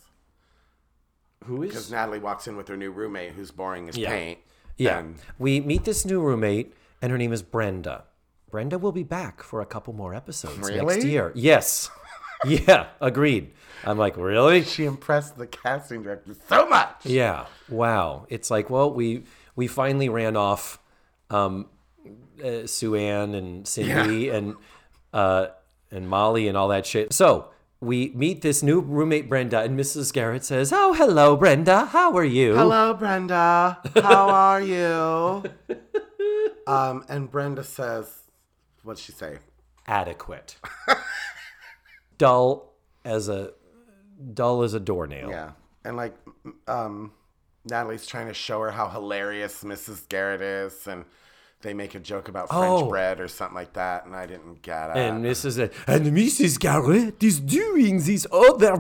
who 1.46 1.62
Because? 1.62 1.92
Natalie 1.92 2.20
walks 2.20 2.48
in 2.48 2.56
with 2.56 2.68
her 2.68 2.78
new 2.78 2.92
roommate 2.92 3.32
who's 3.34 3.50
boring 3.52 3.90
as 3.90 3.98
Yeah. 3.98 4.10
paint. 4.12 4.40
Yeah, 4.78 5.00
And 5.00 5.16
we 5.38 5.60
meet 5.60 5.86
this 5.86 6.06
new 6.06 6.22
roommate, 6.22 6.74
and 7.02 7.12
her 7.12 7.18
name 7.18 7.32
is 7.32 7.42
Brenda. 7.42 8.06
Brenda 8.50 8.78
will 8.78 8.92
be 8.92 9.04
back 9.04 9.42
for 9.42 9.62
a 9.62 9.66
couple 9.66 9.94
more 9.94 10.14
episodes 10.14 10.70
next 10.70 11.04
year. 11.04 11.32
Yes. 11.36 11.90
yeah, 12.46 12.88
agreed. 13.02 13.52
I'm 13.84 13.98
like, 13.98 14.16
really? 14.18 14.64
she 14.64 14.86
impressed 14.86 15.38
the 15.38 15.48
casting 15.48 16.04
director 16.04 16.36
so 16.48 16.68
much. 16.68 17.06
Yeah. 17.06 17.46
Wow. 17.70 18.26
It's 18.30 18.50
like, 18.50 18.70
well, 18.70 18.92
we 18.92 19.24
we 19.56 19.68
finally 19.68 20.10
ran 20.10 20.36
off 20.36 20.80
um, 21.30 21.68
uh, 22.44 22.66
Sue 22.66 22.96
Ann 22.96 23.34
and 23.36 23.68
Cindy 23.68 24.30
and 24.30 24.56
uh, 25.14 25.48
and 25.92 26.08
Molly 26.08 26.48
and 26.48 26.58
all 26.58 26.70
that 26.70 26.86
shit. 26.86 27.14
So 27.14 27.50
we 27.84 28.12
meet 28.16 28.42
this 28.42 28.64
new 28.64 28.80
roommate 28.80 29.30
Brenda, 29.30 29.62
and 29.62 29.78
Mrs. 29.80 30.14
Garrett 30.14 30.44
says, 30.44 30.72
"Oh, 30.74 30.94
hello, 30.94 31.36
Brenda. 31.36 31.86
How 31.86 32.16
are 32.16 32.24
you?" 32.26 32.56
Hello, 32.56 32.94
Brenda. 32.94 33.80
How 33.96 34.30
are 34.30 34.62
you? 34.62 35.44
um, 36.68 37.04
and 37.10 37.30
Brenda 37.30 37.64
says, 37.64 38.24
what'd 38.84 39.04
she 39.04 39.12
say? 39.12 39.40
Adequate. 39.88 40.58
dull 42.18 42.74
as 43.04 43.28
a 43.28 43.52
dull 44.34 44.64
as 44.64 44.74
a 44.74 44.80
doornail. 44.80 45.30
Yeah. 45.30 45.52
And 45.84 45.98
like, 45.98 46.16
um, 46.68 47.12
Natalie's 47.66 48.06
trying 48.06 48.28
to 48.28 48.34
show 48.34 48.62
her 48.62 48.72
how 48.72 48.88
hilarious 48.88 49.64
Mrs. 49.64 50.08
Garrett 50.08 50.42
is, 50.42 50.88
and 50.88 51.06
they 51.64 51.74
make 51.74 51.96
a 51.96 52.00
joke 52.00 52.28
about 52.28 52.50
French 52.50 52.64
Oh. 52.84 52.90
bread 52.90 53.20
or 53.20 53.28
something 53.28 53.56
like 53.56 53.74
that, 53.74 54.06
and 54.06 54.16
I 54.16 54.26
didn't 54.28 54.62
get 54.62 54.92
it. 54.92 54.98
And 54.98 55.24
Mrs. 55.26 55.58
A- 55.58 55.92
and 55.92 56.06
Mrs. 56.16 56.60
Garrett 56.60 57.24
is 57.24 57.40
doing 57.40 58.04
this 58.04 58.28
other. 58.32 58.74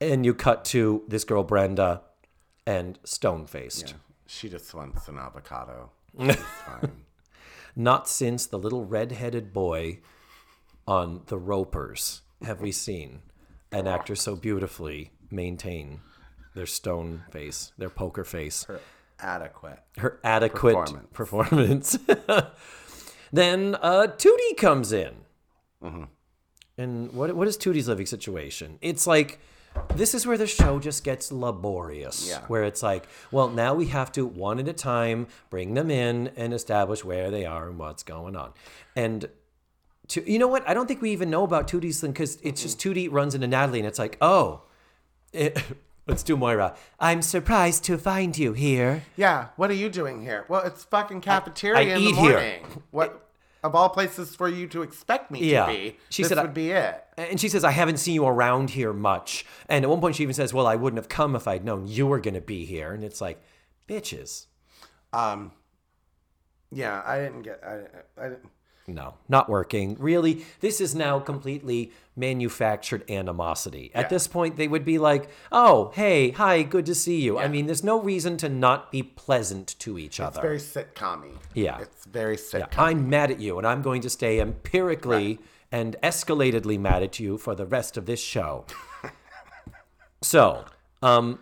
And 0.00 0.26
you 0.26 0.34
cut 0.34 0.64
to 0.66 1.04
this 1.08 1.24
girl 1.24 1.44
Brenda 1.44 2.02
and 2.66 2.98
stone 3.04 3.46
faced. 3.46 3.88
Yeah. 3.90 3.94
she 4.26 4.48
just 4.48 4.74
wants 4.74 5.08
an 5.08 5.18
avocado. 5.18 5.90
Fine. 6.18 6.92
Not 7.76 8.08
since 8.08 8.46
the 8.46 8.58
little 8.58 8.84
red 8.84 9.12
headed 9.12 9.52
boy 9.52 10.00
on 10.86 11.22
The 11.26 11.38
Ropers 11.38 12.22
have 12.42 12.60
we 12.60 12.72
seen 12.72 13.22
an 13.70 13.86
actor 13.86 14.14
so 14.16 14.34
beautifully 14.36 15.12
maintain 15.30 16.00
their 16.54 16.66
stone 16.66 17.22
face, 17.30 17.72
their 17.78 17.88
poker 17.88 18.24
face, 18.24 18.64
Her 18.64 18.80
adequate. 19.22 19.78
her 19.98 20.20
adequate 20.24 20.74
Performance. 21.12 21.96
performance. 21.98 21.98
then 23.32 23.76
uh, 23.80 24.08
Tootie 24.18 24.56
comes 24.56 24.92
in. 24.92 25.14
And 26.78 27.12
what, 27.12 27.34
what 27.36 27.48
is 27.48 27.56
Tootie's 27.56 27.88
living 27.88 28.06
situation? 28.06 28.78
It's 28.80 29.06
like 29.06 29.38
this 29.94 30.14
is 30.14 30.26
where 30.26 30.38
the 30.38 30.46
show 30.46 30.78
just 30.78 31.04
gets 31.04 31.32
laborious. 31.32 32.28
Yeah. 32.28 32.40
Where 32.48 32.64
it's 32.64 32.82
like, 32.82 33.06
well, 33.30 33.48
now 33.48 33.74
we 33.74 33.86
have 33.86 34.12
to 34.12 34.26
one 34.26 34.58
at 34.58 34.68
a 34.68 34.72
time 34.72 35.26
bring 35.50 35.74
them 35.74 35.90
in 35.90 36.28
and 36.36 36.52
establish 36.52 37.04
where 37.04 37.30
they 37.30 37.44
are 37.46 37.68
and 37.68 37.78
what's 37.78 38.02
going 38.02 38.36
on. 38.36 38.52
And 38.96 39.28
to, 40.08 40.30
you 40.30 40.38
know 40.38 40.48
what? 40.48 40.68
I 40.68 40.74
don't 40.74 40.86
think 40.86 41.00
we 41.02 41.10
even 41.10 41.30
know 41.30 41.44
about 41.44 41.68
Tootie's 41.68 42.00
thing 42.00 42.12
because 42.12 42.38
it's 42.42 42.62
just 42.62 42.78
Tootie 42.78 43.08
runs 43.10 43.34
into 43.34 43.46
Natalie 43.46 43.78
and 43.78 43.88
it's 43.88 43.98
like, 43.98 44.18
oh, 44.20 44.62
it, 45.32 45.58
let's 46.06 46.22
do 46.22 46.36
Moira. 46.36 46.74
I'm 47.00 47.22
surprised 47.22 47.84
to 47.84 47.98
find 47.98 48.36
you 48.36 48.52
here. 48.52 49.04
Yeah, 49.16 49.48
what 49.56 49.70
are 49.70 49.74
you 49.74 49.88
doing 49.88 50.22
here? 50.22 50.44
Well, 50.48 50.62
it's 50.62 50.84
fucking 50.84 51.20
cafeteria 51.20 51.78
I 51.78 51.82
in 51.96 52.00
eat 52.02 52.14
the 52.14 52.20
here. 52.20 52.60
What 52.90 53.28
of 53.64 53.74
all 53.76 53.88
places 53.90 54.34
for 54.34 54.48
you 54.48 54.66
to 54.68 54.82
expect 54.82 55.30
me 55.30 55.38
Yeah. 55.50 55.66
to 55.66 55.72
be? 55.72 55.96
She 56.10 56.22
this 56.22 56.30
said 56.30 56.38
I- 56.38 56.42
would 56.42 56.54
be 56.54 56.70
it. 56.72 57.04
And 57.16 57.40
she 57.40 57.48
says, 57.48 57.62
I 57.62 57.70
haven't 57.70 57.98
seen 57.98 58.14
you 58.14 58.26
around 58.26 58.70
here 58.70 58.92
much. 58.92 59.44
And 59.68 59.84
at 59.84 59.88
one 59.90 60.00
point, 60.00 60.16
she 60.16 60.22
even 60.24 60.34
says, 60.34 60.52
Well, 60.52 60.66
I 60.66 60.74
wouldn't 60.76 60.98
have 60.98 61.08
come 61.08 61.36
if 61.36 61.46
I'd 61.46 61.64
known 61.64 61.86
you 61.86 62.06
were 62.06 62.18
going 62.20 62.34
to 62.34 62.40
be 62.40 62.64
here. 62.64 62.92
And 62.92 63.04
it's 63.04 63.20
like, 63.20 63.40
bitches. 63.88 64.46
Um, 65.12 65.52
yeah, 66.72 67.02
I 67.06 67.18
didn't 67.18 67.42
get. 67.42 67.60
I, 67.62 67.80
I 68.20 68.28
didn't. 68.30 68.48
No, 68.86 69.14
not 69.28 69.48
working. 69.48 69.96
Really, 69.98 70.44
this 70.60 70.80
is 70.80 70.94
now 70.94 71.20
completely 71.20 71.92
manufactured 72.16 73.08
animosity. 73.10 73.90
At 73.94 74.10
this 74.10 74.26
point, 74.26 74.56
they 74.56 74.68
would 74.68 74.84
be 74.84 74.98
like, 74.98 75.28
"Oh, 75.50 75.92
hey, 75.94 76.30
hi, 76.32 76.62
good 76.62 76.86
to 76.86 76.94
see 76.94 77.20
you." 77.20 77.38
I 77.38 77.48
mean, 77.48 77.66
there's 77.66 77.84
no 77.84 78.00
reason 78.00 78.36
to 78.38 78.48
not 78.48 78.90
be 78.90 79.02
pleasant 79.02 79.78
to 79.80 79.98
each 79.98 80.18
It's 80.18 80.20
other. 80.20 80.54
It's 80.54 80.64
very 80.64 80.84
sitcom 80.84 81.38
Yeah. 81.54 81.78
It's 81.80 82.04
very 82.06 82.36
sitcom 82.36 82.68
I'm 82.76 83.08
mad 83.08 83.30
at 83.30 83.40
you, 83.40 83.58
and 83.58 83.66
I'm 83.66 83.82
going 83.82 84.02
to 84.02 84.10
stay 84.10 84.40
empirically 84.40 85.38
and 85.70 85.96
escalatedly 86.02 86.78
mad 86.78 87.02
at 87.02 87.20
you 87.20 87.38
for 87.38 87.54
the 87.54 87.66
rest 87.66 87.96
of 87.96 88.06
this 88.06 88.20
show. 88.20 88.66
so, 90.22 90.64
um, 91.02 91.38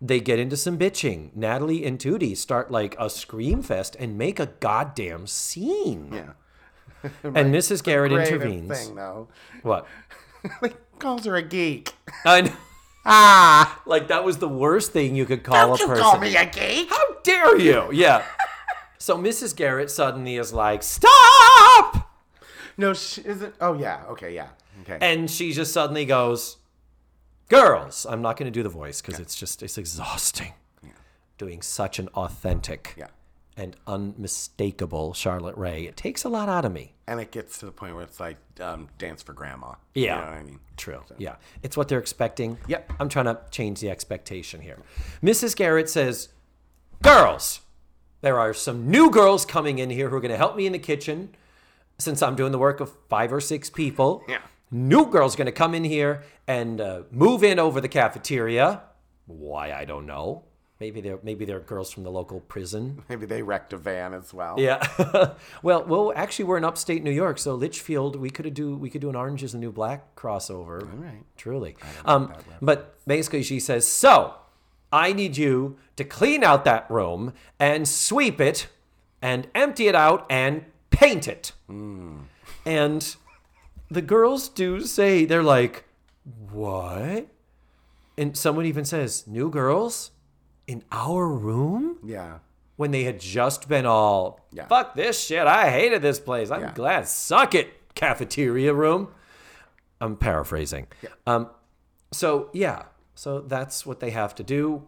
they 0.00 0.20
get 0.20 0.38
into 0.38 0.56
some 0.56 0.78
bitching. 0.78 1.34
Natalie 1.34 1.84
and 1.84 1.98
Tootie 1.98 2.36
start 2.36 2.70
like 2.70 2.96
a 2.98 3.08
scream 3.08 3.62
fest 3.62 3.96
and 3.98 4.18
make 4.18 4.40
a 4.40 4.46
goddamn 4.46 5.26
scene. 5.26 6.10
Yeah. 6.12 6.32
And 7.24 7.54
Mrs. 7.54 7.82
Garrett 7.82 8.12
intervenes. 8.12 8.68
thing, 8.86 8.94
though. 8.94 9.28
What? 9.62 9.86
like, 10.62 10.76
calls 10.98 11.24
her 11.24 11.36
a 11.36 11.42
geek. 11.42 11.94
I 12.24 12.42
know. 12.42 12.52
Ah! 13.04 13.82
Like 13.84 14.06
that 14.08 14.22
was 14.22 14.38
the 14.38 14.48
worst 14.48 14.92
thing 14.92 15.16
you 15.16 15.26
could 15.26 15.42
call 15.42 15.76
Don't 15.76 15.80
a 15.80 15.82
you 15.82 15.88
person. 15.88 16.02
call 16.04 16.20
me 16.20 16.36
a 16.36 16.46
geek? 16.46 16.88
How 16.88 17.14
dare 17.24 17.58
you? 17.58 17.90
Yeah. 17.90 18.24
so 18.98 19.18
Mrs. 19.18 19.56
Garrett 19.56 19.90
suddenly 19.90 20.36
is 20.36 20.52
like, 20.52 20.84
"Stop!" 20.84 22.12
No, 22.76 22.94
she 22.94 23.22
isn't. 23.22 23.54
Oh, 23.60 23.74
yeah. 23.74 24.04
Okay, 24.10 24.32
yeah. 24.34 24.48
Okay. 24.82 24.98
And 25.00 25.30
she 25.30 25.52
just 25.52 25.72
suddenly 25.72 26.04
goes, 26.04 26.58
Girls, 27.48 28.06
I'm 28.08 28.22
not 28.22 28.36
going 28.36 28.50
to 28.50 28.50
do 28.50 28.62
the 28.62 28.68
voice 28.68 29.02
because 29.02 29.20
it's 29.20 29.34
just, 29.34 29.62
it's 29.62 29.78
exhausting. 29.78 30.52
Doing 31.38 31.60
such 31.60 31.98
an 31.98 32.08
authentic 32.14 32.94
yeah. 32.96 33.08
And 33.56 33.76
unmistakable 33.86 35.12
Charlotte 35.12 35.56
Rae. 35.56 35.84
It 35.84 35.96
takes 35.96 36.24
a 36.24 36.28
lot 36.30 36.48
out 36.48 36.64
of 36.64 36.72
me. 36.72 36.94
And 37.06 37.20
it 37.20 37.30
gets 37.30 37.58
to 37.58 37.66
the 37.66 37.72
point 37.72 37.94
where 37.94 38.02
it's 38.02 38.18
like 38.18 38.38
um, 38.60 38.88
dance 38.96 39.22
for 39.22 39.34
grandma. 39.34 39.74
Yeah. 39.94 40.16
You 40.16 40.24
know 40.24 40.28
I 40.38 40.42
mean? 40.42 40.60
True. 40.78 41.02
Yeah. 41.18 41.36
It's 41.62 41.76
what 41.76 41.88
they're 41.88 41.98
expecting. 41.98 42.56
Yep. 42.66 42.92
I'm 42.98 43.10
trying 43.10 43.26
to 43.26 43.38
change 43.50 43.80
the 43.80 43.90
expectation 43.90 44.62
here. 44.62 44.78
Mrs. 45.22 45.54
Garrett 45.54 45.90
says, 45.90 46.30
Girls, 47.02 47.60
there 48.22 48.38
are 48.38 48.54
some 48.54 48.88
new 48.88 49.10
girls 49.10 49.44
coming 49.44 49.78
in 49.78 49.90
here 49.90 50.08
who 50.08 50.16
are 50.16 50.20
going 50.20 50.30
to 50.30 50.36
help 50.38 50.56
me 50.56 50.64
in 50.64 50.72
the 50.72 50.78
kitchen 50.78 51.34
since 51.98 52.22
I'm 52.22 52.36
doing 52.36 52.52
the 52.52 52.58
work 52.58 52.80
of 52.80 52.92
five 53.08 53.32
or 53.32 53.40
six 53.40 53.68
people. 53.68 54.24
Yeah. 54.28 54.38
New 54.70 55.06
girls 55.06 55.36
going 55.36 55.46
to 55.46 55.52
come 55.52 55.74
in 55.74 55.84
here 55.84 56.22
and 56.46 56.80
uh, 56.80 57.02
move 57.10 57.44
in 57.44 57.58
over 57.58 57.80
the 57.80 57.88
cafeteria. 57.88 58.82
Why, 59.26 59.72
I 59.72 59.84
don't 59.84 60.06
know. 60.06 60.44
Maybe 60.82 61.00
they're 61.00 61.20
maybe 61.22 61.44
they're 61.44 61.60
girls 61.60 61.92
from 61.92 62.02
the 62.02 62.10
local 62.10 62.40
prison. 62.40 63.04
Maybe 63.08 63.24
they 63.24 63.40
wrecked 63.40 63.72
a 63.72 63.76
van 63.76 64.14
as 64.14 64.34
well. 64.34 64.56
Yeah. 64.58 64.84
well, 65.62 65.84
well, 65.84 66.12
actually, 66.16 66.46
we're 66.46 66.56
in 66.56 66.64
upstate 66.64 67.04
New 67.04 67.12
York, 67.12 67.38
so 67.38 67.54
Litchfield, 67.54 68.16
we 68.16 68.30
could 68.30 68.52
do 68.52 68.76
we 68.76 68.90
could 68.90 69.00
do 69.00 69.08
an 69.08 69.14
Orange 69.14 69.44
is 69.44 69.52
the 69.52 69.58
New 69.58 69.70
Black 69.70 70.16
crossover. 70.16 70.82
All 70.82 70.98
right. 70.98 71.22
Truly. 71.36 71.76
Um, 72.04 72.34
but 72.60 72.96
basically, 73.06 73.44
she 73.44 73.60
says, 73.60 73.86
so 73.86 74.34
I 74.92 75.12
need 75.12 75.36
you 75.36 75.76
to 75.94 76.02
clean 76.02 76.42
out 76.42 76.64
that 76.64 76.90
room 76.90 77.32
and 77.60 77.86
sweep 77.86 78.40
it 78.40 78.66
and 79.22 79.46
empty 79.54 79.86
it 79.86 79.94
out 79.94 80.26
and 80.28 80.64
paint 80.90 81.28
it. 81.28 81.52
And 82.66 83.16
the 83.88 84.02
girls 84.02 84.48
do 84.48 84.80
say 84.80 85.26
they're 85.26 85.44
like, 85.44 85.84
what? 86.50 87.28
And 88.18 88.36
someone 88.36 88.66
even 88.66 88.84
says, 88.84 89.28
new 89.28 89.48
girls 89.48 90.11
in 90.66 90.82
our 90.92 91.26
room 91.28 91.98
Yeah. 92.04 92.38
when 92.76 92.90
they 92.90 93.04
had 93.04 93.20
just 93.20 93.68
been 93.68 93.86
all 93.86 94.40
Yeah. 94.52 94.66
fuck 94.66 94.94
this 94.94 95.22
shit 95.22 95.46
i 95.46 95.70
hated 95.70 96.02
this 96.02 96.20
place 96.20 96.50
i'm 96.50 96.60
Yeah. 96.62 96.72
glad 96.74 97.08
suck 97.08 97.54
it 97.54 97.94
cafeteria 97.94 98.72
room 98.72 99.08
i'm 100.00 100.16
paraphrasing 100.16 100.86
Yeah. 101.02 101.10
um 101.26 101.48
so 102.12 102.48
yeah 102.52 102.84
so 103.14 103.40
that's 103.40 103.84
what 103.86 104.00
they 104.00 104.10
have 104.10 104.34
to 104.36 104.42
do 104.42 104.86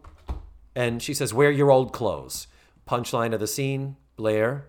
and 0.74 1.02
she 1.02 1.12
says 1.14 1.34
wear 1.34 1.50
your 1.50 1.70
old 1.70 1.92
clothes 1.92 2.46
punchline 2.88 3.32
of 3.34 3.40
the 3.40 3.46
scene 3.46 3.96
blair 4.16 4.66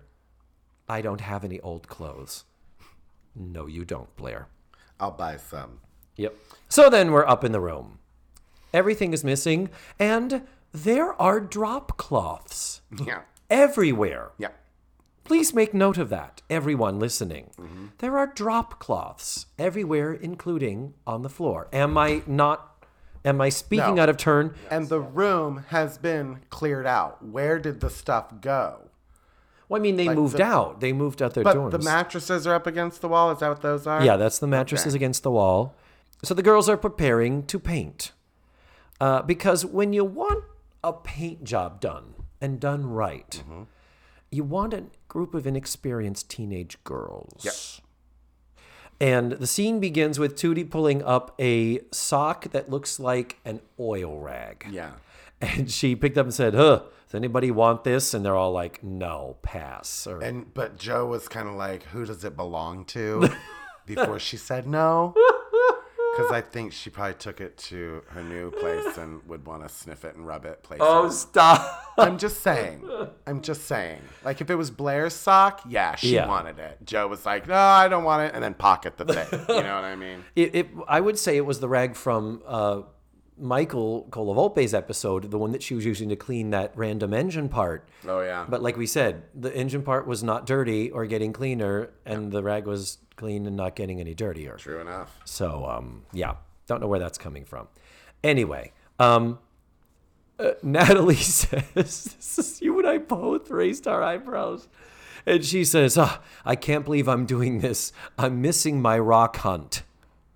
i 0.88 1.00
don't 1.00 1.20
have 1.22 1.44
any 1.44 1.60
old 1.60 1.88
clothes 1.88 2.44
no 3.34 3.66
you 3.66 3.84
don't 3.84 4.14
blair 4.16 4.48
I'll 4.98 5.10
buy 5.10 5.36
some. 5.36 5.80
Yep. 6.16 6.34
So 6.70 6.88
then 6.88 7.12
we're 7.12 7.26
up 7.28 7.44
in 7.44 7.52
the 7.52 7.60
room. 7.60 7.98
Everything 8.72 9.12
is 9.12 9.22
missing, 9.22 9.68
and 9.98 10.46
there 10.84 11.20
are 11.20 11.40
drop 11.40 11.96
cloths 11.96 12.80
Yeah. 13.04 13.20
everywhere. 13.48 14.30
Yeah. 14.38 14.48
Please 15.24 15.52
make 15.54 15.74
note 15.74 15.98
of 15.98 16.08
that, 16.10 16.42
everyone 16.48 16.98
listening. 17.00 17.50
There 17.98 18.16
are 18.16 18.26
drop 18.28 18.78
cloths 18.78 19.46
everywhere, 19.58 20.12
including 20.12 20.94
on 21.06 21.22
the 21.22 21.28
floor. 21.28 21.66
Am 21.72 21.96
I 21.98 22.22
not? 22.26 22.72
Am 23.24 23.40
I 23.40 23.48
speaking 23.48 23.96
No. 23.96 24.02
out 24.02 24.08
of 24.08 24.16
turn? 24.18 24.54
And 24.70 24.88
the 24.88 25.00
room 25.00 25.64
has 25.68 25.98
been 25.98 26.40
cleared 26.50 26.86
out. 26.86 27.24
Where 27.24 27.58
did 27.58 27.80
the 27.80 27.90
stuff 27.90 28.40
go? 28.40 28.82
Well, 29.68 29.80
I 29.80 29.82
mean, 29.82 29.96
they 29.96 30.08
moved 30.08 30.36
the- 30.36 30.44
out. 30.44 30.78
They 30.80 30.92
moved 30.92 31.20
out 31.20 31.34
their 31.34 31.42
But 31.42 31.56
dorms. 31.56 31.70
the 31.72 31.78
mattresses 31.80 32.46
are 32.46 32.54
up 32.54 32.68
against 32.68 33.00
the 33.00 33.08
wall. 33.08 33.32
Is 33.32 33.40
that 33.40 33.48
what 33.48 33.62
those 33.62 33.84
are? 33.84 34.04
Yeah, 34.04 34.16
that's 34.16 34.38
the 34.38 34.46
mattresses 34.46 34.94
against 34.94 35.24
the 35.24 35.30
wall. 35.32 35.74
So 36.22 36.34
the 36.34 36.42
girls 36.42 36.68
are 36.68 36.76
preparing 36.76 37.42
to 37.46 37.58
paint. 37.58 38.12
Uh, 39.00 39.22
because 39.22 39.66
when 39.66 39.92
you 39.92 40.04
want 40.04 40.44
a 40.86 40.92
paint 40.92 41.44
job 41.44 41.80
done 41.80 42.14
and 42.40 42.60
done 42.60 42.86
right, 42.86 43.42
you 44.30 44.44
want 44.44 44.72
a 44.72 44.84
group 45.08 45.34
of 45.34 45.46
inexperienced 45.46 46.30
teenage 46.30 46.82
girls. 46.84 47.44
Yep. 47.44 47.54
And 48.98 49.32
the 49.32 49.46
scene 49.46 49.78
begins 49.80 50.18
with 50.18 50.36
Tootie 50.36 50.68
pulling 50.70 51.02
up 51.02 51.34
a 51.38 51.80
sock 51.92 52.50
that 52.52 52.70
looks 52.70 52.98
like 52.98 53.38
an 53.44 53.60
oil 53.78 54.20
rag. 54.20 54.66
Yeah. 54.70 54.92
And 55.38 55.70
she 55.70 55.94
picked 55.94 56.16
up 56.16 56.24
and 56.24 56.34
said, 56.34 56.54
Huh, 56.54 56.80
does 57.06 57.14
anybody 57.14 57.50
want 57.50 57.84
this? 57.84 58.14
And 58.14 58.24
they're 58.24 58.34
all 58.34 58.52
like, 58.52 58.82
No, 58.82 59.36
pass. 59.42 60.06
Or, 60.06 60.22
And 60.22 60.54
but 60.54 60.78
Joe 60.78 61.04
was 61.06 61.28
kind 61.28 61.46
of 61.46 61.56
like, 61.56 61.82
"Who 61.84 62.06
does 62.06 62.24
it 62.24 62.36
belong 62.36 62.86
to?" 62.86 63.28
Before 63.86 64.18
she 64.18 64.36
said 64.38 64.66
no, 64.66 65.14
because 66.16 66.32
I 66.32 66.40
think 66.40 66.72
she 66.72 66.88
probably 66.90 67.14
took 67.14 67.40
it 67.40 67.56
to 67.58 68.02
her 68.08 68.22
new 68.22 68.50
place 68.50 68.96
and 68.96 69.22
would 69.28 69.46
want 69.46 69.62
to 69.62 69.68
sniff 69.68 70.04
it 70.04 70.16
and 70.16 70.26
rub 70.26 70.44
it 70.46 70.62
places. 70.62 70.86
oh, 70.88 71.10
stop. 71.10 71.82
I'm 71.98 72.16
just 72.18 72.40
saying. 72.42 72.88
I'm 73.26 73.40
just 73.42 73.66
saying. 73.66 74.00
Like 74.24 74.40
if 74.40 74.48
it 74.50 74.54
was 74.54 74.70
Blair's 74.70 75.14
sock, 75.14 75.60
yeah, 75.68 75.94
she 75.96 76.14
Yeah. 76.14 76.26
wanted 76.28 76.58
it. 76.58 76.78
Joe 76.84 77.06
was 77.08 77.24
like, 77.26 77.46
"No, 77.48 77.54
I 77.54 77.88
don't 77.88 78.04
want 78.04 78.22
it," 78.28 78.34
and 78.34 78.42
then 78.42 78.54
pocket 78.54 78.96
the 78.96 79.04
thing. 79.04 79.26
You 79.48 79.62
know 79.62 79.74
what 79.74 79.84
I 79.84 79.96
mean? 79.96 80.24
It, 80.36 80.54
it, 80.54 80.68
I 80.88 81.00
would 81.00 81.18
say 81.18 81.36
it 81.36 81.46
was 81.46 81.60
the 81.60 81.68
rag 81.68 81.96
from 81.96 82.42
uh, 82.46 82.82
Michael 83.38 84.06
Colavolpe's 84.10 84.72
episode, 84.72 85.30
the 85.30 85.38
one 85.38 85.52
that 85.52 85.62
she 85.62 85.74
was 85.74 85.84
using 85.84 86.08
to 86.08 86.16
clean 86.16 86.50
that 86.50 86.72
random 86.74 87.12
engine 87.12 87.48
part. 87.48 87.88
Oh 88.06 88.20
yeah. 88.20 88.46
But 88.48 88.62
like 88.62 88.76
we 88.76 88.86
said, 88.86 89.24
the 89.34 89.54
engine 89.54 89.82
part 89.82 90.06
was 90.06 90.22
not 90.22 90.46
dirty 90.46 90.90
or 90.90 91.06
getting 91.06 91.32
cleaner, 91.32 91.90
and 92.04 92.32
the 92.32 92.42
rag 92.42 92.66
was 92.66 92.98
clean 93.16 93.46
and 93.46 93.56
not 93.56 93.74
getting 93.74 94.00
any 94.00 94.14
dirtier. 94.14 94.56
True 94.56 94.80
enough. 94.80 95.18
So, 95.24 95.66
um, 95.66 96.04
yeah, 96.12 96.36
don't 96.66 96.80
know 96.80 96.86
where 96.86 96.98
that's 96.98 97.18
coming 97.18 97.44
from. 97.44 97.68
Anyway, 98.22 98.72
um, 98.98 99.38
uh, 100.38 100.52
Natalie 100.62 101.14
says, 101.14 101.64
this 101.74 102.38
is, 102.38 102.62
You 102.62 102.78
and 102.78 102.86
I 102.88 102.98
both 102.98 103.50
raised 103.50 103.86
our 103.86 104.02
eyebrows. 104.02 104.68
And 105.24 105.44
she 105.44 105.64
says, 105.64 105.98
oh, 105.98 106.18
I 106.44 106.54
can't 106.54 106.84
believe 106.84 107.08
I'm 107.08 107.26
doing 107.26 107.58
this. 107.58 107.92
I'm 108.16 108.40
missing 108.40 108.80
my 108.80 108.98
rock 108.98 109.38
hunt. 109.38 109.82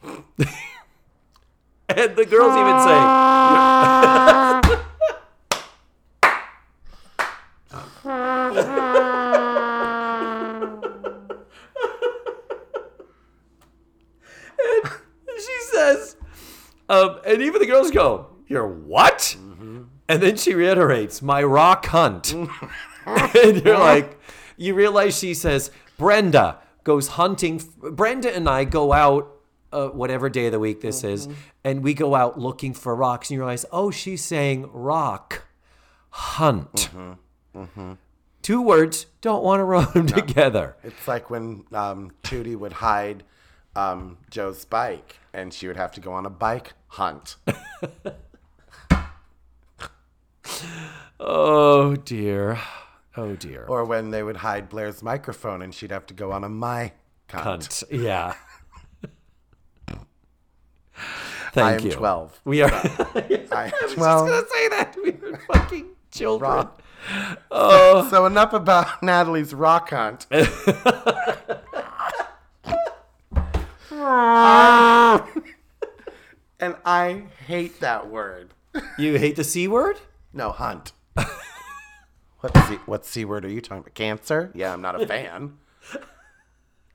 and 1.97 2.17
the 2.17 2.25
girls 2.25 2.57
even 2.57 2.81
say, 2.81 3.01
and 15.29 15.39
she 15.39 15.59
says, 15.73 16.17
um, 16.89 17.21
and 17.27 17.43
even 17.43 17.61
the 17.61 17.67
girls 17.67 17.91
go, 17.91 18.27
You're 18.47 18.67
what? 18.67 19.37
And 20.09 20.21
then 20.21 20.37
she 20.37 20.55
reiterates, 20.55 21.23
My 21.23 21.43
rock 21.43 21.87
hunt. 21.87 22.35
and 23.07 23.65
you're 23.65 23.79
like, 23.79 24.19
You 24.57 24.75
realize 24.75 25.19
she 25.19 25.35
says, 25.35 25.71
Brenda 25.97 26.59
goes 26.85 27.09
hunting. 27.09 27.63
Brenda 27.79 28.35
and 28.35 28.49
I 28.49 28.65
go 28.65 28.93
out, 28.93 29.40
uh, 29.73 29.89
whatever 29.89 30.29
day 30.29 30.47
of 30.47 30.53
the 30.53 30.59
week 30.59 30.81
this 30.81 31.05
is, 31.05 31.29
and 31.65 31.83
we 31.83 31.95
go 31.95 32.15
out 32.15 32.39
looking 32.39 32.75
for 32.75 32.95
rocks. 32.95 33.31
And 33.31 33.37
you 33.37 33.41
realize, 33.41 33.65
Oh, 33.73 33.91
she's 33.91 34.23
saying 34.25 34.69
rock 34.73 35.45
hunt. 36.11 36.91
Two 38.43 38.63
words, 38.63 39.07
don't 39.21 39.45
want 39.45 39.61
to 39.61 39.65
run 39.65 39.89
them 39.93 40.07
together. 40.07 40.77
It's 40.83 41.07
like 41.07 41.29
when 41.31 41.65
um, 41.73 42.11
Tootie 42.23 42.57
would 42.57 42.73
hide 42.75 43.23
um, 43.77 44.17
Joe's 44.31 44.65
bike, 44.65 45.19
and 45.33 45.53
she 45.53 45.67
would 45.67 45.77
have 45.77 45.93
to 45.93 46.01
go 46.01 46.13
on 46.13 46.25
a 46.27 46.31
bike 46.31 46.73
hunt. 46.89 47.37
Oh 51.19 51.97
dear. 51.97 52.59
Oh 53.17 53.35
dear. 53.37 53.65
Or 53.67 53.85
when 53.85 54.11
they 54.11 54.23
would 54.23 54.39
hide 54.39 54.69
Blair's 54.69 55.03
microphone 55.03 55.63
and 55.63 55.75
she'd 55.75 55.91
have 55.91 56.07
to 56.07 56.15
go 56.15 56.33
on 56.33 56.45
a 56.45 56.49
my 56.49 56.93
cunt. 57.29 57.69
Cunt. 57.69 57.85
Yeah. 57.91 58.35
I 61.51 61.53
Thank 61.53 61.81
am 61.81 61.87
you. 61.89 61.93
12. 61.93 62.41
We 62.45 62.63
are. 62.63 62.71
I, 62.71 63.43
I 63.53 63.73
was 63.83 63.97
well, 63.97 64.27
just 64.27 64.31
gonna 64.31 64.49
say 64.49 64.69
that. 64.69 64.97
We 65.03 65.11
are 65.11 65.41
fucking 65.53 65.87
children. 66.13 66.51
Rock. 66.51 66.83
Oh. 67.51 68.09
so 68.09 68.27
enough 68.27 68.53
about 68.53 69.03
Natalie's 69.03 69.53
rock 69.55 69.91
hunt. 69.91 70.27
and 70.31 70.45
I 76.85 77.25
hate 77.47 77.81
that 77.81 78.09
word. 78.09 78.51
You 78.99 79.19
hate 79.19 79.37
the 79.37 79.45
c 79.45 79.67
word? 79.67 79.99
No, 80.33 80.53
hunt. 80.53 80.93
what 82.41 82.57
C, 82.69 82.75
what 82.87 83.05
C 83.05 83.25
word 83.25 83.45
are 83.45 83.51
you 83.51 83.61
talking 83.61 83.79
about? 83.81 83.95
Cancer? 83.95 84.53
Yeah, 84.55 84.73
I'm 84.73 84.81
not 84.81 85.01
a 85.01 85.07
fan. 85.07 85.59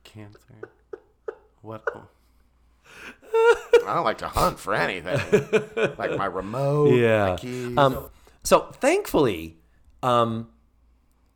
Cancer. 0.03 0.71
What? 1.61 1.83
I 3.87 3.93
don't 3.93 4.03
like 4.03 4.17
to 4.19 4.27
hunt 4.27 4.59
for 4.59 4.73
anything. 4.73 5.19
Like 5.97 6.17
my 6.17 6.25
remote, 6.25 6.95
Yeah. 6.95 7.29
my 7.31 7.35
keys. 7.37 7.77
Um, 7.77 8.09
so 8.43 8.71
thankfully, 8.73 9.57
um, 10.03 10.49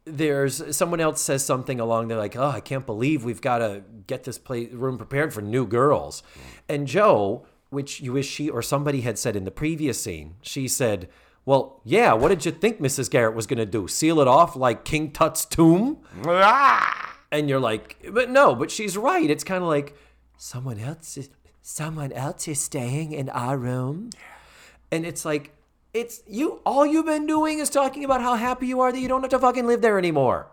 there's 0.06 0.76
someone 0.76 1.00
else 1.00 1.22
says 1.22 1.44
something 1.46 1.80
along 1.80 2.08
there 2.08 2.18
like, 2.18 2.36
"Oh, 2.36 2.48
I 2.50 2.60
can't 2.62 2.86
believe 2.86 3.24
we've 3.24 3.42
got 3.42 3.60
to 3.60 3.84
get 4.08 4.24
this 4.24 4.38
place 4.38 4.72
room 4.72 4.98
prepared 4.98 5.34
for 5.34 5.42
new 5.42 5.66
girls," 5.68 6.24
and 6.68 6.88
Joe, 6.88 7.46
which 7.70 8.02
you 8.02 8.14
wish 8.14 8.28
she 8.28 8.50
or 8.50 8.62
somebody 8.62 9.02
had 9.02 9.20
said 9.20 9.36
in 9.36 9.44
the 9.46 9.52
previous 9.52 10.02
scene, 10.02 10.36
she 10.42 10.68
said. 10.68 11.10
Well, 11.46 11.82
yeah, 11.84 12.14
what 12.14 12.28
did 12.28 12.46
you 12.46 12.52
think 12.52 12.80
Mrs. 12.80 13.10
Garrett 13.10 13.34
was 13.34 13.48
going 13.48 13.58
to 13.58 13.66
do? 13.66 13.88
Seal 13.88 14.20
it 14.20 14.28
off 14.28 14.56
like 14.56 14.86
King 14.86 15.10
Tut's 15.12 15.46
tomb? 15.46 15.98
Ah! 16.28 17.18
and 17.32 17.50
you're 17.50 17.60
like, 17.62 17.96
but 18.12 18.30
no, 18.30 18.54
but 18.54 18.70
she's 18.70 18.96
right. 18.96 19.28
It's 19.28 19.44
kind 19.44 19.64
of 19.64 19.68
like 19.70 19.96
someone 20.38 20.78
else 20.80 21.18
is 21.18 21.30
someone 21.70 22.12
else 22.12 22.48
is 22.48 22.60
staying 22.60 23.12
in 23.12 23.30
our 23.30 23.58
room, 23.58 24.10
and 24.92 25.06
it's 25.06 25.24
like 25.24 25.52
it's 25.94 26.22
you. 26.28 26.62
All 26.66 26.86
you've 26.86 27.06
been 27.06 27.28
doing 27.28 27.60
is 27.60 27.70
talking 27.70 28.04
about 28.04 28.22
how 28.22 28.36
happy 28.36 28.68
you 28.68 28.80
are 28.82 28.92
that 28.92 29.00
you 29.00 29.08
don't 29.08 29.22
have 29.22 29.30
to 29.32 29.40
fucking 29.40 29.68
live 29.68 29.82
there 29.82 29.98
anymore. 29.98 30.48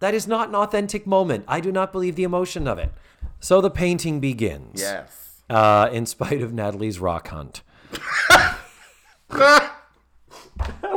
That 0.00 0.14
is 0.14 0.26
not 0.26 0.48
an 0.48 0.56
authentic 0.56 1.06
moment. 1.06 1.44
I 1.46 1.60
do 1.60 1.70
not 1.70 1.92
believe 1.92 2.16
the 2.16 2.24
emotion 2.24 2.66
of 2.66 2.78
it. 2.78 2.92
So 3.38 3.60
the 3.60 3.70
painting 3.70 4.18
begins. 4.18 4.80
Yes. 4.80 5.42
Uh, 5.48 5.88
in 5.92 6.06
spite 6.06 6.42
of 6.42 6.52
Natalie's 6.52 6.98
rock 6.98 7.28
hunt. 7.28 7.62
that 9.28 9.70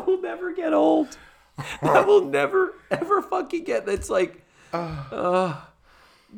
will 0.06 0.22
never 0.22 0.54
get 0.54 0.74
old. 0.74 1.18
That 1.82 2.08
will 2.08 2.26
never 2.26 2.74
ever 2.90 3.22
fucking 3.22 3.64
get. 3.64 3.88
It's 3.88 4.10
like, 4.10 4.44
uh, 4.74 5.62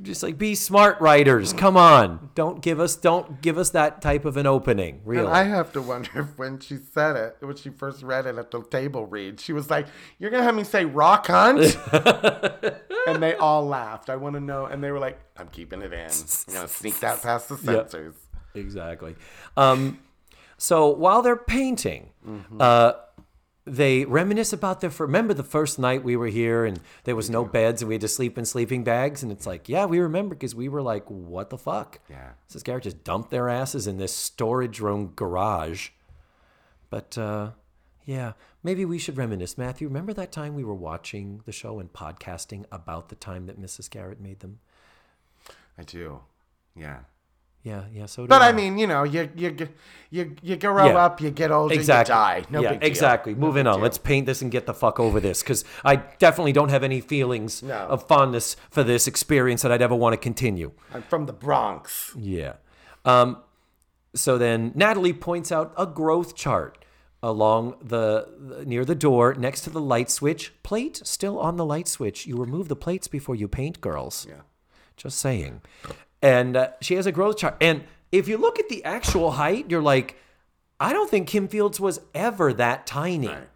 just 0.02 0.24
like 0.24 0.38
be 0.38 0.56
smart 0.56 1.00
writers. 1.02 1.54
Come 1.54 1.78
on, 1.78 2.30
don't 2.36 2.62
give 2.62 2.80
us 2.80 2.96
don't 2.96 3.42
give 3.42 3.58
us 3.58 3.72
that 3.72 4.02
type 4.02 4.26
of 4.26 4.38
an 4.38 4.46
opening. 4.46 5.02
Really, 5.06 5.28
I 5.28 5.44
have 5.44 5.72
to 5.74 5.82
wonder 5.82 6.10
if 6.22 6.38
when 6.38 6.60
she 6.60 6.78
said 6.78 7.16
it, 7.16 7.38
when 7.40 7.56
she 7.56 7.70
first 7.70 8.04
read 8.04 8.26
it 8.26 8.38
at 8.38 8.52
the 8.52 8.64
table 8.64 9.06
read, 9.06 9.40
she 9.40 9.54
was 9.54 9.70
like, 9.70 9.88
You're 10.20 10.32
to 10.32 10.44
have 10.44 10.56
me 10.56 10.64
say 10.64 10.86
rock 10.86 11.28
hunt? 11.28 11.78
and 13.08 13.22
they 13.22 13.36
all 13.36 13.66
laughed. 13.66 14.10
I 14.10 14.16
want 14.16 14.36
to 14.36 14.42
know. 14.42 14.66
And 14.66 14.84
they 14.84 14.92
were 14.92 15.00
like, 15.00 15.20
I'm 15.38 15.48
keeping 15.48 15.82
it 15.82 15.94
in. 15.94 16.00
I'm 16.02 16.10
to 16.10 16.68
sneak 16.68 17.00
that 17.00 17.22
past 17.22 17.50
the 17.50 17.58
censors. 17.58 18.16
exactly. 18.54 19.16
Um, 19.56 20.00
so 20.58 20.90
while 20.90 21.22
they're 21.22 21.36
painting, 21.36 22.10
uh, 22.60 22.94
they 23.68 24.06
reminisce 24.06 24.54
about 24.54 24.82
their. 24.82 24.90
Remember 24.98 25.34
the 25.34 25.44
first 25.44 25.78
night 25.78 26.04
we 26.04 26.16
were 26.16 26.28
here 26.28 26.66
and 26.66 26.80
there 27.04 27.16
was 27.16 27.30
no 27.30 27.46
beds 27.46 27.82
and 27.82 27.90
we 27.90 27.96
had 27.96 28.02
to 28.02 28.08
sleep 28.08 28.38
in 28.38 28.46
sleeping 28.46 28.84
bags 28.84 29.22
and 29.22 29.32
it's 29.32 29.46
like, 29.46 29.68
yeah, 29.68 29.86
we 29.86 30.00
remember 30.00 30.36
because 30.36 30.56
we 30.56 30.70
were 30.70 30.82
like, 30.82 31.06
what 31.08 31.50
the 31.50 31.58
fuck? 31.58 32.00
Yeah. 32.10 32.32
This 32.52 32.64
Garrett 32.64 32.84
just 32.84 33.04
dumped 33.04 33.30
their 33.30 33.50
asses 33.50 33.88
in 33.88 33.98
this 33.98 34.14
storage 34.14 34.80
room 34.80 35.14
garage. 35.16 35.90
But 36.90 37.18
uh, 37.18 37.52
yeah, 38.06 38.34
maybe 38.64 38.86
we 38.86 38.98
should 38.98 39.18
reminisce. 39.18 39.58
Matthew, 39.58 39.88
remember 39.88 40.14
that 40.14 40.32
time 40.32 40.56
we 40.56 40.64
were 40.64 40.74
watching 40.74 41.42
the 41.46 41.52
show 41.52 41.80
and 41.80 41.92
podcasting 41.92 42.66
about 42.72 43.10
the 43.10 43.16
time 43.16 43.46
that 43.48 43.62
Mrs. 43.62 43.90
Garrett 43.90 44.22
made 44.22 44.40
them? 44.40 44.60
I 45.78 45.84
do. 45.84 46.22
Yeah. 46.76 47.00
Yeah, 47.68 47.84
yeah. 47.94 48.06
So 48.06 48.24
do 48.24 48.28
But 48.28 48.42
I 48.42 48.52
mean, 48.54 48.78
you 48.78 48.88
know, 48.88 49.04
you 49.04 49.30
you 49.36 49.50
you 50.10 50.36
you 50.42 50.56
grow 50.56 50.86
Yeah. 50.88 51.06
up, 51.06 51.20
you 51.22 51.32
get 51.32 51.52
older, 51.52 51.74
exactly. 51.74 52.14
you 52.14 52.18
die. 52.18 52.44
No 52.50 52.62
yeah, 52.62 52.72
big 52.72 52.80
deal. 52.82 52.88
exactly. 52.90 53.36
Moving 53.36 53.68
on. 53.68 53.82
Let's 53.82 53.98
paint 53.98 54.26
this 54.26 54.42
and 54.42 54.50
get 54.52 54.66
the 54.66 54.74
fuck 54.74 55.00
over 55.00 55.20
this 55.20 55.42
because 55.44 55.66
I 55.84 55.98
definitely 56.26 56.54
don't 56.54 56.70
have 56.70 56.84
any 56.84 57.02
feelings 57.02 57.62
No. 57.62 57.76
of 57.94 58.08
fondness 58.08 58.56
for 58.70 58.84
this 58.84 59.08
experience 59.08 59.62
that 59.64 59.72
I'd 59.72 59.82
ever 59.82 59.96
want 59.96 60.14
to 60.14 60.18
continue. 60.18 60.72
I'm 60.94 61.02
from 61.04 61.26
the 61.26 61.34
Bronx. 61.34 62.14
Yeah. 62.18 62.54
Um, 63.04 63.38
so 64.16 64.38
then 64.38 64.72
Natalie 64.74 65.14
points 65.14 65.52
out 65.52 65.74
a 65.78 65.86
growth 65.86 66.36
chart 66.36 66.78
along 67.22 67.76
the 67.84 68.64
near 68.66 68.86
the 68.86 68.96
door 68.96 69.34
next 69.34 69.62
to 69.66 69.70
the 69.70 69.82
light 69.82 70.10
switch. 70.10 70.54
Plate 70.64 71.02
still 71.04 71.38
on 71.40 71.58
the 71.58 71.66
light 71.66 71.88
switch. 71.88 72.26
You 72.26 72.38
remove 72.38 72.68
the 72.70 72.76
plates 72.76 73.08
before 73.10 73.36
you 73.36 73.48
paint, 73.50 73.82
girls. 73.82 74.26
Yeah. 74.30 74.42
Just 74.96 75.20
saying. 75.20 75.62
And 76.22 76.58
uh, 76.58 76.70
she 76.82 76.96
has 76.96 77.06
a 77.06 77.12
growth 77.12 77.38
chart. 77.38 77.58
And 77.62 77.84
if 78.12 78.28
you 78.28 78.38
look 78.38 78.60
at 78.60 78.70
the 78.70 78.84
actual 78.84 79.32
height, 79.32 79.70
you're 79.70 79.82
like, 79.82 80.18
I 80.80 80.94
don't 80.94 81.10
think 81.10 81.28
Kim 81.28 81.48
Fields 81.48 81.80
was 81.80 82.00
ever 82.14 82.54
that 82.54 82.88
tiny. 82.88 83.28
Right. 83.28 83.50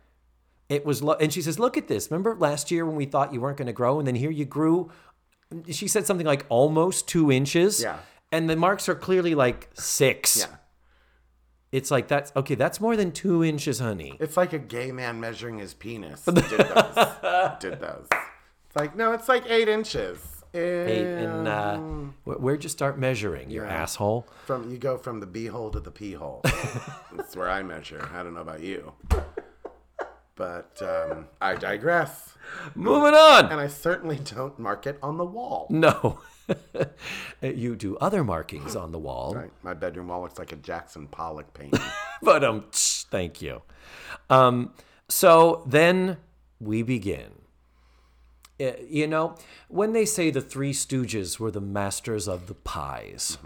It 0.69 0.85
was, 0.85 1.03
lo- 1.03 1.17
and 1.19 1.33
she 1.33 1.41
says, 1.41 1.59
"Look 1.59 1.75
at 1.75 1.89
this. 1.89 2.09
Remember 2.09 2.33
last 2.33 2.71
year 2.71 2.85
when 2.85 2.95
we 2.95 3.05
thought 3.05 3.33
you 3.33 3.41
weren't 3.41 3.57
going 3.57 3.67
to 3.67 3.73
grow, 3.73 3.99
and 3.99 4.07
then 4.07 4.15
here 4.15 4.31
you 4.31 4.45
grew." 4.45 4.89
She 5.69 5.89
said 5.89 6.05
something 6.05 6.25
like 6.25 6.45
almost 6.47 7.09
two 7.09 7.29
inches. 7.29 7.81
Yeah. 7.81 7.97
And 8.31 8.49
the 8.49 8.55
marks 8.55 8.87
are 8.87 8.95
clearly 8.95 9.35
like 9.35 9.69
six. 9.73 10.37
Yeah. 10.39 10.55
It's 11.73 11.91
like 11.91 12.07
that's 12.07 12.31
okay. 12.37 12.55
That's 12.55 12.79
more 12.79 12.95
than 12.95 13.11
two 13.11 13.43
inches, 13.43 13.79
honey. 13.79 14.15
It's 14.21 14.37
like 14.37 14.53
a 14.53 14.59
gay 14.59 14.93
man 14.93 15.19
measuring 15.19 15.59
his 15.59 15.73
penis. 15.73 16.23
Did 16.25 16.35
those. 16.35 17.57
Did 17.59 17.79
those. 17.81 18.07
It's 18.11 18.75
like, 18.75 18.95
no, 18.95 19.11
it's 19.11 19.27
like 19.27 19.43
eight 19.49 19.67
inches. 19.67 20.40
Eight 20.53 21.05
and 21.05 21.47
uh, 21.47 21.77
wh- 22.25 22.41
where'd 22.41 22.63
you 22.63 22.69
start 22.69 22.99
measuring? 22.99 23.49
Your 23.49 23.65
asshole. 23.65 24.27
From 24.45 24.69
you 24.69 24.77
go 24.77 24.97
from 24.97 25.19
the 25.19 25.25
b 25.25 25.45
hole 25.47 25.69
to 25.71 25.79
the 25.79 25.91
p 25.91 26.13
hole. 26.13 26.41
That's 27.15 27.35
where 27.35 27.49
I 27.49 27.63
measure. 27.63 28.07
I 28.13 28.21
don't 28.23 28.33
know 28.33 28.41
about 28.41 28.59
you, 28.61 28.91
but 30.35 30.81
um, 30.81 31.27
I 31.39 31.55
digress. 31.55 32.33
Moving 32.75 33.13
on. 33.13 33.45
And 33.45 33.59
I 33.61 33.67
certainly 33.67 34.17
don't 34.17 34.57
mark 34.59 34.87
it 34.87 34.97
on 35.01 35.17
the 35.17 35.25
wall. 35.25 35.67
No. 35.69 36.19
you 37.41 37.75
do 37.77 37.95
other 37.97 38.23
markings 38.23 38.75
on 38.75 38.91
the 38.91 38.99
wall. 38.99 39.33
Right, 39.35 39.51
my 39.63 39.73
bedroom 39.73 40.07
wall 40.09 40.21
looks 40.23 40.37
like 40.37 40.51
a 40.51 40.57
Jackson 40.57 41.07
Pollock 41.07 41.53
painting. 41.53 41.79
But 42.23 42.43
um, 42.43 42.65
thank 42.71 43.41
you. 43.41 43.63
Um, 44.29 44.73
so 45.09 45.63
then 45.65 46.17
we 46.59 46.83
begin. 46.83 47.31
Uh, 48.61 48.73
you 48.87 49.07
know, 49.07 49.35
when 49.69 49.93
they 49.93 50.05
say 50.05 50.29
the 50.29 50.41
Three 50.41 50.73
Stooges 50.73 51.39
were 51.39 51.51
the 51.51 51.61
masters 51.61 52.27
of 52.27 52.47
the 52.47 52.53
pies, 52.53 53.37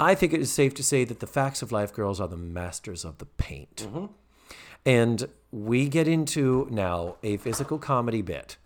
I 0.00 0.14
think 0.14 0.32
it 0.32 0.40
is 0.40 0.52
safe 0.52 0.74
to 0.74 0.82
say 0.82 1.04
that 1.04 1.20
the 1.20 1.26
Facts 1.26 1.60
of 1.62 1.70
Life 1.72 1.92
girls 1.92 2.20
are 2.20 2.28
the 2.28 2.36
masters 2.36 3.04
of 3.04 3.18
the 3.18 3.26
paint. 3.26 3.86
And 4.86 5.28
we 5.50 5.88
get 5.88 6.06
into 6.08 6.68
now 6.70 7.16
a 7.22 7.36
physical 7.38 7.78
comedy 7.78 8.22
bit. 8.22 8.56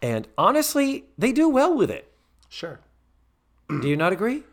And 0.00 0.28
honestly, 0.36 1.06
they 1.16 1.32
do 1.32 1.48
well 1.48 1.74
with 1.74 1.90
it. 1.90 2.12
Sure. 2.48 2.80
Do 3.68 3.88
you 3.88 3.96
not 3.96 4.12
agree? 4.12 4.44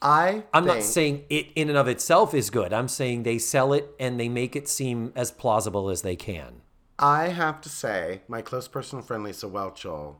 I 0.00 0.42
I'm 0.52 0.64
not 0.64 0.82
saying 0.82 1.24
it 1.30 1.48
in 1.54 1.68
and 1.68 1.78
of 1.78 1.86
itself 1.86 2.34
is 2.34 2.50
good. 2.50 2.72
I'm 2.72 2.88
saying 2.88 3.22
they 3.22 3.38
sell 3.38 3.72
it 3.72 3.90
and 4.00 4.18
they 4.18 4.28
make 4.28 4.56
it 4.56 4.68
seem 4.68 5.12
as 5.14 5.30
plausible 5.30 5.88
as 5.90 6.02
they 6.02 6.16
can. 6.16 6.61
I 6.98 7.28
have 7.28 7.60
to 7.62 7.68
say, 7.68 8.22
my 8.28 8.42
close 8.42 8.68
personal 8.68 9.04
friend 9.04 9.24
Lisa 9.24 9.46
Whelchel, 9.46 10.16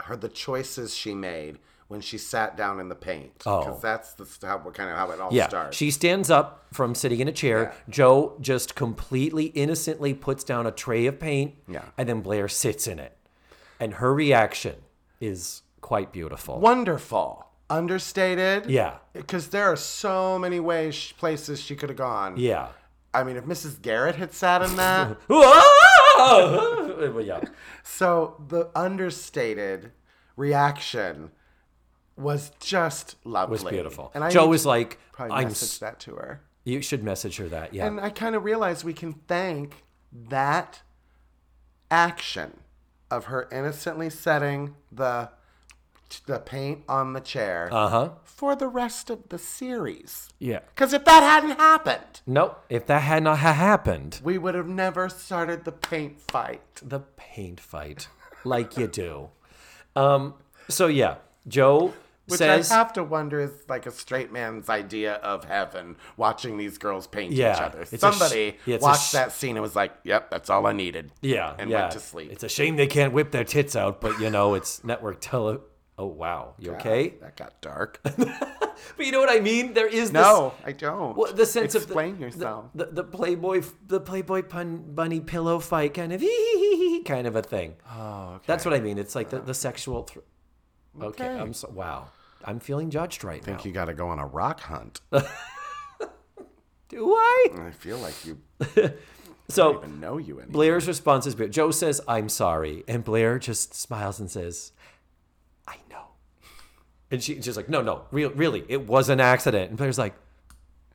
her 0.00 0.16
the 0.16 0.28
choices 0.28 0.94
she 0.94 1.14
made 1.14 1.58
when 1.88 2.00
she 2.00 2.18
sat 2.18 2.56
down 2.56 2.78
in 2.78 2.88
the 2.88 2.94
paint. 2.94 3.32
Oh. 3.46 3.64
because 3.64 3.80
that's 3.82 4.12
the 4.12 4.26
how 4.46 4.58
kind 4.58 4.90
of 4.90 4.96
how 4.96 5.10
it 5.10 5.20
all 5.20 5.30
Yeah. 5.32 5.48
starts. 5.48 5.76
She 5.76 5.90
stands 5.90 6.30
up 6.30 6.64
from 6.72 6.94
sitting 6.94 7.18
in 7.20 7.26
a 7.28 7.32
chair. 7.32 7.74
Joe 7.88 8.36
just 8.40 8.74
completely 8.76 9.46
innocently 9.46 10.14
puts 10.14 10.44
down 10.44 10.66
a 10.66 10.70
tray 10.70 11.06
of 11.06 11.18
paint. 11.18 11.54
Yeah. 11.66 11.82
And 11.98 12.08
then 12.08 12.20
Blair 12.20 12.46
sits 12.48 12.86
in 12.86 12.98
it. 13.00 13.16
And 13.80 13.94
her 13.94 14.14
reaction 14.14 14.76
is 15.20 15.62
quite 15.80 16.12
beautiful. 16.12 16.60
Wonderful, 16.60 17.46
understated. 17.68 18.66
Yeah. 18.70 18.98
because 19.12 19.48
there 19.48 19.64
are 19.72 19.76
so 19.76 20.38
many 20.38 20.60
ways 20.60 21.12
places 21.18 21.60
she 21.60 21.74
could 21.74 21.88
have 21.88 21.98
gone. 21.98 22.34
Yeah. 22.36 22.68
I 23.12 23.24
mean, 23.24 23.36
if 23.36 23.44
Mrs. 23.44 23.80
Garrett 23.82 24.14
had 24.16 24.32
sat 24.32 24.62
in 24.62 24.76
that, 24.76 25.16
Well, 25.28 27.20
yeah. 27.22 27.40
so 27.82 28.42
the 28.48 28.70
understated 28.74 29.92
reaction 30.36 31.30
was 32.16 32.52
just 32.60 33.16
lovely. 33.24 33.52
was 33.52 33.64
beautiful. 33.64 34.10
And 34.14 34.22
I 34.22 34.30
Joe 34.30 34.46
was 34.46 34.64
like, 34.66 34.98
probably 35.12 35.36
I'm. 35.36 35.48
message 35.48 35.68
s- 35.70 35.78
that 35.78 35.98
to 36.00 36.14
her. 36.16 36.42
You 36.64 36.82
should 36.82 37.02
message 37.02 37.38
her 37.38 37.48
that. 37.48 37.72
Yeah. 37.74 37.86
And 37.86 37.98
I 38.00 38.10
kind 38.10 38.34
of 38.36 38.44
realized 38.44 38.84
we 38.84 38.92
can 38.92 39.14
thank 39.26 39.82
that 40.12 40.82
action 41.90 42.58
of 43.10 43.26
her 43.26 43.48
innocently 43.50 44.10
setting 44.10 44.74
the 44.92 45.30
the 46.26 46.38
paint 46.38 46.82
on 46.88 47.12
the 47.12 47.20
chair 47.20 47.68
Uh 47.72 47.88
huh. 47.88 48.08
for 48.24 48.54
the 48.56 48.68
rest 48.68 49.10
of 49.10 49.28
the 49.28 49.38
series. 49.38 50.28
Yeah. 50.38 50.60
Because 50.74 50.92
if 50.92 51.04
that 51.04 51.22
hadn't 51.22 51.58
happened, 51.58 52.20
Nope. 52.26 52.64
If 52.68 52.86
that 52.86 53.02
had 53.02 53.22
not 53.22 53.38
ha- 53.38 53.52
happened, 53.52 54.20
we 54.22 54.38
would 54.38 54.54
have 54.54 54.68
never 54.68 55.08
started 55.08 55.64
the 55.64 55.72
paint 55.72 56.20
fight. 56.20 56.60
the 56.82 57.00
paint 57.16 57.60
fight, 57.60 58.08
like 58.44 58.76
you 58.76 58.86
do. 58.86 59.28
Um. 59.96 60.34
So 60.68 60.86
yeah, 60.86 61.16
Joe 61.48 61.94
Which 62.26 62.38
says. 62.38 62.70
I 62.70 62.74
have 62.76 62.92
to 62.92 63.02
wonder 63.02 63.40
is 63.40 63.50
like 63.68 63.86
a 63.86 63.90
straight 63.90 64.30
man's 64.32 64.68
idea 64.68 65.14
of 65.14 65.44
heaven, 65.44 65.96
watching 66.16 66.56
these 66.58 66.78
girls 66.78 67.06
paint 67.08 67.32
Yeah, 67.32 67.54
each 67.56 67.60
other. 67.62 67.80
a 67.82 67.86
sh- 67.86 67.98
Somebody 67.98 68.56
yeah, 68.66 68.78
watched 68.80 69.08
sh- 69.08 69.12
that 69.12 69.32
scene 69.32 69.56
and 69.56 69.62
was 69.62 69.74
like, 69.74 69.92
"Yep, 70.04 70.30
that's 70.30 70.48
all 70.48 70.64
I 70.66 70.72
needed." 70.72 71.10
yeah, 71.22 71.54
and 71.58 71.68
yeah. 71.70 71.80
went 71.80 71.92
to 71.92 72.00
sleep. 72.00 72.30
It's 72.30 72.44
a 72.44 72.48
shame 72.48 72.76
they 72.76 72.86
can't 72.86 73.12
whip 73.12 73.32
their 73.32 73.44
tits 73.44 73.74
out, 73.74 74.00
but 74.00 74.20
you 74.20 74.30
know 74.30 74.54
it's 74.54 74.84
network 74.84 75.18
tele. 75.20 75.58
Oh 76.00 76.06
wow, 76.06 76.54
you 76.58 76.72
okay? 76.72 77.14
That 77.20 77.36
got 77.36 77.60
dark. 77.60 78.00
But 78.96 79.04
you 79.04 79.12
know 79.12 79.20
what 79.20 79.30
I 79.30 79.40
mean? 79.40 79.74
There 79.74 79.86
is 79.86 80.10
this, 80.10 80.12
no, 80.12 80.54
I 80.64 80.72
don't. 80.72 81.14
Well, 81.14 81.34
the 81.34 81.44
sense 81.44 81.74
Explain 81.74 82.12
of 82.12 82.18
the, 82.18 82.24
yourself. 82.24 82.70
The, 82.74 82.86
the, 82.86 82.92
the 82.92 83.04
Playboy, 83.04 83.62
the 83.86 84.00
Playboy 84.00 84.44
pun, 84.44 84.94
bunny 84.94 85.20
pillow 85.20 85.58
fight 85.58 85.92
kind 85.92 86.14
of 86.14 86.20
kind 87.04 87.26
of 87.26 87.36
a 87.36 87.42
thing. 87.42 87.74
oh, 87.90 88.36
okay. 88.36 88.44
That's 88.46 88.64
what 88.64 88.72
I 88.72 88.80
mean. 88.80 88.96
It's 88.96 89.14
like 89.14 89.28
the, 89.28 89.42
oh. 89.42 89.44
the 89.44 89.52
sexual. 89.52 90.04
Thr- 90.04 90.20
okay. 90.98 91.28
Okay. 91.28 91.38
I'm 91.38 91.52
so 91.52 91.70
wow. 91.74 92.08
I'm 92.42 92.58
feeling 92.58 92.88
judged 92.88 93.22
right 93.22 93.42
I 93.42 93.44
think 93.44 93.58
now. 93.58 93.64
you 93.64 93.72
got 93.72 93.84
to 93.84 93.94
go 93.94 94.08
on 94.08 94.18
a 94.18 94.26
rock 94.26 94.60
hunt. 94.60 95.02
Do 96.88 97.14
I? 97.14 97.48
I 97.66 97.70
feel 97.72 97.98
like 97.98 98.14
you 98.24 98.38
So 99.50 99.78
even 99.78 100.00
know 100.00 100.16
you 100.16 100.38
anymore. 100.38 100.52
Blair's 100.52 100.88
response 100.88 101.26
is 101.26 101.34
Joe 101.50 101.70
says, 101.70 102.00
"I'm 102.08 102.28
sorry," 102.28 102.84
and 102.88 103.04
Blair 103.04 103.38
just 103.38 103.74
smiles 103.74 104.20
and 104.20 104.30
says. 104.30 104.72
And 107.10 107.22
she, 107.22 107.40
she's 107.42 107.56
like, 107.56 107.68
"No, 107.68 107.82
no, 107.82 108.02
real, 108.10 108.30
really, 108.30 108.64
it 108.68 108.86
was 108.86 109.08
an 109.08 109.20
accident." 109.20 109.70
And 109.70 109.78
Blair's 109.78 109.98
like, 109.98 110.14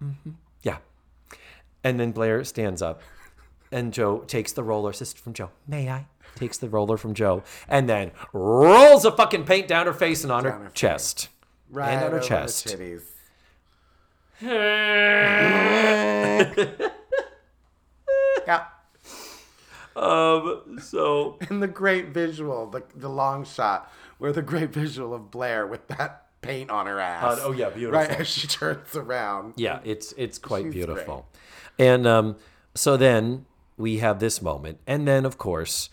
"Mm-hmm, 0.03 0.31
"Yeah." 0.63 0.77
And 1.83 1.99
then 1.99 2.11
Blair 2.11 2.43
stands 2.43 2.81
up, 2.81 3.01
and 3.71 3.93
Joe 3.93 4.19
takes 4.19 4.51
the 4.53 4.63
roller. 4.63 4.93
Sister 4.93 5.21
from 5.21 5.33
Joe, 5.33 5.49
may 5.67 5.89
I? 5.89 6.07
Takes 6.35 6.57
the 6.57 6.69
roller 6.69 6.97
from 6.97 7.13
Joe, 7.13 7.43
and 7.67 7.89
then 7.89 8.11
rolls 8.33 9.03
the 9.03 9.11
fucking 9.11 9.45
paint 9.45 9.67
down 9.67 9.85
her 9.87 9.93
face 9.93 10.23
and 10.23 10.31
on 10.31 10.43
her, 10.45 10.51
Down 10.51 10.61
her 10.61 10.65
face. 10.69 10.73
chest. 10.73 11.29
right 11.69 11.89
and 11.91 12.05
on 12.05 12.11
her 12.11 12.17
over 12.17 12.19
the 12.19 12.25
chest. 12.27 12.75
yeah. 18.47 18.65
Um. 19.95 20.77
So 20.81 21.37
And 21.49 21.61
the 21.63 21.67
great 21.67 22.09
visual, 22.09 22.67
the 22.67 22.83
the 22.95 23.09
long 23.09 23.45
shot, 23.45 23.91
where 24.17 24.31
the 24.31 24.41
great 24.41 24.71
visual 24.71 25.13
of 25.13 25.31
Blair 25.31 25.67
with 25.67 25.87
that 25.87 26.25
paint 26.41 26.69
on 26.69 26.85
her 26.85 26.99
ass. 26.99 27.39
oh, 27.41 27.51
yeah, 27.51 27.69
beautiful. 27.69 27.99
Right 27.99 28.09
as 28.09 28.27
she 28.27 28.47
turns 28.47 28.95
around. 28.95 29.53
Yeah, 29.57 29.79
it's 29.83 30.13
it's 30.13 30.37
quite 30.37 30.65
She's 30.65 30.73
beautiful. 30.73 31.27
And 31.77 32.07
um, 32.07 32.37
so 32.73 32.97
then 32.97 33.45
we 33.77 33.97
have 33.97 34.19
this 34.19 34.41
moment, 34.41 34.79
and 34.87 35.07
then 35.07 35.25
of 35.25 35.37
course 35.37 35.89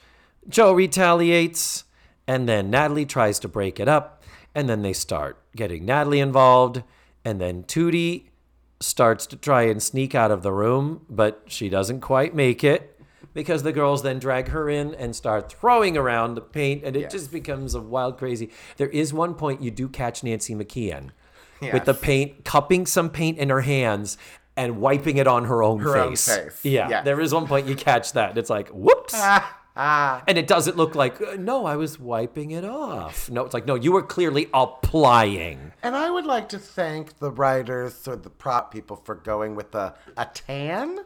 Joe 0.48 0.72
retaliates, 0.72 1.84
and 2.26 2.48
then 2.48 2.70
Natalie 2.70 3.06
tries 3.06 3.38
to 3.40 3.48
break 3.48 3.80
it 3.80 3.88
up, 3.88 4.22
and 4.54 4.68
then 4.68 4.82
they 4.82 4.92
start 4.92 5.38
getting 5.56 5.84
Natalie 5.84 6.20
involved, 6.20 6.82
and 7.24 7.40
then 7.40 7.64
Tootie 7.64 8.28
starts 8.80 9.26
to 9.26 9.36
try 9.36 9.62
and 9.62 9.82
sneak 9.82 10.14
out 10.14 10.30
of 10.30 10.42
the 10.42 10.52
room, 10.52 11.06
but 11.08 11.42
she 11.46 11.68
doesn't 11.68 12.00
quite 12.00 12.34
make 12.34 12.64
it. 12.64 12.91
Because 13.34 13.62
the 13.62 13.72
girls 13.72 14.02
then 14.02 14.18
drag 14.18 14.48
her 14.48 14.68
in 14.68 14.94
and 14.94 15.16
start 15.16 15.50
throwing 15.52 15.96
around 15.96 16.34
the 16.34 16.40
paint, 16.42 16.84
and 16.84 16.94
it 16.96 17.00
Yes. 17.02 17.12
just 17.12 17.32
becomes 17.32 17.74
a 17.74 17.80
wild, 17.80 18.18
crazy. 18.18 18.50
There 18.76 18.88
is 18.88 19.12
one 19.14 19.34
point 19.34 19.62
you 19.62 19.70
do 19.70 19.88
catch 19.88 20.22
Nancy 20.22 20.54
McKeon 20.54 21.10
with 21.72 21.84
the 21.84 21.94
paint, 21.94 22.44
cupping 22.44 22.84
some 22.86 23.08
paint 23.08 23.38
in 23.38 23.48
her 23.48 23.60
hands 23.62 24.18
and 24.56 24.78
wiping 24.80 25.16
it 25.16 25.26
on 25.26 25.44
her 25.46 25.62
own 25.62 25.78
Her 25.80 25.96
own 25.96 26.10
face. 26.10 26.28
face, 26.36 26.64
Yeah, 26.64 26.88
yes. 26.88 27.04
there 27.06 27.20
is 27.20 27.32
one 27.32 27.46
point 27.46 27.66
you 27.66 27.74
catch 27.76 28.12
that. 28.12 28.36
It's 28.36 28.50
like, 28.50 28.68
whoops. 28.68 29.14
Ah, 29.16 29.58
ah. 29.76 30.22
And 30.28 30.36
it 30.36 30.46
doesn't 30.46 30.76
look 30.76 30.94
like, 30.94 31.18
"Uh, 31.22 31.36
no, 31.38 31.64
I 31.64 31.76
was 31.76 31.98
wiping 31.98 32.50
it 32.50 32.64
off. 32.66 33.30
No, 33.30 33.44
it's 33.46 33.54
like, 33.54 33.64
no, 33.66 33.76
you 33.76 33.92
were 33.92 34.02
clearly 34.02 34.48
applying. 34.52 35.72
And 35.82 35.96
I 35.96 36.10
would 36.10 36.26
like 36.26 36.48
to 36.50 36.58
thank 36.58 37.18
the 37.18 37.30
writers 37.30 38.06
or 38.06 38.16
the 38.16 38.28
prop 38.28 38.70
people 38.72 38.96
for 38.96 39.14
going 39.14 39.54
with 39.54 39.74
a, 39.74 39.94
a 40.18 40.26
tan 40.26 40.98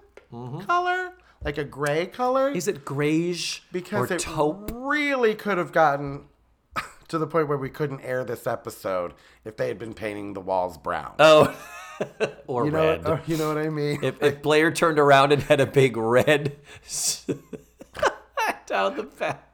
color, 0.67 1.13
like 1.45 1.59
a 1.59 1.65
gray 1.65 2.07
color. 2.07 2.51
Is 2.51 2.67
it 2.69 2.85
grayish 2.85 3.63
because 3.73 4.11
or 4.11 4.15
it 4.15 4.21
taupe? 4.21 4.71
really 4.75 5.35
could 5.35 5.59
have 5.59 5.73
gotten 5.73 6.25
to 7.09 7.19
the 7.19 7.27
point 7.27 7.49
where 7.49 7.59
we 7.59 7.71
couldn't 7.71 8.01
air 8.01 8.25
this 8.25 8.47
episode 8.47 9.15
if 9.45 9.57
they 9.57 9.69
had 9.69 9.79
been 9.79 9.95
painting 9.95 10.35
the 10.35 10.41
walls 10.41 10.77
brown. 10.79 11.15
Oh, 11.19 11.55
or 12.47 12.65
you 12.67 12.71
know, 12.73 12.79
red. 12.91 13.05
What, 13.05 13.29
you 13.29 13.37
know 13.37 13.49
what 13.49 13.59
I 13.59 13.69
mean? 13.69 14.03
if, 14.03 14.23
if 14.23 14.43
Blair 14.43 14.71
turned 14.73 14.99
around 14.99 15.33
and 15.33 15.43
had 15.43 15.61
a 15.61 15.67
big 15.67 15.97
red 15.97 16.57
down 18.67 18.97
the 18.97 19.05
back. 19.05 19.49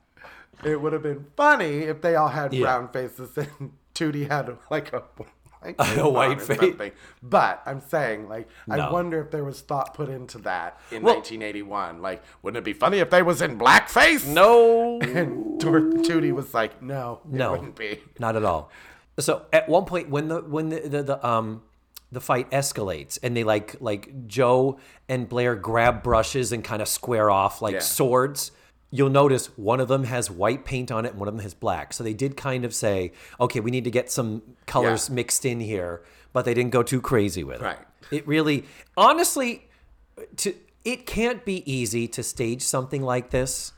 it 0.64 0.80
would 0.80 0.93
have 0.93 1.03
been 1.03 1.26
funny 1.37 1.80
if 1.80 2.01
they 2.01 2.14
all 2.16 2.28
had 2.28 2.53
Yeah. 2.53 2.62
brown 2.62 2.89
faces 2.89 3.37
and 3.37 3.72
Tootie 3.95 4.28
had 4.28 4.57
like 4.70 4.93
a 4.93 5.03
like 5.64 5.76
A 5.98 6.08
white 6.08 6.40
face. 6.40 6.58
something. 6.58 6.92
But 7.22 7.62
I'm 7.66 7.80
saying, 7.80 8.28
like, 8.28 8.48
No. 8.66 8.76
I 8.76 8.92
wonder 8.92 9.20
if 9.20 9.30
there 9.30 9.44
was 9.44 9.60
thought 9.60 9.94
put 9.94 10.08
into 10.08 10.38
that 10.38 10.80
in 10.90 11.02
Well- 11.02 11.14
1981. 11.16 12.02
Like, 12.02 12.22
wouldn't 12.42 12.58
it 12.58 12.64
be 12.64 12.72
funny 12.72 12.98
if 12.98 13.10
they 13.10 13.22
was 13.22 13.40
in 13.42 13.58
blackface? 13.58 14.26
No. 14.26 15.00
And 15.22 15.60
Tootie 15.60 16.32
was 16.32 16.52
like, 16.54 16.82
no, 16.82 17.20
it 17.24 17.30
No. 17.36 17.52
wouldn't 17.52 17.76
be. 17.76 18.00
Not 18.18 18.36
at 18.36 18.44
all. 18.44 18.70
So 19.18 19.46
at 19.52 19.68
one 19.68 19.84
point 19.84 20.08
when 20.08 20.28
the 20.28 20.40
when 20.40 20.70
the, 20.70 20.80
the, 20.80 21.02
the 21.02 21.26
um 21.26 21.62
the 22.10 22.20
fight 22.20 22.50
escalates 22.50 23.18
and 23.22 23.36
they 23.36 23.44
like 23.44 23.76
like 23.80 24.26
Joe 24.26 24.78
and 25.08 25.28
Blair 25.28 25.54
grab 25.54 26.02
brushes 26.02 26.50
and 26.52 26.62
kind 26.64 26.80
of 26.82 26.88
square 26.88 27.30
off 27.30 27.60
like 27.62 27.74
Yeah. 27.74 27.80
swords. 27.80 28.52
You'll 28.95 29.09
notice 29.11 29.47
one 29.57 29.80
of 29.80 29.88
them 29.88 30.05
has 30.05 30.30
white 30.30 30.66
paint 30.66 30.93
on 30.93 31.07
it 31.07 31.12
and 31.12 31.18
one 31.18 31.26
of 31.26 31.34
them 31.34 31.43
has 31.43 31.55
black. 31.55 31.93
So 31.95 32.05
they 32.05 32.12
did 32.12 32.36
kind 32.36 32.64
of 32.64 32.74
say, 32.74 33.12
okay, 33.40 33.59
we 33.59 33.70
need 33.70 33.84
to 33.84 33.90
get 33.90 34.11
some 34.11 34.43
colors 34.66 35.09
Yeah. 35.09 35.14
mixed 35.14 35.47
in 35.47 35.61
here, 35.61 36.03
but 36.34 36.45
they 36.45 36.53
didn't 36.53 36.72
go 36.72 36.82
too 36.82 37.01
crazy 37.01 37.43
with 37.43 37.62
it. 37.62 37.64
Right. 37.64 37.78
It 38.11 38.26
really, 38.28 38.64
honestly, 38.97 39.68
to 40.36 40.55
it 40.84 41.07
can't 41.07 41.45
be 41.45 41.62
easy 41.72 42.07
to 42.09 42.22
stage 42.22 42.61
something 42.61 43.01
like 43.03 43.30
this 43.30 43.72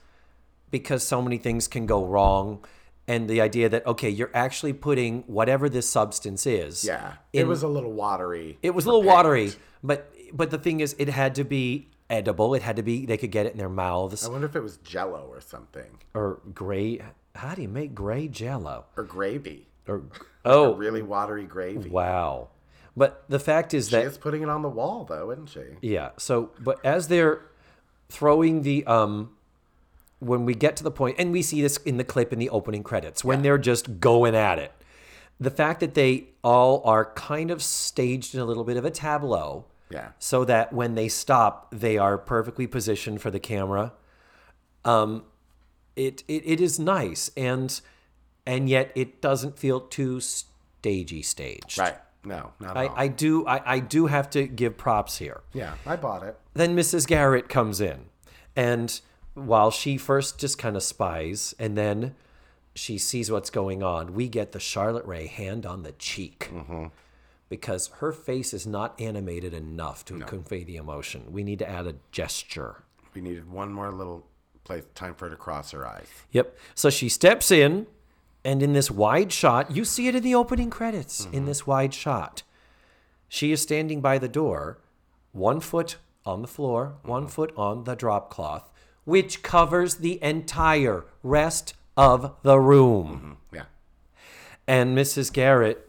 because 0.71 1.05
so 1.07 1.23
many 1.23 1.39
things 1.39 1.69
can 1.69 1.87
go 1.87 2.05
wrong 2.05 2.65
and 3.07 3.29
the 3.29 3.41
idea 3.41 3.69
that 3.69 3.87
okay 3.87 4.09
you're 4.09 4.31
actually 4.35 4.73
putting 4.73 5.23
whatever 5.29 5.69
this 5.69 5.89
substance 5.89 6.47
is 6.47 6.83
Yeah. 6.85 7.13
in- 7.33 7.43
it 7.43 7.47
was 7.47 7.63
a 7.63 7.69
little 7.69 7.93
watery. 7.93 8.59
it 8.63 8.75
was 8.75 8.85
a 8.87 8.89
little 8.89 9.03
watery 9.05 9.53
but 9.85 10.11
but 10.33 10.51
the 10.51 10.59
thing 10.59 10.81
is 10.81 10.97
it 10.99 11.09
had 11.09 11.35
to 11.37 11.45
be 11.45 11.89
edible 12.11 12.55
it 12.55 12.63
had 12.63 12.77
to 12.77 12.83
be 12.83 13.07
they 13.07 13.17
could 13.17 13.31
get 13.31 13.47
it 13.47 13.53
in 13.53 13.59
their 13.59 13.69
mouths 13.69 14.27
I 14.27 14.31
wonder 14.31 14.47
if 14.47 14.55
it 14.57 14.63
was 14.63 14.77
jello 14.79 15.27
or 15.31 15.41
something. 15.41 15.99
or 16.15 16.41
gray 16.55 17.01
how 17.35 17.55
do 17.55 17.63
you 17.63 17.69
make 17.69 17.95
gray 17.95 18.29
jello 18.29 18.85
Or 18.97 19.05
gravy. 19.05 19.67
or 19.89 20.03
oh 20.45 20.75
Really 20.75 21.03
watery 21.03 21.45
gravy. 21.45 21.89
wow 21.91 22.49
but 22.97 23.25
the 23.29 23.39
fact 23.41 23.75
is 23.75 23.89
She 23.89 23.97
that 23.97 24.05
is 24.05 24.19
putting 24.19 24.43
it 24.43 24.49
on 24.49 24.63
the 24.63 24.69
wall, 24.69 25.05
though, 25.05 25.33
isn't 25.33 25.49
she? 25.49 25.63
Yeah. 25.83 26.11
So, 26.17 26.51
but 26.61 26.79
as 26.87 27.09
they're 27.09 27.41
throwing 28.09 28.63
the 28.63 28.87
um, 28.87 29.33
when 30.21 30.45
we 30.45 30.55
get 30.55 30.77
to 30.77 30.85
the 30.85 30.93
point, 30.93 31.17
and 31.19 31.33
we 31.33 31.43
see 31.43 31.61
this 31.61 31.77
in 31.79 31.97
the 31.97 32.05
clip 32.05 32.33
in 32.33 32.39
the 32.39 32.49
opening 32.51 32.85
credits, 32.85 33.25
when 33.25 33.43
they're 33.43 33.59
just 33.59 33.99
going 33.99 34.37
at 34.37 34.61
it, 34.61 34.71
the 35.41 35.51
fact 35.51 35.81
that 35.81 35.95
they 35.95 36.29
all 36.45 36.83
are 36.85 37.07
kind 37.15 37.51
of 37.51 37.65
staged 37.65 38.33
in 38.33 38.41
a 38.41 38.45
little 38.45 38.63
bit 38.63 38.77
of 38.77 38.85
a 38.85 38.93
tableau, 38.93 39.65
Yeah. 39.91 40.09
so 40.19 40.45
that 40.45 40.73
when 40.73 40.95
they 40.95 41.09
stop, 41.09 41.69
they 41.71 41.99
are 41.99 42.19
perfectly 42.19 42.67
positioned 42.67 43.21
for 43.21 43.31
the 43.31 43.39
camera. 43.39 43.93
Um, 44.85 45.25
it 45.95 46.25
it, 46.27 46.43
it 46.47 46.61
is 46.61 46.79
nice, 46.79 47.31
and 47.37 47.81
and 48.47 48.69
yet 48.69 48.91
it 48.95 49.21
doesn't 49.21 49.59
feel 49.59 49.81
too 49.81 50.21
stagey 50.21 51.23
staged. 51.23 51.79
Right. 51.79 51.97
No, 52.25 52.53
not 52.59 52.71
at 52.71 52.77
I, 52.77 52.87
all. 52.87 52.95
I 52.97 53.09
do 53.09 53.47
I, 53.47 53.75
I 53.75 53.79
do 53.81 54.07
have 54.07 54.31
to 54.31 54.47
give 54.47 54.79
props 54.79 55.19
here 55.19 55.43
yeah, 55.53 55.75
I 55.85 55.97
bought 55.97 56.23
it. 56.23 56.39
then 56.55 56.75
Mrs. 56.75 57.07
Garrett 57.07 57.51
comes 57.51 57.81
in. 57.83 58.07
And 58.57 58.99
while 59.35 59.71
she 59.71 59.99
first 59.99 60.39
just 60.39 60.57
kind 60.59 60.75
of 60.75 60.83
spies 60.83 61.55
and 61.59 61.77
then 61.77 62.15
she 62.75 62.97
sees 62.97 63.31
what's 63.31 63.51
going 63.51 63.83
on, 63.83 64.15
we 64.15 64.29
get 64.29 64.53
the 64.53 64.61
Charlotte 64.61 65.05
Rae 65.05 65.27
hand 65.27 65.67
on 65.67 65.83
the 65.83 65.93
cheek. 65.93 66.51
Because 67.55 67.87
her 67.99 68.11
face 68.11 68.53
is 68.53 68.67
not 68.67 69.01
animated 69.01 69.55
enough 69.55 70.05
to 70.07 70.19
convey 70.19 70.65
the 70.65 70.75
emotion. 70.75 71.31
We 71.31 71.45
need 71.45 71.61
to 71.61 71.71
add 71.71 71.87
a 71.87 71.95
gesture. 72.11 72.83
We 73.15 73.21
needed 73.21 73.49
one 73.49 73.73
more 73.73 73.93
little 73.93 74.27
place, 74.65 74.83
time 74.97 75.15
for 75.15 75.27
her 75.27 75.31
to 75.31 75.37
cross 75.37 75.71
her 75.71 75.87
eyes. 75.87 76.09
Yep. 76.33 76.59
So 76.75 76.91
she 76.91 77.09
steps 77.09 77.53
in, 77.53 77.87
and 78.45 78.61
in 78.61 78.73
this 78.73 78.91
wide 78.91 79.31
shot, 79.31 79.71
you 79.71 79.85
see 79.85 80.09
it 80.09 80.17
in 80.17 80.25
the 80.25 80.35
opening 80.35 80.69
credits. 80.69 81.27
In 81.27 81.31
mm-hmm. 81.31 81.47
this 81.47 81.65
wide 81.65 81.95
shot, 81.95 82.43
she 83.29 83.53
is 83.53 83.63
standing 83.63 84.01
by 84.01 84.19
the 84.19 84.29
door, 84.29 84.81
one 85.31 85.61
foot 85.61 85.99
on 86.27 86.43
the 86.43 86.49
floor, 86.49 86.97
one 87.03 87.23
mm-hmm. 87.23 87.31
foot 87.31 87.53
on 87.57 87.85
the 87.85 87.95
drop 87.95 88.31
cloth, 88.31 88.69
which 89.05 89.45
covers 89.45 89.97
the 89.97 90.21
entire 90.25 91.05
rest 91.23 91.75
of 91.97 92.35
the 92.43 92.59
room. 92.59 93.39
Mm-hmm. 93.53 93.57
Yeah. 93.57 93.65
And 94.67 94.99
Mrs. 94.99 95.33
Garrett, 95.33 95.89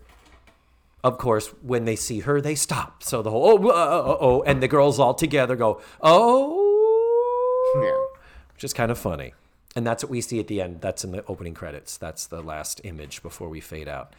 of 1.05 1.17
course, 1.19 1.47
when 1.61 1.85
they 1.85 1.95
see 1.95 2.19
her, 2.21 2.41
they 2.41 2.55
stop. 2.55 3.03
So 3.03 3.21
the 3.21 3.29
whole, 3.29 3.43
oh, 3.47 3.71
oh, 3.71 3.71
oh, 3.71 4.17
oh, 4.19 4.41
and 4.43 4.61
the 4.61 4.67
girls 4.67 4.99
all 4.99 5.13
together 5.13 5.55
go, 5.55 5.79
oh, 6.01 7.81
Yeah. 7.81 8.17
which 8.53 8.63
is 8.63 8.73
kind 8.73 8.91
of 8.91 8.97
funny. 8.97 9.33
And 9.75 9.85
that's 9.85 10.03
what 10.03 10.09
we 10.09 10.21
see 10.21 10.39
at 10.39 10.47
the 10.47 10.61
end. 10.61 10.81
That's 10.81 11.03
in 11.03 11.11
the 11.11 11.23
opening 11.27 11.53
credits. 11.53 11.97
That's 11.97 12.25
the 12.27 12.41
last 12.41 12.81
image 12.83 13.21
before 13.21 13.49
we 13.49 13.59
fade 13.59 13.87
out. 13.87 14.13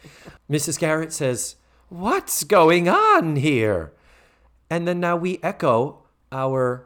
Mrs. 0.49 0.79
Garrett 0.79 1.11
says, 1.11 1.55
What's 1.89 2.43
going 2.43 2.87
on 2.89 3.37
here? 3.37 3.91
And 4.69 4.87
then 4.87 4.99
now 4.99 5.15
we 5.15 5.39
echo 5.41 5.99
our 6.31 6.85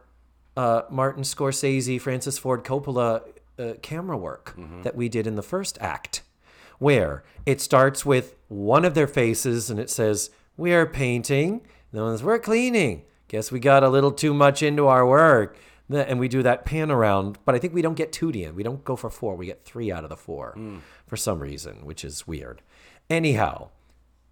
uh, 0.56 0.84
Martin 0.90 1.24
Scorsese, 1.24 2.00
Francis 2.00 2.38
Ford 2.38 2.64
Coppola 2.64 3.22
uh, 3.60 3.74
camera 3.82 4.18
work 4.18 4.56
that 4.84 4.96
we 4.96 5.10
did 5.10 5.28
in 5.28 5.36
the 5.36 5.42
first 5.44 5.78
act, 5.82 6.22
where 6.82 7.24
it 7.46 7.62
starts 7.62 8.04
with 8.06 8.36
one 8.48 8.84
of 8.86 8.96
their 8.96 9.08
faces 9.08 9.70
and 9.70 9.80
it 9.80 9.90
says, 9.90 10.32
We 10.58 10.74
are 10.74 10.88
painting. 10.88 11.62
The 11.92 12.02
one's, 12.02 12.24
We're 12.24 12.40
cleaning. 12.40 13.04
Guess 13.28 13.52
we 13.52 13.60
got 13.60 13.84
a 13.84 13.90
little 13.90 14.12
too 14.12 14.34
much 14.34 14.64
into 14.64 14.88
our 14.88 15.06
work. 15.06 15.56
And 15.94 16.20
we 16.20 16.28
do 16.28 16.42
that 16.42 16.66
pan 16.66 16.90
around, 16.90 17.38
but 17.46 17.54
I 17.54 17.60
think 17.60 17.74
we 17.74 17.82
don't 17.82 17.96
get 17.98 18.14
Tootie 18.14 18.48
in. 18.48 18.56
We 18.56 18.64
don't 18.64 18.84
go 18.86 18.96
for 18.96 19.10
four. 19.10 19.36
We 19.36 19.46
get 19.46 19.64
three 19.66 19.92
out 19.92 20.04
of 20.06 20.10
the 20.10 20.16
four 20.18 20.58
for 21.06 21.18
some 21.18 21.40
reason, 21.40 21.86
which 21.86 22.04
is 22.06 22.26
weird. 22.26 22.62
Anyhow, 23.10 23.70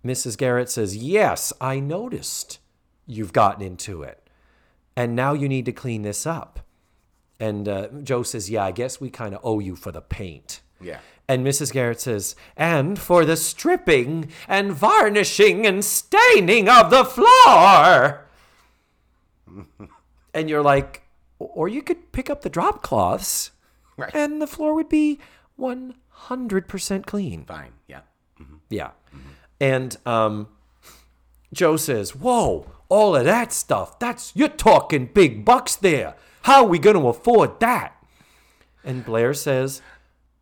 Mrs. 0.03 0.37
Garrett 0.37 0.69
says, 0.69 0.95
Yes, 0.95 1.53
I 1.61 1.79
noticed 1.79 2.59
you've 3.05 3.33
gotten 3.33 3.61
into 3.61 4.01
it. 4.03 4.25
And 4.95 5.15
now 5.15 5.33
you 5.33 5.47
need 5.49 5.65
to 5.65 5.71
clean 5.73 6.01
this 6.01 6.25
up. 6.25 6.61
And 7.41 7.67
uh, 7.67 7.89
Joe 8.03 8.23
says, 8.23 8.49
Yeah, 8.49 8.63
I 8.63 8.71
guess 8.71 8.99
we 8.99 9.09
kind 9.09 9.35
of 9.35 9.41
owe 9.43 9.59
you 9.59 9.75
for 9.75 9.91
the 9.91 10.01
paint. 10.01 10.61
Yeah. 10.81 10.99
And 11.29 11.45
Mrs. 11.45 11.71
Garrett 11.71 12.01
says, 12.01 12.35
And 12.57 12.97
for 12.97 13.23
the 13.23 13.37
stripping 13.37 14.29
and 14.47 14.73
varnishing 14.73 15.65
and 15.67 15.85
staining 15.85 16.67
of 16.67 16.89
the 16.89 17.05
floor. 17.05 18.25
and 20.33 20.49
you're 20.49 20.63
like, 20.63 21.03
Or 21.37 21.67
you 21.67 21.83
could 21.83 22.11
pick 22.11 22.29
up 22.31 22.41
the 22.41 22.49
drop 22.49 22.81
cloths 22.81 23.51
Right. 23.95 24.09
and 24.15 24.41
the 24.41 24.47
floor 24.47 24.73
would 24.73 24.89
be 24.89 25.19
100% 25.59 27.05
clean. 27.05 27.45
Fine. 27.45 27.73
Yeah. 27.87 28.01
Yeah. 28.69 28.91
And 29.59 29.97
um, 30.05 30.47
Joe 31.53 31.75
says, 31.77 32.15
Whoa, 32.15 32.71
all 32.89 33.15
of 33.15 33.25
that 33.25 33.53
stuff, 33.53 33.99
that's, 33.99 34.31
you're 34.35 34.47
talking 34.49 35.05
big 35.13 35.45
bucks 35.45 35.75
there. 35.75 36.15
How 36.43 36.63
are 36.63 36.67
we 36.69 36.79
going 36.79 36.95
to 36.95 37.07
afford 37.07 37.59
that? 37.59 37.95
And 38.83 39.05
Blair 39.05 39.33
says, 39.33 39.81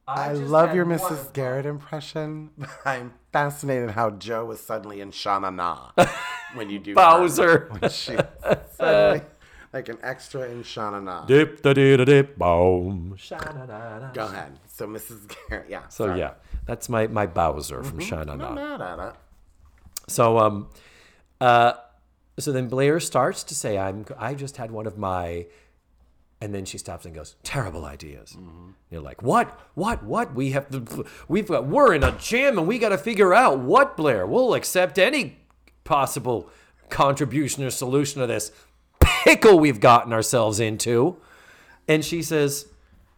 I, 0.08 0.30
just 0.30 0.44
love 0.44 0.70
had 0.70 0.76
your 0.76 0.86
one 0.86 0.98
Mrs. 0.98 1.34
Garrett 1.34 1.66
impression. 1.66 2.52
I'm 2.86 3.14
fascinated 3.34 3.92
how 3.92 4.12
Joe 4.12 4.46
was 4.46 4.60
suddenly 4.60 5.02
in 5.02 5.12
Shana 5.12 5.54
Na 5.54 5.92
when 6.54 6.70
you 6.70 6.80
do 6.80 6.96
Bowser. 6.96 7.68
When 7.70 7.90
she 7.92 8.16
suddenly 8.72 9.22
like 9.74 9.90
an 9.90 9.98
extra 10.02 10.50
in 10.50 10.64
Shana 10.64 11.04
Na. 11.04 11.26
Dip 11.26 11.62
da 11.62 11.74
dip 11.74 11.98
da 11.98 12.06
dip 12.06 12.38
boom. 12.38 13.18
Go 14.14 14.26
ahead. 14.26 14.60
So 14.68 14.88
Mrs. 14.88 15.34
Garrett, 15.50 15.70
yeah. 15.70 15.88
So 15.90 16.16
yeah, 16.16 16.34
that's 16.66 16.88
my 16.88 17.08
my 17.08 17.28
Bowser 17.28 17.84
from 17.84 18.00
Shana 18.00 18.32
I'm 18.32 18.56
mad 18.56 18.82
at 18.82 19.00
it. 19.00 19.16
So 20.08 20.40
um, 20.40 20.70
uh, 21.42 21.74
so 22.40 22.52
then 22.52 22.70
Blair 22.70 23.00
starts 23.00 23.44
to 23.44 23.56
say, 23.56 23.78
"I'm 23.78 24.06
I 24.18 24.36
just 24.36 24.58
had 24.58 24.72
one 24.72 24.88
of 24.88 24.98
my," 24.98 25.48
and 26.40 26.54
then 26.54 26.66
she 26.66 26.78
stops 26.78 27.06
and 27.06 27.16
goes, 27.16 27.36
"Terrible 27.44 27.86
ideas." 27.86 28.38
You're 28.90 29.02
like, 29.02 29.22
"What? 29.22 29.60
What? 29.76 30.04
What? 30.04 30.34
We 30.34 30.52
have 30.52 30.70
to, 30.70 31.06
we've 31.28 31.48
got 31.48 31.66
we're 31.66 31.94
in 31.94 32.04
a 32.04 32.12
jam 32.12 32.58
and 32.58 32.68
we 32.68 32.80
got 32.80 32.90
to 32.90 32.98
figure 32.98 33.34
out 33.34 33.60
what 33.60 33.98
Blair. 33.98 34.26
We'll 34.26 34.54
accept 34.54 35.00
any 35.00 35.40
possible 35.84 36.50
contribution 36.90 37.64
or 37.64 37.70
solution 37.70 38.22
to 38.22 38.28
this 38.28 38.52
pickle 39.00 39.60
we've 39.60 39.80
gotten 39.80 40.14
ourselves 40.14 40.60
into." 40.60 41.18
And 41.88 42.04
she 42.04 42.22
says, 42.22 42.68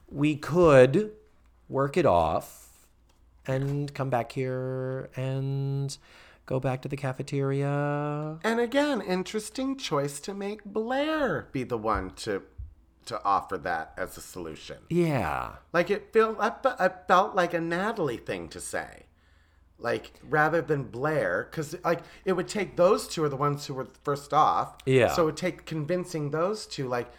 "We 0.10 0.36
could 0.36 1.12
work 1.68 1.98
it 1.98 2.06
off." 2.06 2.60
and 3.50 3.94
come 3.94 4.10
back 4.10 4.32
here 4.32 5.10
and 5.16 5.98
go 6.46 6.60
back 6.60 6.82
to 6.84 6.88
the 6.88 6.96
cafeteria. 6.96 8.38
And 8.44 8.60
again, 8.60 9.02
interesting 9.02 9.76
choice 9.78 10.20
to 10.22 10.34
make 10.34 10.64
Blair 10.64 11.48
be 11.52 11.64
the 11.64 11.78
one 11.78 12.12
to 12.18 12.44
to 13.10 13.24
offer 13.24 13.58
that 13.60 13.94
as 13.98 14.18
a 14.18 14.22
solution. 14.22 14.78
Yeah. 14.90 15.54
Like 15.74 15.90
it 15.92 16.12
felt, 16.14 16.38
I, 16.40 16.54
I 16.80 16.90
felt 17.08 17.36
like 17.36 17.54
a 17.54 17.62
Natalie 17.62 18.18
thing 18.18 18.48
to 18.50 18.60
say, 18.60 19.04
like 19.78 20.12
rather 20.24 20.62
than 20.62 20.84
Blair, 20.84 21.48
because 21.50 21.76
like 21.84 22.02
it 22.26 22.34
would 22.34 22.48
take 22.48 22.76
those 22.76 23.08
two 23.08 23.24
are 23.24 23.30
the 23.30 23.36
ones 23.36 23.66
who 23.66 23.74
were 23.74 23.88
first 24.04 24.34
off. 24.34 24.76
Yeah. 24.86 25.14
So 25.14 25.24
it 25.24 25.26
would 25.26 25.38
take 25.38 25.66
convincing 25.66 26.32
those 26.32 26.66
two. 26.66 26.88
Like 26.88 27.10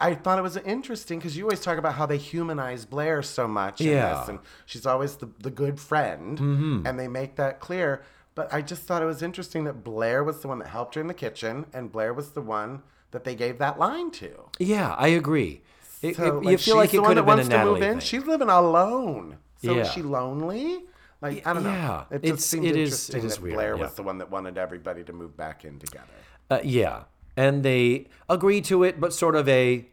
I 0.00 0.14
thought 0.14 0.38
it 0.38 0.42
was 0.42 0.56
interesting 0.56 1.18
because 1.18 1.36
you 1.36 1.44
always 1.44 1.60
talk 1.60 1.78
about 1.78 1.94
how 1.94 2.06
they 2.06 2.16
humanize 2.16 2.84
Blair 2.86 3.22
so 3.22 3.46
much. 3.46 3.80
in 3.80 3.88
Yeah. 3.88 4.20
this, 4.20 4.28
and 4.28 4.38
she's 4.66 4.86
always 4.86 5.16
the 5.16 5.28
the 5.40 5.50
good 5.50 5.78
friend, 5.80 6.38
mm-hmm. 6.38 6.86
and 6.86 6.98
they 6.98 7.08
make 7.08 7.36
that 7.36 7.60
clear. 7.60 8.02
But 8.34 8.52
I 8.52 8.62
just 8.62 8.84
thought 8.84 9.02
it 9.02 9.06
was 9.06 9.22
interesting 9.22 9.64
that 9.64 9.82
Blair 9.84 10.22
was 10.22 10.40
the 10.40 10.48
one 10.48 10.60
that 10.60 10.68
helped 10.68 10.94
her 10.94 11.00
in 11.00 11.08
the 11.08 11.14
kitchen, 11.14 11.66
and 11.72 11.90
Blair 11.90 12.14
was 12.14 12.30
the 12.30 12.40
one 12.40 12.82
that 13.12 13.24
they 13.24 13.34
gave 13.34 13.58
that 13.58 13.78
line 13.78 14.10
to. 14.12 14.30
Yeah, 14.58 14.94
I 14.98 15.08
agree. 15.08 15.62
It, 16.02 16.16
So, 16.16 16.38
it- 16.38 16.44
you 16.50 16.58
feel 16.58 16.76
like 16.76 16.94
it 16.94 17.02
could 17.02 17.16
have 17.16 17.26
been 17.26 17.40
a 17.40 17.44
Natalie 17.44 17.80
move 17.80 17.82
in. 17.82 17.90
thing. 17.94 18.00
She's 18.00 18.24
living 18.24 18.48
alone. 18.48 19.36
So 19.62 19.74
Yeah. 19.74 19.82
is 19.82 19.92
she 19.92 20.02
lonely? 20.02 20.84
Like 21.20 21.46
I 21.46 21.52
don't 21.52 21.64
know. 21.64 21.70
Yeah, 21.70 22.04
It 22.10 22.16
it's- 22.24 22.38
just 22.38 22.50
seemed 22.50 22.64
it 22.64 22.76
is- 22.76 22.88
interesting 23.10 23.18
it 23.20 23.24
is 23.26 23.34
that 23.34 23.42
weird, 23.42 23.54
Blair 23.56 23.76
yeah. 23.76 23.82
was 23.82 23.94
the 23.94 24.02
one 24.02 24.18
that 24.18 24.30
wanted 24.30 24.56
everybody 24.56 25.04
to 25.04 25.12
move 25.12 25.36
back 25.36 25.64
in 25.66 25.78
together. 25.78 26.06
Uh, 26.50 26.60
yeah, 26.64 27.02
and 27.36 27.62
they 27.62 28.06
agree 28.28 28.60
to 28.62 28.84
it, 28.84 28.98
but 29.00 29.12
sort 29.12 29.36
of 29.36 29.46
a. 29.48 29.86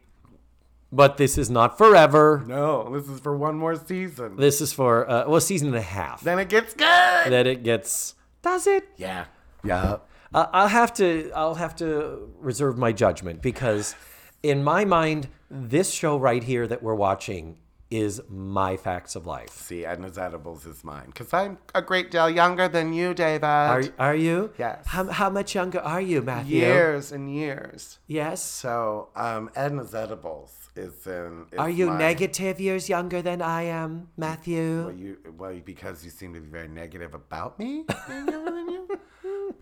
But 0.90 1.18
this 1.18 1.36
is 1.36 1.50
not 1.50 1.76
forever. 1.76 2.42
No, 2.46 2.88
this 2.98 3.06
is 3.10 3.20
for 3.20 3.36
one 3.36 3.56
more 3.58 3.76
season. 3.76 4.36
This 4.36 4.62
is 4.62 4.72
for 4.72 5.08
uh, 5.08 5.28
well, 5.28 5.38
season 5.40 5.68
and 5.68 5.76
a 5.76 5.82
half. 5.82 6.22
then 6.22 6.38
it 6.38 6.48
gets 6.48 6.72
good. 6.72 7.30
Then 7.30 7.46
it 7.46 7.62
gets. 7.62 8.14
Does 8.40 8.66
it? 8.66 8.88
yeah. 8.96 9.26
Yeah. 9.62 9.98
Uh, 10.32 10.46
I'll 10.52 10.68
have 10.68 10.92
to. 10.94 11.30
I'll 11.34 11.54
have 11.54 11.76
to 11.76 12.30
reserve 12.38 12.76
my 12.78 12.92
judgment 12.92 13.42
because, 13.42 13.94
in 14.42 14.62
my 14.62 14.84
mind, 14.84 15.28
this 15.50 15.90
show 15.92 16.18
right 16.18 16.42
here 16.42 16.66
that 16.66 16.82
we're 16.82 16.94
watching 16.94 17.58
is 17.90 18.20
my 18.28 18.76
facts 18.76 19.16
of 19.16 19.26
life. 19.26 19.50
See, 19.50 19.84
Edna's 19.84 20.18
Edibles 20.18 20.66
is 20.66 20.84
mine. 20.84 21.06
Because 21.06 21.32
I'm 21.32 21.58
a 21.74 21.80
great 21.80 22.10
deal 22.10 22.28
younger 22.28 22.68
than 22.68 22.92
you, 22.92 23.14
David. 23.14 23.44
Are 23.44 23.84
are 23.98 24.14
you? 24.14 24.52
Yes. 24.58 24.86
How 24.86 25.04
how 25.10 25.30
much 25.30 25.54
younger 25.54 25.80
are 25.80 26.00
you, 26.00 26.20
Matthew? 26.22 26.58
years 26.58 27.12
and 27.12 27.34
years. 27.34 27.98
Yes. 28.06 28.42
So, 28.42 29.08
um, 29.16 29.50
Edna's 29.54 29.94
Edibles 29.94 30.67
is 30.78 31.06
in. 31.06 31.46
Are 31.58 31.68
you 31.70 31.86
my- 31.88 31.98
negative 31.98 32.60
years 32.60 32.88
younger 32.88 33.20
than 33.22 33.42
I 33.42 33.62
am, 33.62 34.08
Matthew? 34.16 34.84
Well, 34.86 34.92
you 34.94 35.18
well 35.36 35.60
because 35.64 36.04
you 36.04 36.10
seem 36.10 36.34
to 36.34 36.40
be 36.40 36.48
very 36.48 36.68
negative 36.68 37.14
about 37.14 37.58
me 37.58 37.84
being 38.08 38.28
younger 38.34 38.50
than 38.50 38.68
you. 38.68 38.98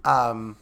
Um, 0.05 0.57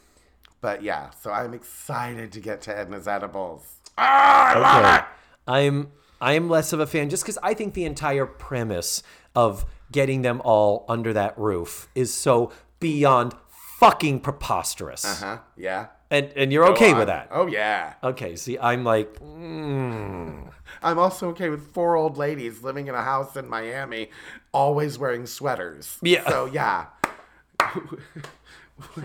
but 0.61 0.81
yeah, 0.81 1.09
so 1.11 1.31
I'm 1.31 1.53
excited 1.53 2.31
to 2.31 2.39
get 2.39 2.61
to 2.63 2.71
Edna's 2.77 3.07
edibles. 3.07 3.63
Ah, 3.97 4.53
I 4.55 4.59
love 4.59 4.85
Okay. 4.85 4.95
it. 4.97 5.03
I'm 5.47 5.91
I'm 6.21 6.49
less 6.49 6.73
of 6.73 6.79
a 6.79 6.87
fan 6.87 7.09
just 7.09 7.23
because 7.23 7.37
I 7.43 7.53
think 7.53 7.73
the 7.73 7.85
entire 7.85 8.25
premise 8.25 9.03
of 9.35 9.65
getting 9.91 10.21
them 10.23 10.41
all 10.43 10.85
under 10.89 11.13
that 11.13 11.37
roof 11.37 11.87
is 11.93 12.13
so 12.13 12.51
beyond 12.79 13.33
fucking 13.79 14.21
preposterous. 14.21 15.05
Uh 15.05 15.25
Huh? 15.25 15.37
Yeah. 15.57 15.87
And 16.15 16.31
and 16.37 16.53
you're 16.53 16.65
okay 16.69 16.93
with 16.93 17.07
that. 17.07 17.27
Oh 17.29 17.45
yeah. 17.47 17.95
Okay, 18.01 18.37
see, 18.37 18.57
I'm 18.57 18.85
like, 18.85 19.19
mm, 19.19 20.49
I'm 20.81 20.97
also 20.97 21.27
okay 21.29 21.49
with 21.49 21.73
four 21.73 21.97
old 21.97 22.15
ladies 22.15 22.63
living 22.63 22.87
in 22.87 22.95
a 22.95 23.01
house 23.01 23.35
in 23.35 23.49
Miami, 23.49 24.11
always 24.53 24.97
wearing 24.97 25.25
sweaters. 25.25 25.97
Yeah. 26.01 26.25
So 26.29 26.45
yeah. 26.45 26.85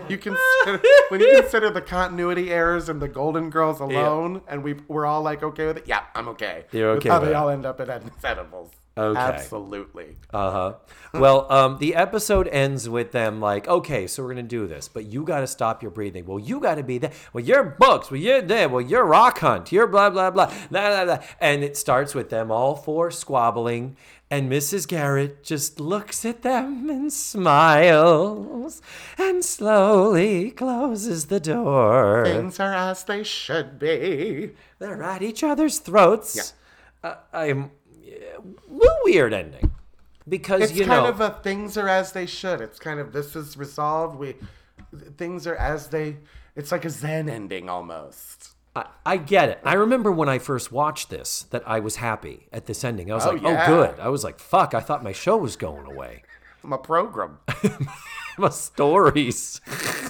you 0.07 0.17
consider 0.17 0.81
when 1.09 1.19
you 1.19 1.41
consider 1.41 1.69
the 1.69 1.81
continuity 1.81 2.49
errors 2.49 2.87
and 2.87 3.01
the 3.01 3.09
Golden 3.09 3.49
Girls 3.49 3.81
alone, 3.81 4.41
and 4.47 4.63
we 4.63 4.75
we're 4.87 5.05
all 5.05 5.21
like 5.21 5.43
okay 5.43 5.67
with 5.67 5.79
it. 5.79 5.87
Yeah, 5.87 6.03
I'm 6.15 6.29
okay. 6.29 6.63
You're 6.71 6.91
okay 6.91 7.09
how 7.09 7.19
they 7.19 7.33
all 7.33 7.49
end 7.49 7.65
up 7.65 7.81
at 7.81 7.89
edibles. 8.23 8.71
Okay. 8.97 9.17
Absolutely. 9.17 10.17
uh 10.33 10.51
huh. 10.51 10.73
Well, 11.13 11.49
um, 11.51 11.77
the 11.79 11.95
episode 11.95 12.47
ends 12.49 12.89
with 12.89 13.13
them 13.13 13.39
like, 13.39 13.65
okay, 13.67 14.05
so 14.05 14.21
we're 14.21 14.29
gonna 14.29 14.43
do 14.43 14.67
this, 14.67 14.89
but 14.89 15.05
you 15.05 15.23
got 15.23 15.39
to 15.39 15.47
stop 15.47 15.81
your 15.81 15.91
breathing. 15.91 16.25
Well, 16.25 16.39
you 16.39 16.59
got 16.59 16.75
to 16.75 16.83
be 16.83 16.97
there. 16.97 17.11
Well, 17.31 17.43
you're 17.43 17.63
books. 17.63 18.11
Well, 18.11 18.19
you're 18.19 18.41
there. 18.41 18.67
Well, 18.67 18.81
you're 18.81 19.05
rock 19.05 19.39
hunt. 19.39 19.71
You're 19.71 19.87
blah 19.87 20.09
blah 20.09 20.29
blah. 20.31 20.47
Blah, 20.69 20.89
blah, 20.89 21.05
blah. 21.05 21.19
And 21.39 21.63
it 21.63 21.77
starts 21.77 22.13
with 22.13 22.29
them 22.29 22.51
all 22.51 22.75
four 22.75 23.11
squabbling, 23.11 23.95
and 24.29 24.51
Mrs. 24.51 24.87
Garrett 24.87 25.41
just 25.41 25.79
looks 25.79 26.25
at 26.25 26.41
them 26.41 26.89
and 26.89 27.13
smiles, 27.13 28.81
and 29.17 29.43
slowly 29.43 30.51
closes 30.51 31.27
the 31.27 31.39
door. 31.39 32.25
Things 32.25 32.59
are 32.59 32.73
as 32.73 33.05
they 33.05 33.23
should 33.23 33.79
be. 33.79 34.51
They're 34.79 35.01
at 35.01 35.21
each 35.21 35.43
other's 35.43 35.79
throats. 35.79 36.53
I'm 37.03 37.17
yeah, 37.39 37.65
little 37.65 37.71
weird 39.03 39.33
ending 39.33 39.71
because 40.27 40.61
It's 40.61 40.73
you 40.73 40.85
kind 40.85 41.03
know 41.03 41.09
of 41.09 41.19
a 41.21 41.29
things 41.41 41.77
are 41.77 41.87
as 41.87 42.11
they 42.11 42.25
should. 42.25 42.61
It's 42.61 42.79
kind 42.79 42.99
of 42.99 43.11
this 43.13 43.35
is 43.35 43.57
resolved. 43.57 44.17
We 44.17 44.35
things 45.17 45.47
are 45.47 45.55
as 45.55 45.87
they. 45.87 46.17
It's 46.55 46.71
like 46.71 46.85
a 46.85 46.89
Zen 46.89 47.29
ending 47.29 47.69
almost. 47.69 48.49
I, 48.75 48.85
I 49.05 49.17
get 49.17 49.49
it. 49.49 49.59
I 49.63 49.73
remember 49.73 50.11
when 50.11 50.29
I 50.29 50.39
first 50.39 50.71
watched 50.71 51.09
this 51.09 51.43
that 51.51 51.63
I 51.67 51.79
was 51.79 51.97
happy 51.97 52.47
at 52.53 52.65
this 52.65 52.83
ending. 52.83 53.11
I 53.11 53.15
was 53.15 53.25
Oh, 53.25 53.31
like, 53.31 53.43
oh, 53.43 53.49
yeah. 53.51 53.65
oh, 53.67 53.67
good. 53.67 53.99
I 53.99 54.09
was 54.09 54.23
like, 54.23 54.39
fuck. 54.39 54.73
I 54.73 54.79
thought 54.79 55.03
my 55.03 55.11
show 55.11 55.37
was 55.37 55.55
going 55.55 55.85
away. 55.85 56.23
My 56.63 56.77
program. 56.77 57.39
my 58.37 58.49
stories. 58.49 59.59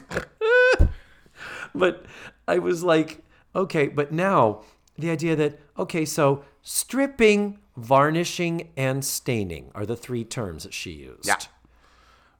but 1.76 2.06
I 2.47 2.60
was 2.60 2.84
like, 2.84 3.24
okay, 3.56 3.88
but 3.88 4.12
now 4.12 4.62
the 4.97 5.10
idea 5.10 5.36
that, 5.36 5.60
okay, 5.78 6.06
so 6.06 6.43
stripping, 6.62 7.58
varnishing, 7.82 8.70
and 8.78 9.04
staining 9.04 9.72
are 9.76 9.86
the 9.86 9.96
three 9.96 10.24
terms 10.24 10.64
that 10.64 10.74
she 10.74 10.92
used. 10.92 11.28
Yeah. 11.28 11.38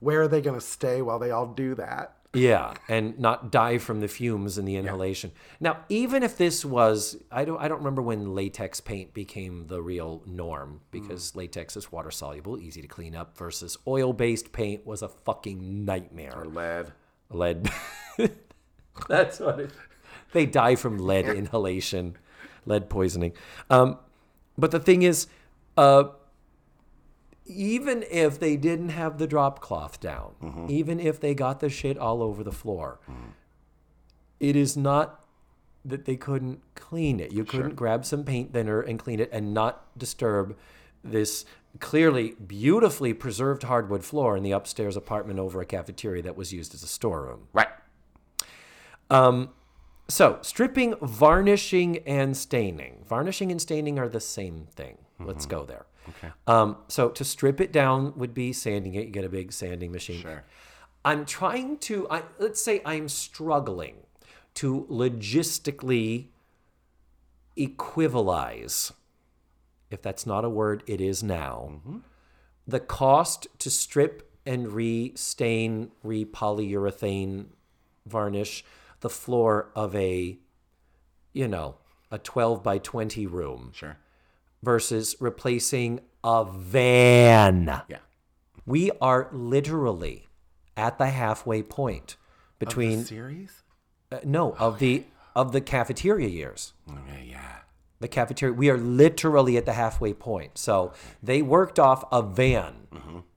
Where 0.00 0.22
are 0.22 0.28
they 0.28 0.40
going 0.40 0.58
to 0.58 0.64
stay 0.64 1.02
while 1.02 1.18
they 1.18 1.30
all 1.30 1.46
do 1.46 1.74
that? 1.76 2.16
Yeah, 2.34 2.74
and 2.88 3.18
not 3.18 3.52
die 3.52 3.76
from 3.76 4.00
the 4.00 4.08
fumes 4.08 4.56
and 4.56 4.66
the 4.66 4.76
inhalation. 4.76 5.32
Now, 5.60 5.84
even 5.90 6.22
if 6.22 6.38
this 6.38 6.64
was, 6.64 7.22
I 7.30 7.44
don't, 7.44 7.60
I 7.60 7.68
don't 7.68 7.78
remember 7.78 8.00
when 8.00 8.34
latex 8.34 8.80
paint 8.80 9.12
became 9.12 9.66
the 9.66 9.82
real 9.82 10.22
norm 10.24 10.80
because 10.90 11.36
latex 11.36 11.76
is 11.76 11.92
water 11.92 12.10
soluble, 12.10 12.58
easy 12.58 12.80
to 12.80 12.88
clean 12.88 13.14
up, 13.14 13.36
versus 13.36 13.76
oil 13.86 14.14
based 14.14 14.52
paint 14.52 14.86
was 14.86 15.02
a 15.02 15.08
fucking 15.08 15.84
nightmare. 15.84 16.44
Lead. 16.46 16.92
Lead. 17.28 17.70
That's 19.08 19.38
what 19.38 19.60
it. 19.60 19.70
They 20.32 20.46
die 20.46 20.76
from 20.76 20.98
lead 20.98 21.26
inhalation, 21.28 22.16
lead 22.64 22.88
poisoning. 22.88 23.34
Um, 23.68 23.98
but 24.56 24.70
the 24.70 24.80
thing 24.80 25.02
is, 25.02 25.26
uh, 25.76 26.04
even 27.46 28.04
if 28.10 28.38
they 28.38 28.56
didn't 28.56 28.90
have 28.90 29.18
the 29.18 29.26
drop 29.26 29.60
cloth 29.60 30.00
down, 30.00 30.32
mm-hmm. 30.42 30.66
even 30.68 31.00
if 31.00 31.20
they 31.20 31.34
got 31.34 31.60
the 31.60 31.68
shit 31.68 31.98
all 31.98 32.22
over 32.22 32.44
the 32.44 32.52
floor, 32.52 33.00
mm-hmm. 33.10 33.30
it 34.40 34.56
is 34.56 34.76
not 34.76 35.24
that 35.84 36.04
they 36.04 36.16
couldn't 36.16 36.60
clean 36.74 37.18
it. 37.18 37.32
You 37.32 37.44
couldn't 37.44 37.74
grab 37.74 38.04
some 38.04 38.24
paint 38.24 38.52
thinner 38.52 38.80
and 38.80 38.98
clean 38.98 39.18
it 39.18 39.28
and 39.32 39.52
not 39.52 39.98
disturb 39.98 40.56
this 41.02 41.44
clearly 41.80 42.34
beautifully 42.46 43.12
preserved 43.12 43.64
hardwood 43.64 44.04
floor 44.04 44.36
in 44.36 44.42
the 44.42 44.52
upstairs 44.52 44.96
apartment 44.96 45.38
over 45.38 45.60
a 45.60 45.66
cafeteria 45.66 46.22
that 46.22 46.36
was 46.36 46.52
used 46.52 46.74
as 46.74 46.82
a 46.82 46.86
storeroom. 46.86 47.48
Right. 47.52 47.68
Um, 49.10 49.50
So, 50.08 50.38
stripping, 50.42 50.94
varnishing, 51.00 51.98
and 52.06 52.36
staining. 52.36 53.04
Varnishing 53.08 53.50
and 53.50 53.60
staining 53.60 53.98
are 53.98 54.08
the 54.08 54.20
same 54.20 54.66
thing. 54.74 54.98
Let's 55.18 55.46
go 55.46 55.64
there. 55.64 55.86
Okay. 56.08 56.32
Um, 56.46 56.76
so, 56.88 57.08
to 57.10 57.24
strip 57.24 57.60
it 57.60 57.72
down 57.72 58.12
would 58.16 58.34
be 58.34 58.52
sanding 58.52 58.94
it. 58.94 59.06
You 59.06 59.12
get 59.12 59.24
a 59.24 59.28
big 59.28 59.52
sanding 59.52 59.92
machine. 59.92 60.20
Sure. 60.20 60.44
I'm 61.04 61.24
trying 61.24 61.78
to, 61.78 62.08
I, 62.10 62.22
let's 62.38 62.62
say 62.62 62.82
I'm 62.84 63.08
struggling 63.08 63.96
to 64.54 64.86
logistically 64.90 66.28
equivalize, 67.56 68.92
if 69.90 70.02
that's 70.02 70.26
not 70.26 70.44
a 70.44 70.48
word, 70.48 70.82
it 70.86 71.00
is 71.00 71.22
now, 71.22 71.80
the 72.66 72.80
cost 72.80 73.46
to 73.58 73.70
strip 73.70 74.30
and 74.44 74.72
re-stain, 74.72 75.90
re-polyurethane 76.02 77.46
varnish 78.06 78.64
the 79.02 79.10
floor 79.10 79.70
of 79.76 79.94
a, 79.94 80.38
you 81.32 81.46
know, 81.46 81.76
a 82.10 82.18
12 82.18 82.62
by 82.62 82.78
20 82.78 83.26
room 83.26 83.70
Sure. 83.74 83.96
versus 84.62 85.14
replacing 85.20 86.00
a 86.24 86.44
van. 86.44 87.82
Yeah. 87.88 87.98
We 88.66 88.90
are 89.00 89.28
literally 89.32 90.28
at 90.76 90.98
the 90.98 91.06
halfway 91.08 91.62
point 91.62 92.16
between 92.58 93.04
Series? 93.04 93.62
uh, 94.10 94.20
no 94.24 94.52
of 94.54 94.78
the 94.78 95.04
of 95.34 95.52
the 95.52 95.60
cafeteria 95.60 96.28
years. 96.28 96.74
Okay, 96.88 97.26
yeah. 97.28 97.56
The 98.00 98.08
cafeteria 98.08 98.54
we 98.54 98.70
are 98.70 98.78
literally 98.78 99.56
at 99.56 99.66
the 99.66 99.72
halfway 99.72 100.12
point. 100.12 100.58
So 100.58 100.92
they 101.22 101.42
worked 101.42 101.78
off 101.78 102.04
a 102.12 102.22
van 102.22 102.86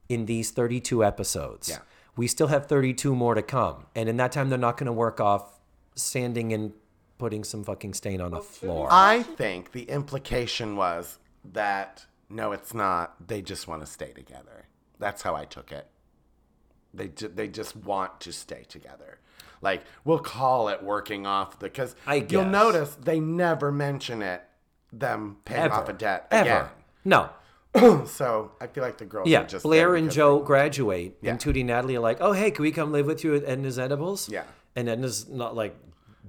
in 0.08 0.26
these 0.26 0.50
32 0.52 1.02
episodes. 1.04 1.68
Yeah. 1.68 1.78
We 2.16 2.28
still 2.28 2.46
have 2.46 2.66
32 2.66 3.14
more 3.14 3.34
to 3.34 3.42
come. 3.42 3.86
And 3.96 4.08
in 4.08 4.16
that 4.18 4.30
time 4.32 4.48
they're 4.48 4.58
not 4.58 4.76
going 4.76 4.86
to 4.86 4.92
work 4.92 5.20
off 5.20 5.55
sanding 5.96 6.52
and 6.52 6.72
putting 7.18 7.42
some 7.44 7.64
fucking 7.64 7.94
stain 7.94 8.20
on 8.20 8.32
a 8.34 8.40
floor. 8.42 8.88
I 8.90 9.22
think 9.22 9.72
the 9.72 9.82
implication 9.84 10.76
was 10.76 11.18
that 11.52 12.06
no, 12.28 12.52
it's 12.52 12.74
not. 12.74 13.26
They 13.28 13.40
just 13.42 13.66
want 13.68 13.80
to 13.82 13.86
stay 13.86 14.12
together. 14.12 14.66
That's 14.98 15.22
how 15.22 15.34
I 15.34 15.44
took 15.44 15.72
it. 15.72 15.86
They 16.94 17.08
ju- 17.08 17.28
they 17.34 17.48
just 17.48 17.76
want 17.76 18.20
to 18.20 18.32
stay 18.32 18.64
together. 18.68 19.18
Like 19.62 19.84
we'll 20.04 20.18
call 20.18 20.68
it 20.68 20.82
working 20.82 21.26
off 21.26 21.58
the 21.58 21.66
because 21.66 21.94
I 22.06 22.26
you'll 22.28 22.44
notice 22.44 22.94
they 22.96 23.20
never 23.20 23.72
mention 23.72 24.22
it. 24.22 24.42
Them 24.92 25.38
paying 25.44 25.62
Ever. 25.64 25.74
off 25.74 25.88
a 25.88 25.92
debt 25.92 26.26
Ever. 26.30 26.70
No. 27.04 27.28
so 28.06 28.52
I 28.60 28.66
feel 28.66 28.82
like 28.82 28.96
the 28.98 29.04
girls 29.04 29.28
Yeah, 29.28 29.42
are 29.42 29.46
just 29.46 29.62
Blair 29.64 29.88
there 29.88 29.96
and 29.96 30.06
because 30.06 30.16
Jo 30.16 30.38
they- 30.38 30.46
graduate, 30.46 31.18
Yeah. 31.20 31.32
and 31.32 31.40
Tootie 31.40 31.58
and 31.60 31.66
Natalie 31.66 31.96
are 31.96 32.00
like, 32.00 32.18
"Oh, 32.20 32.32
hey, 32.32 32.50
can 32.50 32.62
we 32.62 32.72
come 32.72 32.92
live 32.92 33.06
with 33.06 33.22
you 33.24 33.34
at 33.34 33.44
Edna's 33.44 33.78
Edibles?" 33.78 34.28
Yeah. 34.28 34.44
and 34.74 34.88
Edna's 34.88 35.28
not 35.28 35.54
like, 35.54 35.76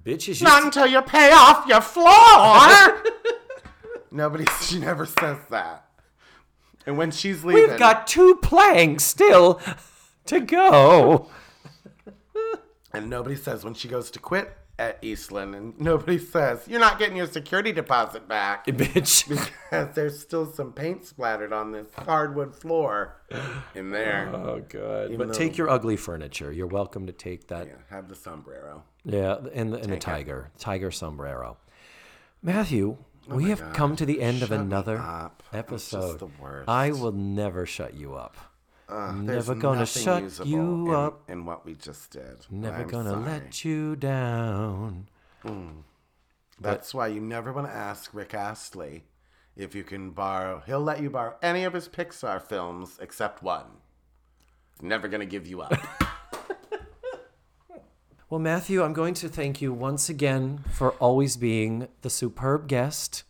"Bitches, 0.07 0.41
Not 0.41 0.63
until 0.63 0.87
you 0.87 1.01
pay 1.01 1.31
off 1.31 1.67
your 1.67 1.81
floor. 1.81 3.03
Nobody, 4.11 4.45
she 4.61 4.79
never 4.79 5.05
says 5.05 5.37
that. 5.49 5.85
And 6.85 6.97
when 6.97 7.11
she's 7.11 7.43
leaving, 7.43 7.69
we've 7.71 7.77
got 7.79 8.07
two 8.07 8.35
planks 8.41 9.03
still 9.03 9.59
to 10.25 10.39
go." 10.39 11.29
And 12.93 13.09
nobody 13.09 13.35
says 13.35 13.63
when 13.65 13.73
she 13.73 13.87
goes 13.89 14.09
to 14.11 14.19
quit 14.19 14.55
at 14.79 14.97
Eastland, 15.01 15.55
and 15.55 15.79
nobody 15.79 16.17
says, 16.17 16.63
You're 16.67 16.79
not 16.79 16.99
getting 16.99 17.17
your 17.17 17.27
security 17.27 17.71
deposit 17.71 18.27
back. 18.27 18.65
Bitch. 18.67 19.27
Because 19.69 19.93
there's 19.95 20.17
still 20.17 20.51
some 20.53 20.71
paint 20.71 21.03
splattered 21.05 21.51
on 21.51 21.73
this 21.73 21.87
hardwood 21.93 22.55
floor 22.55 23.17
in 23.75 23.89
there. 23.91 24.31
Oh 24.33 24.61
god. 24.69 25.07
Even 25.07 25.17
But 25.17 25.27
though- 25.27 25.33
take 25.33 25.57
your 25.57 25.69
ugly 25.69 25.97
furniture. 25.97 26.53
You're 26.53 26.67
welcome 26.67 27.05
to 27.07 27.11
take 27.11 27.47
that. 27.49 27.67
Yeah, 27.67 27.73
have 27.89 28.07
the 28.07 28.15
sombrero. 28.15 28.83
Yeah, 29.07 29.37
and 29.53 29.71
the, 29.73 29.77
and 29.77 29.91
the 29.91 29.97
tiger, 29.97 30.51
tiger 30.59 30.91
sombrero. 30.91 31.57
Matthew, 32.43 32.97
we 33.27 33.45
have 33.45 33.59
gosh, 33.61 33.75
come 33.75 33.95
to 33.95 34.05
the 34.05 34.21
end 34.21 34.43
of 34.43 34.49
shut 34.49 34.59
me 34.59 34.65
another 34.65 34.97
up. 34.97 35.43
Episode. 35.53 36.19
the 36.19 36.27
worst. 36.41 36.67
I 36.67 36.91
will 36.91 37.13
never 37.13 37.65
shut 37.65 37.93
you 37.93 38.15
up. 38.15 38.35
Uh, 38.89 39.11
Never 39.11 39.53
gonna 39.55 39.85
shut 39.85 40.45
you 40.45 40.87
in, 40.89 40.95
up. 40.95 41.29
in 41.29 41.45
what 41.45 41.65
we 41.65 41.73
just 41.75 42.11
did. 42.11 42.45
Never 42.49 42.83
I'm 42.83 42.87
gonna 42.87 43.09
sorry. 43.11 43.23
let 43.25 43.65
you 43.65 43.95
down. 43.97 45.07
That's 46.59 46.93
why 46.93 47.07
you 47.07 47.19
never 47.21 47.51
want 47.51 47.67
to 47.67 47.73
ask 47.73 48.13
Rick 48.13 48.33
Astley 48.33 49.03
if 49.57 49.75
you 49.75 49.83
can 49.83 50.11
borrow. 50.11 50.63
He'll 50.65 50.79
let 50.81 51.01
you 51.01 51.09
borrow 51.09 51.35
any 51.41 51.65
of 51.65 51.73
his 51.73 51.87
Pixar 51.89 52.41
films 52.41 52.97
except 53.01 53.43
one. 53.43 53.65
He's 54.73 54.83
never 54.83 55.07
gonna 55.09 55.25
give 55.25 55.47
you 55.47 55.61
up. 55.61 55.77
Well, 58.29 58.41
Matthew, 58.41 58.83
I'm 58.83 58.91
going 58.91 59.13
to 59.15 59.29
thank 59.29 59.61
you 59.61 59.71
once 59.71 60.09
again 60.09 60.65
for 60.73 60.91
always 60.93 61.37
being 61.37 61.87
the 62.01 62.09
superb 62.09 62.67
guest. 62.67 63.23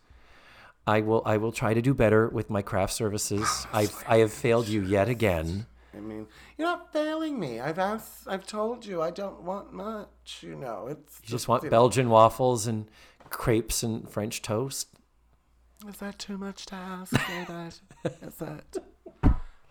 I 0.87 1.01
will 1.01 1.21
I 1.23 1.37
will 1.37 1.51
try 1.51 1.75
to 1.75 1.83
do 1.83 1.93
better 1.93 2.27
with 2.29 2.49
my 2.49 2.63
craft 2.63 2.93
services. 2.93 3.45
Oh, 3.47 3.69
I've 3.73 4.03
I 4.07 4.17
have 4.17 4.33
failed 4.33 4.67
you 4.67 4.81
yet 4.81 5.07
again. 5.07 5.67
I 5.95 5.99
mean, 5.99 6.25
you're 6.57 6.67
not 6.67 6.91
failing 6.91 7.39
me. 7.39 7.59
I've 7.59 7.77
asked. 7.77 8.27
I've 8.27 8.47
told 8.47 8.87
you 8.87 9.03
I 9.03 9.11
don't 9.11 9.43
want 9.43 9.71
much. 9.71 10.39
You 10.41 10.55
know, 10.55 10.87
it's 10.87 11.19
You 11.21 11.29
just 11.29 11.47
want 11.47 11.69
Belgian 11.69 12.09
waffles 12.09 12.65
and 12.65 12.89
crepes 13.29 13.83
and 13.83 14.09
French 14.09 14.41
toast. 14.41 14.87
Is 15.87 15.97
that 15.97 16.17
too 16.17 16.39
much 16.39 16.65
to 16.67 16.75
ask, 16.75 17.13
David? 17.27 17.75
is 18.23 18.41
it? 18.41 18.77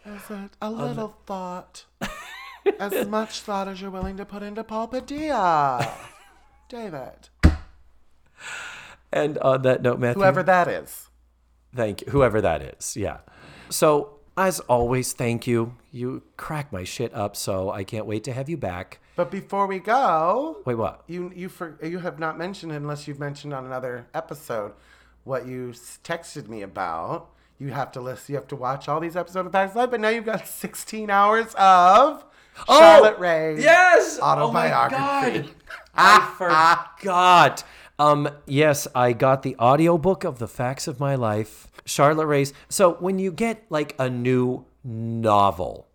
Is 0.05 0.31
it 0.31 0.51
a 0.63 0.67
um, 0.67 0.79
little 0.79 1.17
thought? 1.27 1.85
As 2.79 3.07
much 3.09 3.41
thought 3.41 3.69
as 3.69 3.81
you're 3.81 3.91
willing 3.91 4.17
to 4.17 4.25
put 4.25 4.43
into 4.43 4.63
pulpadilla, 4.65 5.89
David. 6.69 7.29
And 9.13 9.39
on 9.39 9.63
that 9.63 9.83
note, 9.83 9.99
Matthew, 9.99 10.21
Whoever 10.21 10.43
that 10.43 10.69
is. 10.69 11.09
thank 11.75 12.03
you, 12.03 12.13
whoever 12.13 12.41
that 12.41 12.63
is. 12.63 12.97
Yeah. 12.97 13.19
So 13.71 14.19
as 14.37 14.61
always, 14.61 15.13
thank 15.13 15.47
you. 15.47 15.75
You 15.93 16.23
crack 16.37 16.73
my 16.73 16.85
shit 16.85 17.15
up, 17.15 17.37
so 17.37 17.71
I 17.71 17.85
can't 17.85 18.07
wait 18.07 18.25
to 18.25 18.33
have 18.33 18.49
you 18.49 18.57
back. 18.57 18.99
But 19.15 19.31
before 19.31 19.67
we 19.67 19.79
go, 19.79 20.59
Wait, 20.67 20.75
what? 20.75 21.03
you 21.07 21.33
you 21.35 21.49
for, 21.49 21.79
you 21.83 22.01
have 22.01 22.19
not 22.19 22.37
mentioned 22.37 22.73
unless 22.73 23.09
you've 23.09 23.19
mentioned 23.21 23.55
on 23.55 23.65
another 23.65 24.07
episode 24.13 24.73
what 25.25 25.47
you 25.47 25.73
texted 26.05 26.49
me 26.49 26.63
about. 26.63 27.31
You 27.59 27.69
have 27.69 27.91
to 27.93 28.03
listen. 28.03 28.35
You 28.35 28.37
have 28.39 28.49
to 28.49 28.57
watch 28.57 28.87
all 28.89 29.01
these 29.01 29.17
episodes 29.17 29.47
of 29.47 29.53
Facts 29.53 29.75
Live, 29.75 29.91
but 29.91 30.01
now 30.01 30.11
you've 30.11 30.27
got 30.27 30.47
16 30.47 31.09
hours 31.09 31.55
of 31.57 32.23
Charlotte 32.67 33.19
Rae. 33.19 33.55
Oh, 33.55 33.59
Yes! 33.59 34.19
autobiography. 34.21 34.97
Oh 34.99 35.33
my 35.33 35.41
God. 35.41 35.51
I 35.95 36.35
forgot. 36.99 37.65
Um, 37.99 38.29
yes, 38.47 38.87
I 38.95 39.13
got 39.15 39.43
the 39.43 39.57
audiobook 39.59 40.25
of 40.25 40.39
The 40.39 40.49
Facts 40.49 40.87
of 40.87 41.01
My 41.01 41.15
Life 41.15 41.69
Charlotte 41.87 42.27
Rae's. 42.27 42.53
So 42.69 42.95
when 42.95 43.19
you 43.19 43.33
get 43.33 43.65
like 43.71 43.95
a 43.99 44.11
new 44.11 44.67
novel, 44.85 45.87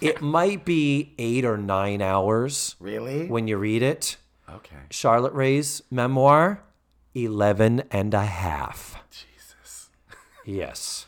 it 0.00 0.20
might 0.36 0.64
be 0.64 1.14
eight 1.18 1.44
or 1.44 1.56
nine 1.56 2.02
hours 2.02 2.76
Really? 2.80 3.26
when 3.26 3.48
you 3.48 3.56
read 3.56 3.82
it. 3.82 4.16
okay. 4.50 4.76
Charlotte 4.90 5.32
Rae's 5.32 5.82
memoir, 5.90 6.62
11 7.14 7.84
and 7.90 8.12
a 8.12 8.24
half. 8.26 9.02
Jesus. 9.10 9.88
Yes. 10.44 11.06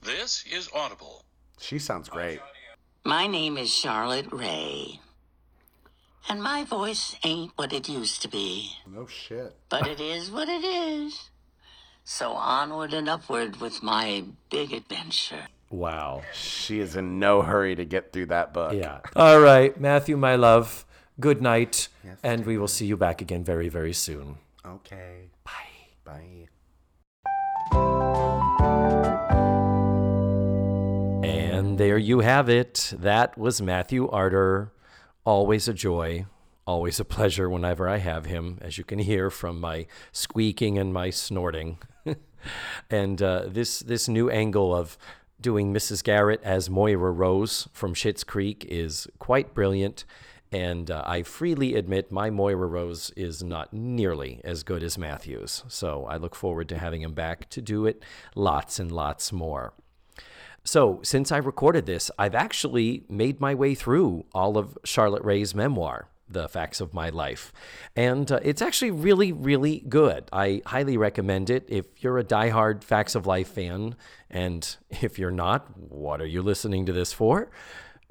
This 0.00 0.44
is 0.50 0.70
Audible. 0.74 1.24
She 1.60 1.78
sounds 1.78 2.08
great. 2.08 2.40
My 3.08 3.26
name 3.26 3.56
is 3.56 3.72
Charlotte 3.74 4.26
Rae. 4.30 5.00
And 6.28 6.42
my 6.42 6.62
voice 6.62 7.16
ain't 7.24 7.52
what 7.56 7.72
it 7.72 7.88
used 7.88 8.20
to 8.20 8.28
be, 8.28 8.72
No 8.86 9.06
shit. 9.06 9.56
but 9.70 9.86
it 9.86 9.98
is 9.98 10.30
what 10.30 10.46
it 10.46 10.62
is. 10.62 11.30
So 12.04 12.32
onward 12.32 12.92
and 12.92 13.08
upward 13.08 13.62
with 13.62 13.82
my 13.82 14.24
big 14.50 14.74
adventure. 14.74 15.46
Wow. 15.70 16.20
She 16.34 16.80
is 16.80 16.96
in 16.96 17.18
no 17.18 17.40
hurry 17.40 17.74
to 17.76 17.86
get 17.86 18.12
through 18.12 18.26
that 18.26 18.52
book. 18.52 18.74
Yeah. 18.74 19.00
All 19.16 19.40
right, 19.40 19.80
Matthew, 19.80 20.18
my 20.18 20.36
love, 20.36 20.84
good 21.18 21.40
night. 21.40 21.88
Yes, 22.04 22.18
and 22.22 22.44
we 22.44 22.58
will 22.58 22.68
see 22.68 22.84
you 22.84 22.98
back 22.98 23.22
again 23.22 23.42
very, 23.42 23.70
very 23.70 23.94
soon. 23.94 24.36
Okay. 24.66 25.30
Bye. 25.44 26.12
Bye. 27.72 27.97
And 31.78 31.86
there 31.86 31.96
you 31.96 32.18
have 32.18 32.48
it. 32.48 32.92
That 32.98 33.38
was 33.38 33.62
Matthew 33.62 34.08
Arter. 34.08 34.72
Always 35.24 35.68
a 35.68 35.72
joy, 35.72 36.26
always 36.66 36.98
a 36.98 37.04
pleasure 37.04 37.48
whenever 37.48 37.88
I 37.88 37.98
have 37.98 38.26
him, 38.26 38.58
as 38.60 38.78
you 38.78 38.82
can 38.82 38.98
hear 38.98 39.30
from 39.30 39.60
my 39.60 39.86
squeaking 40.10 40.76
and 40.76 40.92
my 40.92 41.10
snorting. 41.10 41.78
and 42.90 43.22
uh, 43.22 43.44
this 43.46 43.78
this 43.78 44.08
new 44.08 44.28
angle 44.28 44.74
of 44.74 44.98
doing 45.40 45.72
Mrs. 45.72 46.02
Garrett 46.02 46.42
as 46.42 46.68
Moira 46.68 47.12
Rose 47.12 47.68
from 47.72 47.94
Schitt's 47.94 48.24
Creek 48.24 48.66
is 48.68 49.06
quite 49.20 49.54
brilliant. 49.54 50.04
And 50.50 50.90
uh, 50.90 51.04
I 51.06 51.22
freely 51.22 51.76
admit 51.76 52.10
my 52.10 52.28
Moira 52.28 52.66
Rose 52.66 53.12
is 53.16 53.40
not 53.44 53.72
nearly 53.72 54.40
as 54.42 54.64
good 54.64 54.82
as 54.82 54.98
Matthew's. 54.98 55.62
So 55.68 56.06
I 56.06 56.16
look 56.16 56.34
forward 56.34 56.68
to 56.70 56.78
having 56.78 57.02
him 57.02 57.14
back 57.14 57.48
to 57.50 57.62
do 57.62 57.86
it 57.86 58.02
lots 58.34 58.80
and 58.80 58.90
lots 58.90 59.32
more. 59.32 59.74
So, 60.68 61.00
since 61.02 61.32
I 61.32 61.38
recorded 61.38 61.86
this, 61.86 62.10
I've 62.18 62.34
actually 62.34 63.02
made 63.08 63.40
my 63.40 63.54
way 63.54 63.74
through 63.74 64.26
all 64.34 64.58
of 64.58 64.76
Charlotte 64.84 65.24
Rae's 65.24 65.54
memoir, 65.54 66.10
The 66.28 66.46
Facts 66.46 66.82
of 66.82 66.92
My 66.92 67.08
Life. 67.08 67.54
And 67.96 68.30
uh, 68.30 68.40
it's 68.42 68.60
actually 68.60 68.90
really, 68.90 69.32
really 69.32 69.82
good. 69.88 70.28
I 70.30 70.60
highly 70.66 70.98
recommend 70.98 71.48
it 71.48 71.64
if 71.68 71.86
you're 72.04 72.18
a 72.18 72.22
diehard 72.22 72.84
Facts 72.84 73.14
of 73.14 73.26
Life 73.26 73.48
fan. 73.48 73.96
And 74.28 74.76
if 74.90 75.18
you're 75.18 75.30
not, 75.30 75.74
what 75.78 76.20
are 76.20 76.26
you 76.26 76.42
listening 76.42 76.84
to 76.84 76.92
this 76.92 77.14
for? 77.14 77.50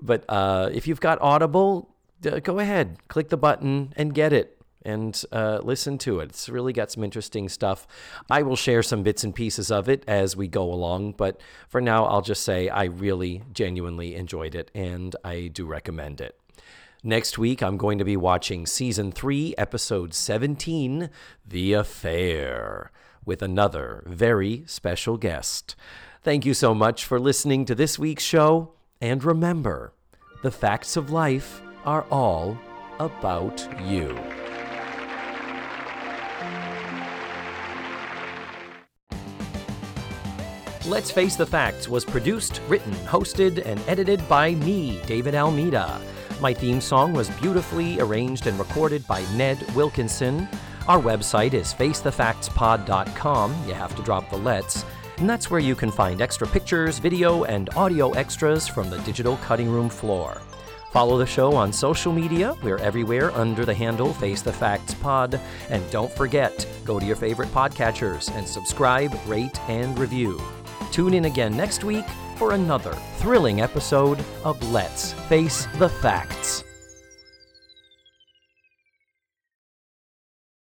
But 0.02 0.26
uh, 0.28 0.72
if 0.74 0.88
you've 0.88 1.00
got 1.00 1.22
Audible, 1.22 1.94
uh, 2.26 2.40
go 2.40 2.58
ahead, 2.58 3.08
click 3.08 3.30
the 3.30 3.38
button 3.38 3.94
and 3.96 4.16
get 4.16 4.34
it 4.34 4.57
and 4.88 5.24
uh, 5.32 5.60
listen 5.62 5.98
to 6.00 6.22
it. 6.22 6.30
It's 6.30 6.50
really 6.50 6.74
got 6.74 6.92
some 6.92 7.04
interesting 7.04 7.50
stuff. 7.50 7.86
I 8.30 8.42
will 8.42 8.56
share 8.56 8.82
some 8.82 9.04
bits 9.04 9.24
and 9.24 9.36
pieces 9.36 9.70
of 9.70 9.90
it 9.90 10.04
as 10.08 10.36
we 10.36 10.48
go 10.48 10.64
along, 10.72 11.14
but 11.14 11.40
for 11.68 11.82
now, 11.82 12.06
I'll 12.06 12.22
just 12.22 12.44
say 12.44 12.70
I 12.70 12.86
really 12.86 13.44
genuinely 13.52 14.16
enjoyed 14.16 14.56
it 14.56 14.72
and 14.74 15.16
I 15.24 15.50
do 15.54 15.66
recommend 15.66 16.22
it. 16.22 16.40
Next 17.04 17.38
week, 17.38 17.62
I'm 17.62 17.78
going 17.78 18.00
to 18.00 18.06
be 18.06 18.18
watching 18.18 18.66
season 18.66 19.12
3, 19.12 19.54
episode 19.58 20.14
17, 20.14 21.10
The 21.46 21.74
Affair, 21.74 22.92
with 23.24 23.42
another 23.42 24.04
very 24.08 24.64
special 24.66 25.18
guest. 25.18 25.76
Thank 26.24 26.46
you 26.46 26.54
so 26.54 26.74
much 26.74 27.06
for 27.06 27.20
listening 27.20 27.66
to 27.66 27.76
this 27.76 28.00
week's 28.00 28.24
show, 28.24 28.74
and 29.00 29.24
remember, 29.24 29.94
the 30.42 30.52
facts 30.52 30.98
of 30.98 31.12
life 31.12 31.62
are 31.86 32.06
all 32.10 32.58
about 33.00 33.66
you. 33.86 34.18
Let's 40.88 41.12
Face 41.12 41.36
the 41.36 41.46
Facts 41.46 41.90
was 41.90 42.06
produced, 42.06 42.62
written, 42.70 42.94
hosted, 42.94 43.62
and 43.66 43.78
edited 43.90 44.26
by 44.30 44.56
me, 44.56 45.02
David 45.06 45.36
Almeida. 45.36 46.00
My 46.40 46.54
theme 46.54 46.80
song 46.80 47.12
was 47.12 47.30
beautifully 47.42 48.00
arranged 48.00 48.48
and 48.48 48.58
recorded 48.58 49.06
by 49.06 49.26
Ned 49.36 49.62
Wilkinson. 49.76 50.48
Our 50.88 51.02
website 51.02 51.54
is 51.54 51.74
facethefactspod.com. 51.74 53.68
You 53.68 53.74
have 53.74 53.98
to 53.98 54.02
drop 54.02 54.30
the 54.30 54.38
let's. 54.38 54.86
And 55.18 55.30
that's 55.30 55.52
where 55.52 55.60
you 55.60 55.76
can 55.76 55.92
find 55.92 56.22
extra 56.22 56.48
pictures, 56.48 57.00
video, 57.00 57.44
and 57.44 57.70
audio 57.76 58.12
extras 58.12 58.66
from 58.66 58.90
the 58.90 59.00
digital 59.00 59.36
cutting 59.44 59.70
room 59.70 59.90
floor. 59.90 60.42
Follow 60.94 61.18
the 61.18 61.26
show 61.26 61.54
on 61.54 61.74
social 61.74 62.14
media. 62.14 62.56
We're 62.64 62.78
everywhere 62.78 63.32
under 63.34 63.66
the 63.66 63.74
handle 63.74 64.14
Face 64.14 64.42
the 64.42 64.54
Facts 64.54 64.94
Pod. 64.94 65.38
And 65.70 65.84
don't 65.92 66.14
forget, 66.14 66.66
go 66.86 66.98
to 66.98 67.06
your 67.06 67.18
favorite 67.18 67.50
podcatchers 67.50 68.34
and 68.38 68.48
subscribe, 68.48 69.14
rate, 69.28 69.60
and 69.70 70.00
review. 70.00 70.42
Tune 70.92 71.14
in 71.14 71.26
again 71.26 71.56
next 71.56 71.84
week 71.84 72.06
for 72.38 72.54
another 72.54 72.94
thrilling 73.18 73.62
episode 73.62 74.24
of 74.44 74.62
Let's 74.72 75.14
Face 75.14 75.68
the 75.78 75.90
Facts. 75.90 76.67